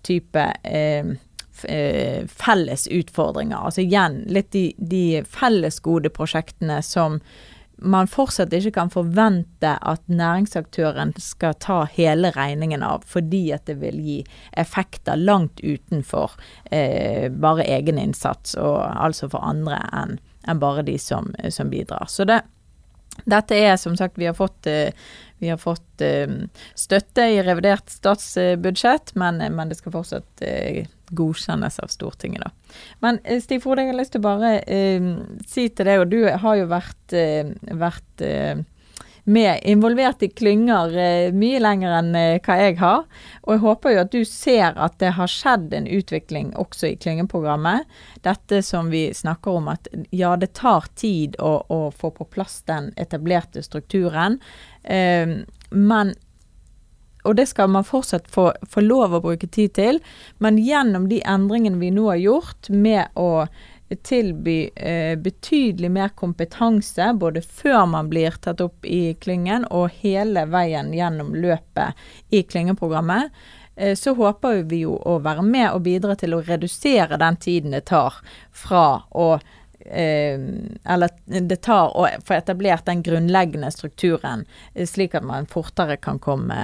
type 0.06 0.46
eh, 0.64 1.16
eh, 1.64 2.22
felles 2.28 2.88
utfordringer. 2.88 3.58
Altså 3.58 3.86
igjen 3.86 4.24
litt 4.30 4.52
de, 4.56 4.70
de 4.78 5.24
fellesgode 5.30 6.12
prosjektene 6.14 6.82
som 6.86 7.20
man 7.78 8.08
fortsatt 8.08 8.54
ikke 8.56 8.72
kan 8.78 8.92
forvente 8.92 9.74
at 9.76 10.04
næringsaktøren 10.08 11.12
skal 11.20 11.58
ta 11.60 11.82
hele 11.92 12.32
regningen 12.36 12.84
av, 12.86 13.04
fordi 13.08 13.50
at 13.56 13.66
det 13.68 13.78
vil 13.82 14.00
gi 14.00 14.18
effekter 14.56 15.20
langt 15.20 15.60
utenfor 15.60 16.38
eh, 16.72 17.28
bare 17.32 17.68
egen 17.76 18.00
innsats, 18.00 18.56
og 18.56 18.80
altså 18.80 19.30
for 19.32 19.44
andre 19.44 19.82
enn 19.92 20.18
en 20.46 20.62
bare 20.62 20.86
de 20.86 20.96
som, 21.02 21.32
som 21.50 21.72
bidrar. 21.74 22.06
Så 22.08 22.24
det, 22.30 22.44
dette 23.26 23.58
er 23.58 23.76
som 23.82 23.96
sagt, 23.98 24.20
vi 24.22 24.30
har 24.30 24.38
fått 24.38 24.70
eh, 24.70 24.94
vi 25.46 25.54
har 25.54 25.62
fått 25.62 26.02
eh, 26.02 26.28
støtte 26.74 27.30
i 27.30 27.40
revidert 27.46 27.94
statsbudsjett, 27.94 29.14
men, 29.22 29.44
men 29.54 29.72
det 29.72 29.78
skal 29.80 29.94
fortsatt 29.94 30.46
eh, 30.46 30.86
godkjennes 31.16 31.80
av 31.80 31.94
Stortinget, 31.94 32.46
da. 32.46 32.78
Men 33.06 33.22
eh, 33.24 33.42
Stig 33.44 33.62
Frode, 33.64 33.86
jeg 33.86 33.94
har 33.94 34.00
lyst 34.02 34.16
til 34.16 34.24
å 34.24 34.30
bare 34.30 34.56
eh, 34.66 35.12
si 35.48 35.70
til 35.70 35.92
deg, 35.92 36.02
og 36.02 36.14
du 36.14 36.24
har 36.26 36.62
jo 36.62 36.72
vært, 36.72 37.04
eh, 37.14 37.52
vært 37.78 38.26
eh, 38.26 38.64
med 39.26 39.60
involvert 39.66 40.22
i 40.24 40.30
klynger 40.30 40.98
eh, 41.02 41.32
mye 41.34 41.60
lenger 41.62 41.96
enn 41.98 42.12
eh, 42.18 42.36
hva 42.46 42.58
jeg 42.62 42.78
har. 42.78 43.06
Og 43.46 43.56
jeg 43.56 43.64
håper 43.64 43.96
jo 43.96 44.02
at 44.04 44.12
du 44.14 44.22
ser 44.30 44.78
at 44.78 45.00
det 45.02 45.16
har 45.18 45.32
skjedd 45.32 45.74
en 45.74 45.90
utvikling 45.90 46.52
også 46.62 46.92
i 46.92 47.00
klyngeprogrammet. 47.02 47.90
Dette 48.26 48.62
som 48.66 48.92
vi 48.94 49.08
snakker 49.18 49.58
om 49.58 49.72
at 49.74 49.90
ja, 50.14 50.36
det 50.38 50.54
tar 50.62 50.86
tid 50.94 51.40
å, 51.42 51.58
å 51.66 51.80
få 51.90 52.14
på 52.14 52.30
plass 52.38 52.62
den 52.70 52.92
etablerte 53.02 53.66
strukturen. 53.66 54.38
Eh, 54.86 55.42
men 55.70 56.16
og 57.26 57.34
det 57.40 57.48
skal 57.50 57.72
man 57.74 57.86
fortsatt 57.86 58.28
få, 58.30 58.52
få, 58.70 58.84
lov 58.86 59.16
å 59.18 59.22
bruke 59.24 59.48
tid 59.50 59.74
til. 59.74 59.98
Men 60.38 60.60
gjennom 60.62 61.08
de 61.10 61.24
endringene 61.26 61.82
vi 61.82 61.90
nå 61.90 62.06
har 62.12 62.22
gjort 62.22 62.70
med 62.70 63.18
å 63.18 63.48
tilby 63.90 64.70
eh, 64.76 65.18
betydelig 65.18 65.92
mer 65.92 66.14
kompetanse 66.18 67.12
både 67.14 67.42
før 67.42 67.86
man 67.90 68.10
blir 68.10 68.38
tatt 68.42 68.62
opp 68.62 68.86
i 68.86 69.14
klyngen 69.22 69.68
og 69.70 69.94
hele 70.02 70.48
veien 70.50 70.90
gjennom 70.94 71.36
løpet 71.38 72.34
i 72.34 72.42
klyngeprogrammet, 72.50 73.30
eh, 73.76 73.94
så 73.98 74.16
håper 74.18 74.64
vi 74.70 74.84
jo 74.86 74.98
å 74.98 75.20
være 75.26 75.46
med 75.46 75.70
og 75.72 75.86
bidra 75.86 76.18
til 76.18 76.34
å 76.34 76.42
redusere 76.46 77.22
den 77.22 77.38
tiden 77.38 77.78
det 77.78 77.86
tar 77.92 78.18
fra 78.50 78.88
å 79.12 79.36
eller 79.86 81.10
det 81.26 81.56
tar 81.56 81.94
å 81.98 82.08
få 82.26 82.34
etablert 82.34 82.86
den 82.86 83.04
grunnleggende 83.06 83.72
strukturen, 83.72 84.46
eh, 84.74 84.88
slik 84.88 85.16
at 85.16 85.24
man 85.24 85.46
fortere 85.46 85.98
kan 85.98 86.20
komme, 86.20 86.58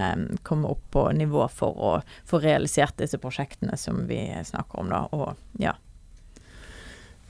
komme, 0.44 0.68
opp 0.68 0.84
på 0.92 1.06
nivå 1.12 1.48
for 1.54 1.78
å 1.78 1.94
få 2.26 2.42
realisert 2.42 2.98
disse 2.98 3.20
prosjektene 3.22 3.78
som 3.78 4.06
vi 4.08 4.24
snakker 4.46 4.80
om. 4.80 4.90
da, 4.90 5.06
og 5.12 5.62
ja. 5.62 5.76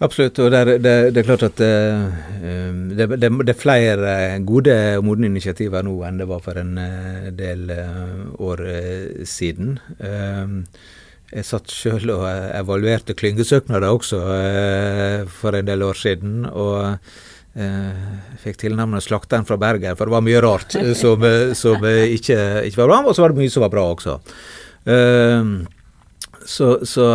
Absolutt. 0.01 0.39
og 0.39 0.51
Det 0.51 0.77
det, 0.81 0.95
det 1.13 1.21
er 1.21 1.27
klart 1.27 1.43
at 1.45 1.59
uh, 1.61 2.09
det, 2.95 3.05
det, 3.21 3.49
er 3.53 3.59
flere 3.59 4.39
gode 4.41 4.77
og 4.97 5.05
modne 5.05 5.29
initiativer 5.29 5.83
nå 5.85 5.99
enn 6.07 6.17
det 6.17 6.29
var 6.31 6.41
for 6.41 6.57
en 6.57 6.73
del 7.37 7.69
år 8.39 8.65
siden. 9.29 9.77
Jeg 11.31 11.47
satt 11.47 11.71
sjøl 11.71 12.11
og 12.13 12.25
evaluerte 12.29 13.15
klyngesøknader 13.17 13.87
også 13.87 14.21
for 15.31 15.55
en 15.55 15.69
del 15.69 15.85
år 15.87 15.99
siden. 15.99 16.45
og 16.45 16.97
fikk 18.39 18.57
tilnavnet 18.61 19.03
'Slakteren 19.03 19.43
fra 19.43 19.57
Bergen', 19.59 19.97
for 19.99 20.07
det 20.07 20.13
var 20.13 20.23
mye 20.23 20.41
rart 20.41 20.71
som, 21.01 21.23
som 21.55 21.83
ikke, 21.83 22.37
ikke, 22.67 22.77
var 22.77 22.87
bra. 22.87 22.99
Og 23.07 23.15
så 23.15 23.21
var 23.21 23.33
det 23.33 23.41
mye 23.41 23.51
som 23.51 23.63
var 23.65 23.73
bra 23.73 23.83
også. 23.91 24.19
så, 26.45 26.67
så 26.83 27.07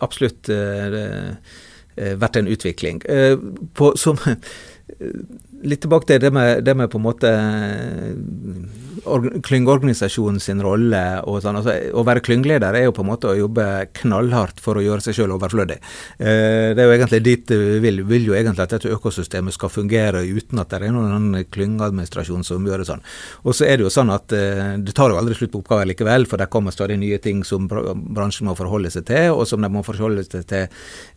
absolutt 0.00 0.46
det, 0.46 1.06
Eh, 1.96 2.14
vært 2.16 2.38
en 2.40 2.48
utvikling. 2.48 3.02
Eh, 3.04 3.34
på, 3.76 3.92
som, 4.00 4.16
litt 5.70 5.82
tilbake 5.84 6.08
til 6.08 6.22
det 6.22 6.30
med, 6.32 6.64
det 6.64 6.74
med 6.78 6.88
på 6.92 7.00
en 7.00 7.04
måte 7.04 7.32
klyngeorganisasjonen 9.46 10.40
sin 10.42 10.62
rolle 10.64 11.02
og 11.28 11.40
sånn. 11.44 11.58
Altså, 11.60 11.74
å 11.96 12.04
være 12.06 12.22
klyngeleder 12.24 12.76
er 12.76 12.86
jo 12.86 12.94
på 12.96 13.04
en 13.04 13.10
måte 13.10 13.30
å 13.30 13.36
jobbe 13.38 13.66
knallhardt 14.02 14.60
for 14.62 14.78
å 14.78 14.84
gjøre 14.84 15.04
seg 15.04 15.16
selv 15.18 15.36
overflødig. 15.36 15.78
Eh, 16.18 16.72
det 16.76 16.82
er 16.82 16.88
jo 16.88 16.96
egentlig 16.96 17.22
dit 17.26 17.52
vi 17.52 17.78
vil. 17.84 18.02
vil 18.08 18.28
jo 18.30 18.36
egentlig 18.36 18.66
at 18.66 18.76
dette 18.76 18.92
økosystemet 18.92 19.54
skal 19.54 19.72
fungere 19.72 20.22
uten 20.22 20.60
at 20.62 20.72
det 20.72 20.82
er 20.82 20.94
noen 20.94 21.44
klyngeadministrasjon 21.52 22.44
som 22.46 22.66
gjør 22.66 22.82
det 22.82 22.88
sånn. 22.90 23.04
Og 23.44 23.56
så 23.56 23.66
er 23.68 23.78
det 23.78 23.86
jo 23.86 23.94
sånn 23.94 24.12
at 24.14 24.32
eh, 24.36 24.76
det 24.82 24.96
tar 24.96 25.12
jo 25.12 25.20
aldri 25.20 25.36
slutt 25.38 25.54
på 25.54 25.62
oppgaver 25.62 25.90
likevel, 25.90 26.26
for 26.30 26.40
det 26.40 26.50
kommer 26.52 26.74
stadig 26.74 26.98
nye 27.00 27.20
ting 27.22 27.42
som 27.46 27.68
bransjen 27.70 28.48
må 28.48 28.56
forholde 28.58 28.92
seg 28.92 29.06
til, 29.08 29.32
og 29.36 29.46
som 29.48 29.62
de 29.62 29.70
må 29.72 29.84
forholde 29.86 30.24
seg 30.26 30.46
til 30.50 30.66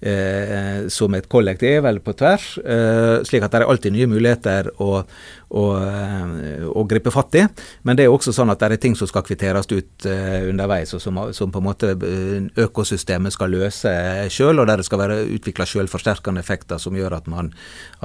eh, 0.02 0.86
som 0.92 1.16
et 1.18 1.30
kollektiv 1.32 1.86
eller 1.86 2.04
på 2.04 2.16
tvers. 2.18 2.56
Eh, 2.64 3.24
slik 3.28 3.46
at 3.46 3.54
det 3.54 3.62
er 3.62 3.70
alltid 3.70 3.96
nye 3.96 4.10
muligheter 4.10 4.72
å, 4.84 4.92
å, 5.02 5.66
eh, 5.80 6.66
å 6.70 6.86
gripe 6.90 7.14
fatt 7.14 7.40
i. 7.40 7.46
Men 7.86 7.98
det 7.98 8.06
er 8.06 8.14
også 8.14 8.34
sånn 8.36 8.52
at 8.54 8.62
det 8.62 8.76
er 8.76 8.82
ting 8.82 8.96
som 8.98 9.10
skal 9.10 9.24
kvitteres 9.26 9.70
ut 9.72 10.08
uh, 10.10 10.48
underveis, 10.50 10.94
og 10.96 11.02
som, 11.04 11.20
som, 11.36 11.52
på 11.54 11.62
en 11.62 11.68
måte 11.68 11.92
eh, 11.94 12.48
økosystemet 12.66 13.36
skal 13.36 13.54
løse 13.54 13.92
sjøl, 14.34 14.62
og 14.62 14.70
der 14.70 14.82
det 14.82 14.88
skal 14.88 15.02
være 15.02 15.20
utvikla 15.36 15.68
sjølforsterkende 15.70 16.42
effekter 16.44 16.82
som 16.82 16.98
gjør 16.98 17.18
at 17.20 17.30
man, 17.32 17.52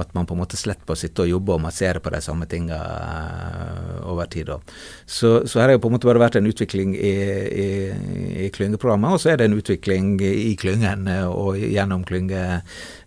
at 0.01 0.13
man, 0.17 0.27
på 0.29 0.37
en 0.37 0.41
måte 0.43 0.59
slipper 0.59 0.95
å 0.95 0.99
sitte 0.99 1.25
og 1.25 1.31
jobbe 1.31 1.55
og 1.55 1.63
massere 1.65 2.01
på 2.03 2.13
de 2.13 2.21
samme 2.23 2.47
tingene 2.51 2.77
uh, 2.77 3.97
over 4.11 4.29
tid. 4.31 4.51
Så, 5.05 5.43
så, 5.45 5.59
her 5.61 5.69
har 5.69 5.77
jo 5.77 5.83
på 5.83 5.91
en 5.91 5.97
måte 5.97 6.09
bare 6.09 6.23
vært 6.23 6.39
en 6.39 6.49
utvikling 6.49 6.95
i, 6.97 7.15
i, 7.65 7.69
i 8.45 8.49
klyngeprogrammet, 8.53 9.17
og 9.17 9.23
så 9.23 9.33
er 9.33 9.41
det 9.41 9.49
en 9.49 9.59
utvikling 9.59 10.15
i 10.21 10.53
klyngen 10.59 11.07
og 11.27 11.59
gjennom 11.61 12.05
klynge 12.07 12.41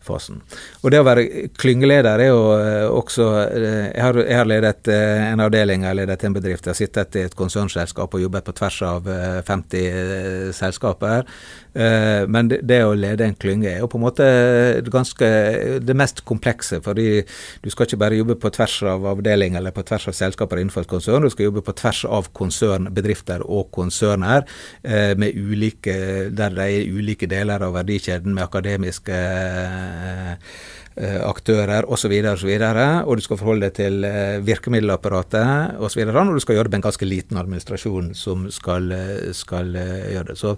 fasen. 0.04 0.40
Og 0.82 0.92
Det 0.92 1.00
å 1.00 1.06
være 1.06 1.48
klyngeleder 1.60 2.22
er 2.22 2.30
jo 2.30 2.42
eh, 2.58 2.86
også 2.88 3.28
eh, 3.44 3.90
Jeg 3.94 4.02
har, 4.02 4.20
jeg 4.22 4.38
har 4.38 4.50
ledet 4.50 4.92
eh, 4.92 5.24
en 5.32 5.42
avdeling, 5.44 5.84
jeg 5.84 5.90
har 5.90 5.98
ledet 6.00 6.24
en 6.24 6.36
bedrift. 6.36 6.66
Jeg 6.66 6.74
har 6.74 6.80
sittet 6.80 7.18
i 7.18 7.24
et 7.28 7.36
konsernselskap 7.38 8.14
og 8.14 8.24
jobbet 8.24 8.46
på 8.46 8.56
tvers 8.60 8.80
av 8.88 9.10
50 9.48 10.52
selskaper. 10.56 11.28
Men 11.74 12.48
det, 12.52 12.76
å 12.86 12.92
lede 12.94 13.26
en 13.26 13.34
klynge 13.34 13.66
er 13.66 13.80
jo 13.82 13.88
på 13.90 13.98
en 13.98 14.04
måte 14.04 14.26
ganske 14.94 15.26
det 15.82 15.96
mest 15.98 16.20
komplekse. 16.24 16.78
fordi 16.84 17.24
du 17.64 17.70
skal 17.70 17.88
ikke 17.88 17.98
bare 17.98 18.18
jobbe 18.20 18.36
på 18.38 18.52
tvers 18.54 18.76
av 18.92 19.06
avdeling 19.10 19.56
eller 19.58 19.74
på 19.74 19.82
tvers 19.82 20.06
av 20.08 20.14
selskaper 20.14 20.60
innenfor 20.62 20.84
et 20.84 20.92
konsern, 20.92 21.26
du 21.26 21.30
skal 21.34 21.48
jobbe 21.48 21.64
på 21.66 21.74
tvers 21.74 22.04
av 22.04 22.30
konsernbedrifter 22.32 23.42
og 23.42 23.72
konserner 23.74 24.46
med 24.84 25.34
ulike, 25.34 25.96
der 26.30 26.54
det 26.54 26.68
er 26.68 26.94
ulike 26.94 27.26
deler 27.26 27.66
av 27.66 27.74
verdikjeden 27.74 28.36
med 28.36 28.46
akademiske 28.46 29.14
Eh, 29.14 30.36
aktører 30.94 31.88
osv. 31.88 32.12
Og, 32.30 32.38
så 32.38 32.46
videre, 32.46 32.86
og 33.02 33.18
du 33.18 33.24
skal 33.24 33.38
forholde 33.40 33.66
deg 33.66 33.74
til 33.78 34.04
virkemiddelapparatet 34.46 35.80
osv. 35.82 36.02
Og, 36.04 36.18
og 36.20 36.36
du 36.36 36.42
skal 36.44 36.58
gjøre 36.58 36.68
det 36.68 36.76
med 36.76 36.80
en 36.82 36.86
ganske 36.86 37.08
liten 37.08 37.40
administrasjon 37.40 38.12
som 38.18 38.44
skal, 38.54 38.92
skal 39.34 39.74
gjøre 39.74 40.28
det. 40.28 40.38
Så 40.38 40.54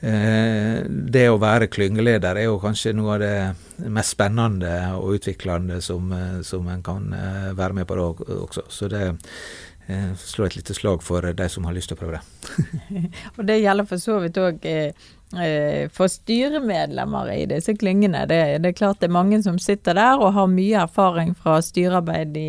det 0.00 1.24
å 1.28 1.40
være 1.40 1.70
klyngeleder 1.72 2.40
er 2.40 2.48
jo 2.50 2.60
kanskje 2.60 2.94
noe 2.96 3.16
av 3.16 3.24
det 3.24 3.88
mest 3.92 4.16
spennende 4.16 4.74
og 4.98 5.16
utviklende 5.16 5.80
som, 5.84 6.12
som 6.44 6.68
en 6.72 6.84
kan 6.84 7.08
være 7.56 7.80
med 7.80 7.88
på 7.88 7.96
da 7.96 8.36
også. 8.36 8.68
Så 8.68 8.92
det 8.92 9.04
Eh, 9.10 9.69
slå 10.16 10.46
et 10.46 10.58
lite 10.58 10.74
slag 10.76 11.02
for 11.02 11.24
de 11.36 11.48
som 11.48 11.64
har 11.68 11.76
lyst 11.76 11.90
til 11.90 11.98
å 11.98 12.00
prøve 12.00 12.18
det. 12.18 13.10
og 13.36 13.46
det 13.48 13.60
gjelder 13.60 13.88
for 13.88 14.02
så 14.02 14.18
vidt 14.22 14.38
òg 14.40 14.64
eh, 14.68 15.08
eh, 15.40 15.84
for 15.94 16.12
styremedlemmer 16.12 17.32
i 17.34 17.44
disse 17.50 17.74
klyngene. 17.78 18.24
Det, 18.30 18.40
det, 18.62 18.72
er 18.72 18.78
klart 18.78 19.02
det 19.02 19.10
er 19.10 19.18
mange 19.18 19.42
som 19.46 19.58
sitter 19.62 19.98
der 19.98 20.22
og 20.22 20.34
har 20.38 20.50
mye 20.52 20.86
erfaring 20.86 21.34
fra 21.38 21.58
styrearbeid 21.64 22.38
i, 22.40 22.48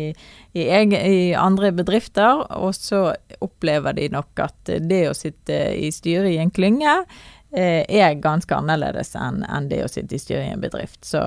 i, 0.54 0.66
i 0.66 1.20
andre 1.38 1.72
bedrifter, 1.82 2.46
og 2.58 2.74
så 2.78 3.10
opplever 3.42 3.98
de 3.98 4.10
nok 4.12 4.46
at 4.46 4.74
det 4.82 5.04
å 5.10 5.16
sitte 5.16 5.64
i 5.78 5.92
styret 5.94 6.34
i 6.34 6.42
en 6.42 6.54
klynge 6.54 7.00
Eh, 7.02 7.41
er 7.52 8.14
ganske 8.22 8.54
annerledes 8.56 9.12
enn 9.18 9.42
en 9.44 9.68
det 9.68 9.82
å 9.84 9.88
sitte 9.90 10.16
i 10.16 10.20
styret 10.20 10.46
i 10.46 10.52
en 10.54 10.62
bedrift. 10.62 11.04
Så, 11.04 11.20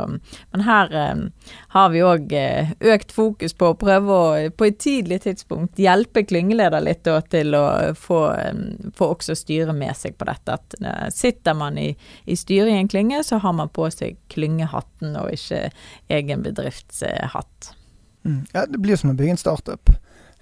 men 0.52 0.64
her 0.66 0.94
eh, 0.98 1.22
har 1.76 1.92
vi 1.94 2.02
òg 2.06 2.34
eh, 2.34 2.72
økt 2.94 3.14
fokus 3.14 3.54
på 3.54 3.72
å 3.72 3.78
prøve 3.78 4.16
å 4.16 4.30
på 4.58 4.68
et 4.70 4.80
tidlig 4.82 5.22
tidspunkt 5.26 5.80
hjelpe 5.82 6.26
klyngeleder 6.26 6.82
litt 6.82 7.04
da, 7.06 7.20
til 7.22 7.54
å 7.58 7.66
få, 8.00 8.22
eh, 8.34 8.90
få, 8.98 9.12
også 9.16 9.38
styret 9.38 9.76
med 9.78 9.94
seg 9.98 10.18
på 10.18 10.28
dette. 10.30 10.58
At 10.58 10.78
eh, 10.82 11.08
sitter 11.14 11.58
man 11.58 11.78
i, 11.82 11.92
i 12.26 12.38
styret 12.40 12.74
i 12.74 12.80
en 12.80 12.90
klynge, 12.92 13.22
så 13.26 13.42
har 13.44 13.54
man 13.58 13.70
på 13.70 13.90
seg 13.94 14.18
klyngehatten 14.34 15.18
og 15.22 15.34
ikke 15.36 15.68
egen 16.10 16.46
bedriftshatt. 16.46 17.76
Mm. 18.26 18.42
Ja, 18.56 18.66
det 18.66 18.82
blir 18.82 18.98
som 18.98 19.14
å 19.14 19.18
bygge 19.18 19.36
en 19.36 19.42
startup, 19.42 19.94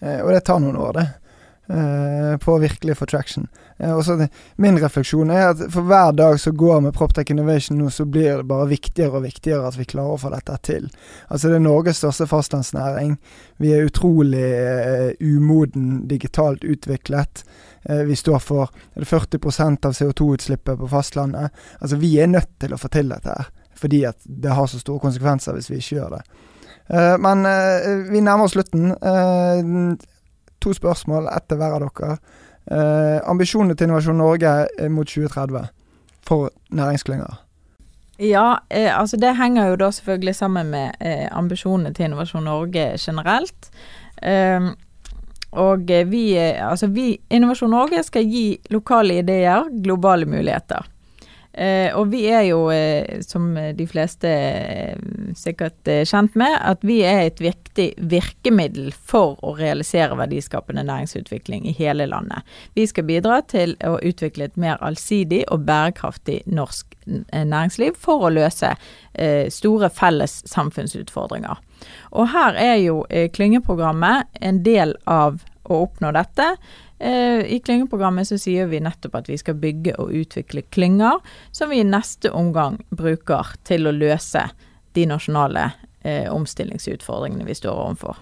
og 0.04 0.30
det 0.32 0.40
tar 0.48 0.60
noen 0.64 0.80
år, 0.80 0.96
det. 0.96 1.06
Uh, 1.70 2.38
på 2.38 2.58
virkelig 2.58 2.98
for 2.98 3.06
traction. 3.06 3.48
Uh, 3.84 3.94
og 3.94 4.06
så 4.06 4.28
Min 4.56 4.76
refleksjon 4.84 5.30
er 5.32 5.54
at 5.54 5.62
for 5.72 5.88
hver 5.88 6.12
dag 6.12 6.36
som 6.40 6.58
går 6.60 6.82
med 6.84 6.92
Proptech 6.94 7.32
Innovation 7.32 7.78
nå, 7.80 7.88
så 7.90 8.04
blir 8.04 8.42
det 8.42 8.48
bare 8.50 8.68
viktigere 8.68 9.16
og 9.16 9.24
viktigere 9.24 9.70
at 9.70 9.78
vi 9.80 9.88
klarer 9.88 10.18
å 10.18 10.20
få 10.20 10.34
dette 10.34 10.58
til. 10.68 10.90
Altså 11.32 11.48
Det 11.48 11.62
er 11.62 11.64
Norges 11.64 12.04
største 12.04 12.28
fastlandsnæring. 12.28 13.16
Vi 13.64 13.72
er 13.72 13.88
utrolig 13.88 14.44
uh, 14.44 15.16
umoden 15.24 16.04
digitalt 16.12 16.68
utviklet. 16.68 17.46
vi 18.08 18.16
står 18.16 18.40
for 18.40 18.70
40% 18.96 19.86
av 19.86 19.92
CO2-utslippet 19.92 20.80
på 20.80 20.88
fastlandet. 20.88 21.52
Altså 21.80 21.96
Vi 21.96 22.20
er 22.20 22.28
nødt 22.28 22.60
til 22.60 22.74
å 22.74 22.78
få 22.78 22.88
til 22.88 23.10
dette 23.12 23.28
her, 23.28 23.50
fordi 23.76 24.04
at 24.08 24.18
det 24.24 24.52
har 24.52 24.68
så 24.68 24.80
store 24.80 25.00
konsekvenser 25.00 25.54
hvis 25.54 25.70
vi 25.70 25.80
ikke 25.80 25.96
gjør 25.96 26.16
det. 26.16 26.24
men 27.20 27.44
vi 28.12 28.22
nærmer 28.22 28.46
oss 28.46 28.56
slutten 28.56 28.96
to 30.64 30.74
spørsmål, 30.76 31.30
ett 31.32 31.48
til 31.50 31.60
hver 31.60 31.78
av 31.78 31.86
dere. 31.86 32.18
Eh, 32.72 33.20
ambisjonene 33.30 33.76
til 33.76 33.90
Innovasjon 33.90 34.18
Norge 34.18 34.54
mot 34.90 35.08
2030 35.08 35.68
for 36.24 36.54
næringsklynger? 36.72 37.42
Ja, 38.24 38.60
eh, 38.70 38.92
altså 38.94 39.18
det 39.18 39.36
henger 39.36 39.74
jo 39.74 39.76
da 39.82 39.92
selvfølgelig 39.92 40.36
sammen 40.36 40.72
med 40.72 40.96
eh, 41.02 41.28
ambisjonene 41.32 41.94
til 41.94 42.08
Innovasjon 42.08 42.48
Norge 42.48 42.94
generelt. 43.02 43.70
Eh, 44.22 44.72
og 45.52 45.92
vi, 46.10 46.24
eh, 46.38 46.70
altså 46.70 46.88
vi, 46.88 47.18
Innovasjon 47.30 47.74
Norge 47.74 48.04
skal 48.04 48.26
gi 48.26 48.60
lokale 48.70 49.20
ideer 49.22 49.68
globale 49.84 50.26
muligheter. 50.26 50.88
Eh, 51.54 51.94
og 51.94 52.08
vi 52.10 52.24
er 52.34 52.48
jo, 52.48 52.66
eh, 52.74 53.20
som 53.22 53.52
de 53.54 53.86
fleste 53.86 54.30
eh, 54.30 54.98
sikkert 55.38 55.88
er 55.90 56.08
kjent 56.10 56.34
med, 56.40 56.56
at 56.58 56.82
vi 56.82 57.02
er 57.06 57.28
et 57.28 57.42
viktig 57.44 57.92
virkemiddel 58.10 58.90
for 58.94 59.38
å 59.46 59.54
realisere 59.60 60.18
verdiskapende 60.18 60.86
næringsutvikling 60.88 61.68
i 61.70 61.76
hele 61.78 62.08
landet. 62.10 62.42
Vi 62.74 62.88
skal 62.90 63.06
bidra 63.06 63.42
til 63.46 63.76
å 63.86 64.00
utvikle 64.02 64.50
et 64.50 64.58
mer 64.58 64.82
allsidig 64.82 65.44
og 65.54 65.68
bærekraftig 65.70 66.42
norsk 66.50 66.98
eh, 67.06 67.46
næringsliv 67.46 68.02
for 68.02 68.26
å 68.26 68.34
løse 68.34 68.74
eh, 69.14 69.46
store 69.54 69.92
felles 69.94 70.42
samfunnsutfordringer. 70.50 71.62
Og 72.18 72.32
her 72.34 72.58
er 72.58 72.78
jo 72.82 73.04
eh, 73.10 73.30
klyngeprogrammet 73.34 74.42
en 74.42 74.64
del 74.66 74.98
av 75.06 75.44
å 75.64 75.84
oppnå 75.86 76.12
dette. 76.16 76.56
Eh, 77.04 77.46
I 77.56 77.60
klyngeprogrammet 77.60 78.28
så 78.28 78.38
sier 78.40 78.70
vi 78.72 78.80
nettopp 78.80 79.18
at 79.20 79.28
vi 79.28 79.36
skal 79.36 79.58
bygge 79.60 79.98
og 80.00 80.14
utvikle 80.16 80.62
klynger, 80.72 81.20
som 81.52 81.74
vi 81.74 81.82
i 81.82 81.88
neste 81.88 82.32
omgang 82.32 82.78
bruker 82.96 83.50
til 83.68 83.90
å 83.90 83.92
løse 83.92 84.46
de 84.96 85.04
nasjonale 85.10 85.66
eh, 86.08 86.30
omstillingsutfordringene 86.32 87.50
vi 87.50 87.58
står 87.60 87.82
overfor. 87.88 88.22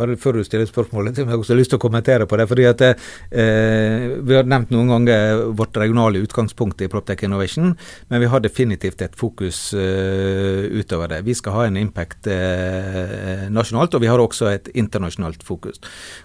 Bare 0.00 0.16
før 0.16 0.38
du 0.38 0.44
stiller 0.46 0.64
spørsmålet, 0.68 1.18
jeg 1.20 1.28
har 1.28 1.36
også 1.36 1.56
lyst 1.58 1.74
til 1.74 1.76
å 1.76 1.82
kommentere 1.82 2.24
på 2.24 2.38
det. 2.40 2.46
fordi 2.48 2.64
at 2.64 2.80
eh, 2.88 4.16
Vi 4.24 4.36
har 4.36 4.48
nevnt 4.48 4.70
noen 4.72 4.88
ganger 4.88 5.42
vårt 5.58 5.76
regionale 5.76 6.22
utgangspunkt 6.24 6.80
i 6.80 6.88
Proptech 6.88 7.26
Innovation, 7.26 7.74
men 8.08 8.22
vi 8.22 8.30
har 8.32 8.40
definitivt 8.40 9.02
et 9.02 9.16
fokus 9.16 9.74
eh, 9.74 10.70
utover 10.72 11.12
det. 11.12 11.20
Vi 11.26 11.34
skal 11.36 11.56
ha 11.58 11.66
en 11.68 11.76
impact 11.76 12.30
eh, 12.32 13.44
nasjonalt, 13.52 13.94
og 13.94 14.00
vi 14.00 14.08
har 14.08 14.22
også 14.22 14.48
et 14.54 14.70
internasjonalt 14.72 15.44
fokus. 15.44 15.82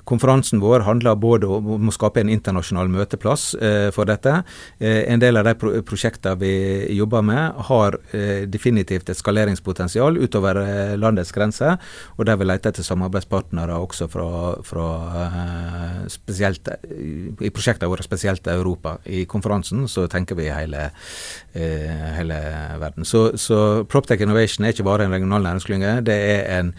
Konferansen 0.07 0.63
vår 0.63 0.85
handler 0.87 1.19
både 1.19 1.49
om 1.51 1.91
å 1.91 1.95
skape 1.95 2.23
en 2.23 2.31
internasjonal 2.31 2.87
møteplass 2.91 3.53
eh, 3.59 3.89
for 3.95 4.07
dette. 4.07 4.37
Eh, 4.79 5.03
en 5.11 5.19
del 5.19 5.41
av 5.41 5.49
de 5.49 5.55
pro 5.59 5.73
prosjektene 5.85 6.39
vi 6.39 6.53
jobber 6.95 7.27
med, 7.27 7.59
har 7.67 7.99
eh, 8.15 8.47
definitivt 8.47 9.11
et 9.11 9.19
skaleringspotensial 9.19 10.15
utover 10.23 10.63
landets 10.95 11.35
grenser, 11.35 11.75
og 12.15 12.25
der 12.29 12.39
vi 12.39 12.47
leter 12.47 12.71
etter 12.71 12.85
samarbeidspartnere 12.85 13.64
partnere 13.65 13.81
også 13.81 14.07
fra, 14.09 14.27
fra 14.63 14.87
eh, 15.21 16.07
spesielt 16.09 16.69
i 17.41 17.49
prosjektene 17.49 17.89
våre, 17.89 18.03
spesielt 18.03 18.47
Europa. 18.47 18.97
I 19.05 19.25
konferansen 19.25 19.87
så 19.87 20.07
tenker 20.07 20.35
vi 20.35 20.49
hele, 20.49 20.91
eh, 21.53 22.13
hele 22.17 22.39
verden. 22.79 23.05
Så, 23.05 23.37
så 23.37 23.85
Proptech 23.85 24.21
Innovation 24.21 24.65
er 24.65 24.73
ikke 24.73 24.85
bare 24.85 25.05
en 25.05 25.11
regional 25.11 25.43
næringsklynge. 25.43 26.01
Det 26.05 26.15
er 26.15 26.59
en 26.59 26.73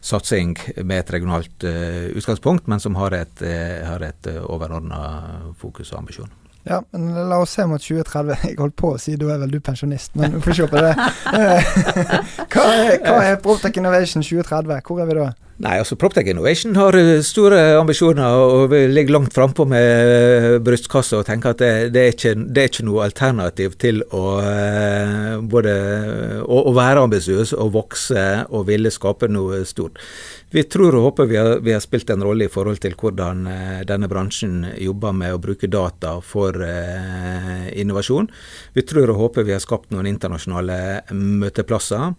satsing 0.00 0.56
med 0.82 0.98
et 0.98 1.10
regionalt 1.12 1.64
uh, 1.68 2.08
utgangspunkt, 2.16 2.66
men 2.66 2.80
som 2.80 2.94
har 2.96 3.12
et, 3.12 3.42
uh, 3.44 3.84
har 3.84 4.00
et 4.00 4.30
overordna 4.48 5.52
fokus 5.60 5.92
og 5.92 5.98
ambisjon. 5.98 6.30
Ja, 6.64 6.78
men 6.92 7.12
la 7.28 7.36
oss 7.40 7.52
se 7.56 7.66
mot 7.68 7.80
2030. 7.84 8.38
Jeg 8.48 8.56
holdt 8.56 8.78
på 8.80 8.94
å 8.94 9.00
si 9.00 9.18
da 9.20 9.28
er 9.34 9.42
vel 9.42 9.52
du 9.52 9.60
pensjonist, 9.64 10.16
men 10.16 10.38
vi 10.38 10.40
får 10.46 10.56
se 10.56 10.70
på 10.72 10.80
det. 10.80 10.94
hva 12.54 12.64
er, 12.64 12.96
hva 13.04 13.20
er 13.28 13.38
Proptech 13.44 13.76
Innovation 13.80 14.24
2030? 14.24 14.80
Hvor 14.88 15.04
er 15.04 15.10
vi 15.10 15.20
da? 15.20 15.28
Nei, 15.60 15.74
altså 15.76 15.92
Proptech 16.00 16.24
Innovation 16.32 16.72
har 16.78 16.96
eh, 16.96 17.18
store 17.20 17.58
ambisjoner 17.76 18.32
og 18.40 18.72
ligger 18.72 19.12
langt 19.18 19.34
frampå 19.36 19.66
med 19.68 20.12
eh, 20.14 20.54
brystkassa 20.64 21.18
og 21.18 21.26
tenker 21.28 21.52
at 21.52 21.60
det, 21.60 21.72
det, 21.92 22.00
er 22.00 22.14
ikke, 22.14 22.32
det, 22.46 22.62
er 22.62 22.70
ikke, 22.70 22.86
noe 22.88 23.02
alternativ 23.04 23.74
til 23.82 24.00
å 24.16 24.22
eh, 24.40 25.34
både 25.52 25.74
å, 26.46 26.62
å 26.70 26.72
være 26.72 27.02
ambisiøs 27.04 27.52
og 27.58 27.74
vokse 27.74 28.22
og 28.48 28.70
ville 28.70 28.92
skape 28.94 29.28
noe 29.28 29.60
stort. 29.68 30.00
Vi 30.50 30.64
tror 30.64 30.96
og 30.96 31.10
håper 31.10 31.28
vi 31.28 31.36
har, 31.36 31.52
vi 31.60 31.76
har 31.76 31.84
spilt 31.84 32.08
en 32.10 32.24
rolle 32.24 32.48
i 32.48 32.50
forhold 32.50 32.80
til 32.80 32.96
hvordan 32.98 33.44
denne 33.86 34.08
bransjen 34.10 34.64
jobber 34.80 35.12
med 35.14 35.36
å 35.36 35.42
bruke 35.44 35.68
data 35.70 36.16
for 36.24 36.56
innovasjon. 37.70 38.26
Vi 38.74 38.82
tror 38.82 39.12
og 39.12 39.20
håper 39.20 39.46
vi 39.46 39.54
har 39.54 39.62
skapt 39.62 39.92
noen 39.94 40.08
internasjonale 40.10 41.04
møteplasser. 41.14 42.18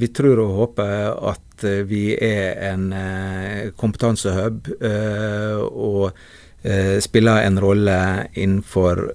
vi 0.00 0.08
tror 0.16 0.40
og 0.46 0.56
håper 0.62 0.96
at 1.34 1.44
Eh, 1.47 1.47
vi 1.62 2.16
er 2.20 2.72
en 2.72 2.92
eh, 2.92 3.70
kompetansehub 3.76 4.68
eh, 4.80 5.58
og 5.58 6.12
spiller 7.00 7.44
en 7.46 7.60
rolle 7.62 8.26
innenfor 8.34 9.14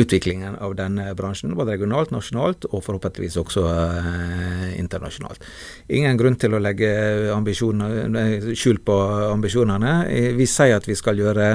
utviklingen 0.00 0.56
av 0.56 0.72
denne 0.78 1.10
bransjen, 1.14 1.52
både 1.54 1.74
regionalt, 1.74 2.10
nasjonalt 2.14 2.64
og 2.70 2.80
forhåpentligvis 2.86 3.36
også 3.42 3.64
internasjonalt. 4.78 5.44
Ingen 5.92 6.16
grunn 6.16 6.38
til 6.40 6.56
å 6.56 6.62
legge 6.62 6.88
skjul 8.56 8.80
på 8.80 8.96
ambisjonene. 9.28 9.94
Vi 10.38 10.48
sier 10.48 10.78
at 10.78 10.88
vi 10.88 10.96
skal 10.98 11.20
gjøre 11.20 11.50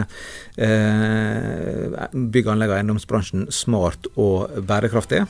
bygg-, 2.14 2.52
anlegg- 2.54 2.76
og 2.76 2.78
eiendomsbransjen 2.78 3.48
smart 3.50 4.12
og 4.14 4.60
bærekraftig. 4.62 5.24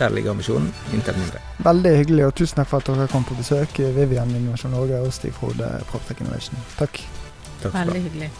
Der 0.00 0.16
ligger 0.16 0.32
ambisjonen, 0.32 0.72
inntil 0.96 1.18
mindre. 1.20 1.44
Veldig 1.66 1.96
hyggelig, 2.00 2.30
og 2.30 2.38
tusen 2.40 2.62
takk 2.62 2.72
for 2.72 2.80
at 2.80 2.88
dere 2.94 3.10
kom 3.12 3.26
på 3.28 3.36
besøk. 3.38 3.82
Vivian 4.00 4.32
Innovasjon 4.32 4.72
Norge 4.72 5.04
og 5.04 5.12
Stig 5.12 5.36
Frode 5.36 5.74
Proptech 5.92 6.24
Innovation. 6.24 6.56
Takk. 6.80 7.02
takk 7.60 7.76
Veldig 7.76 8.08
hyggelig. 8.08 8.30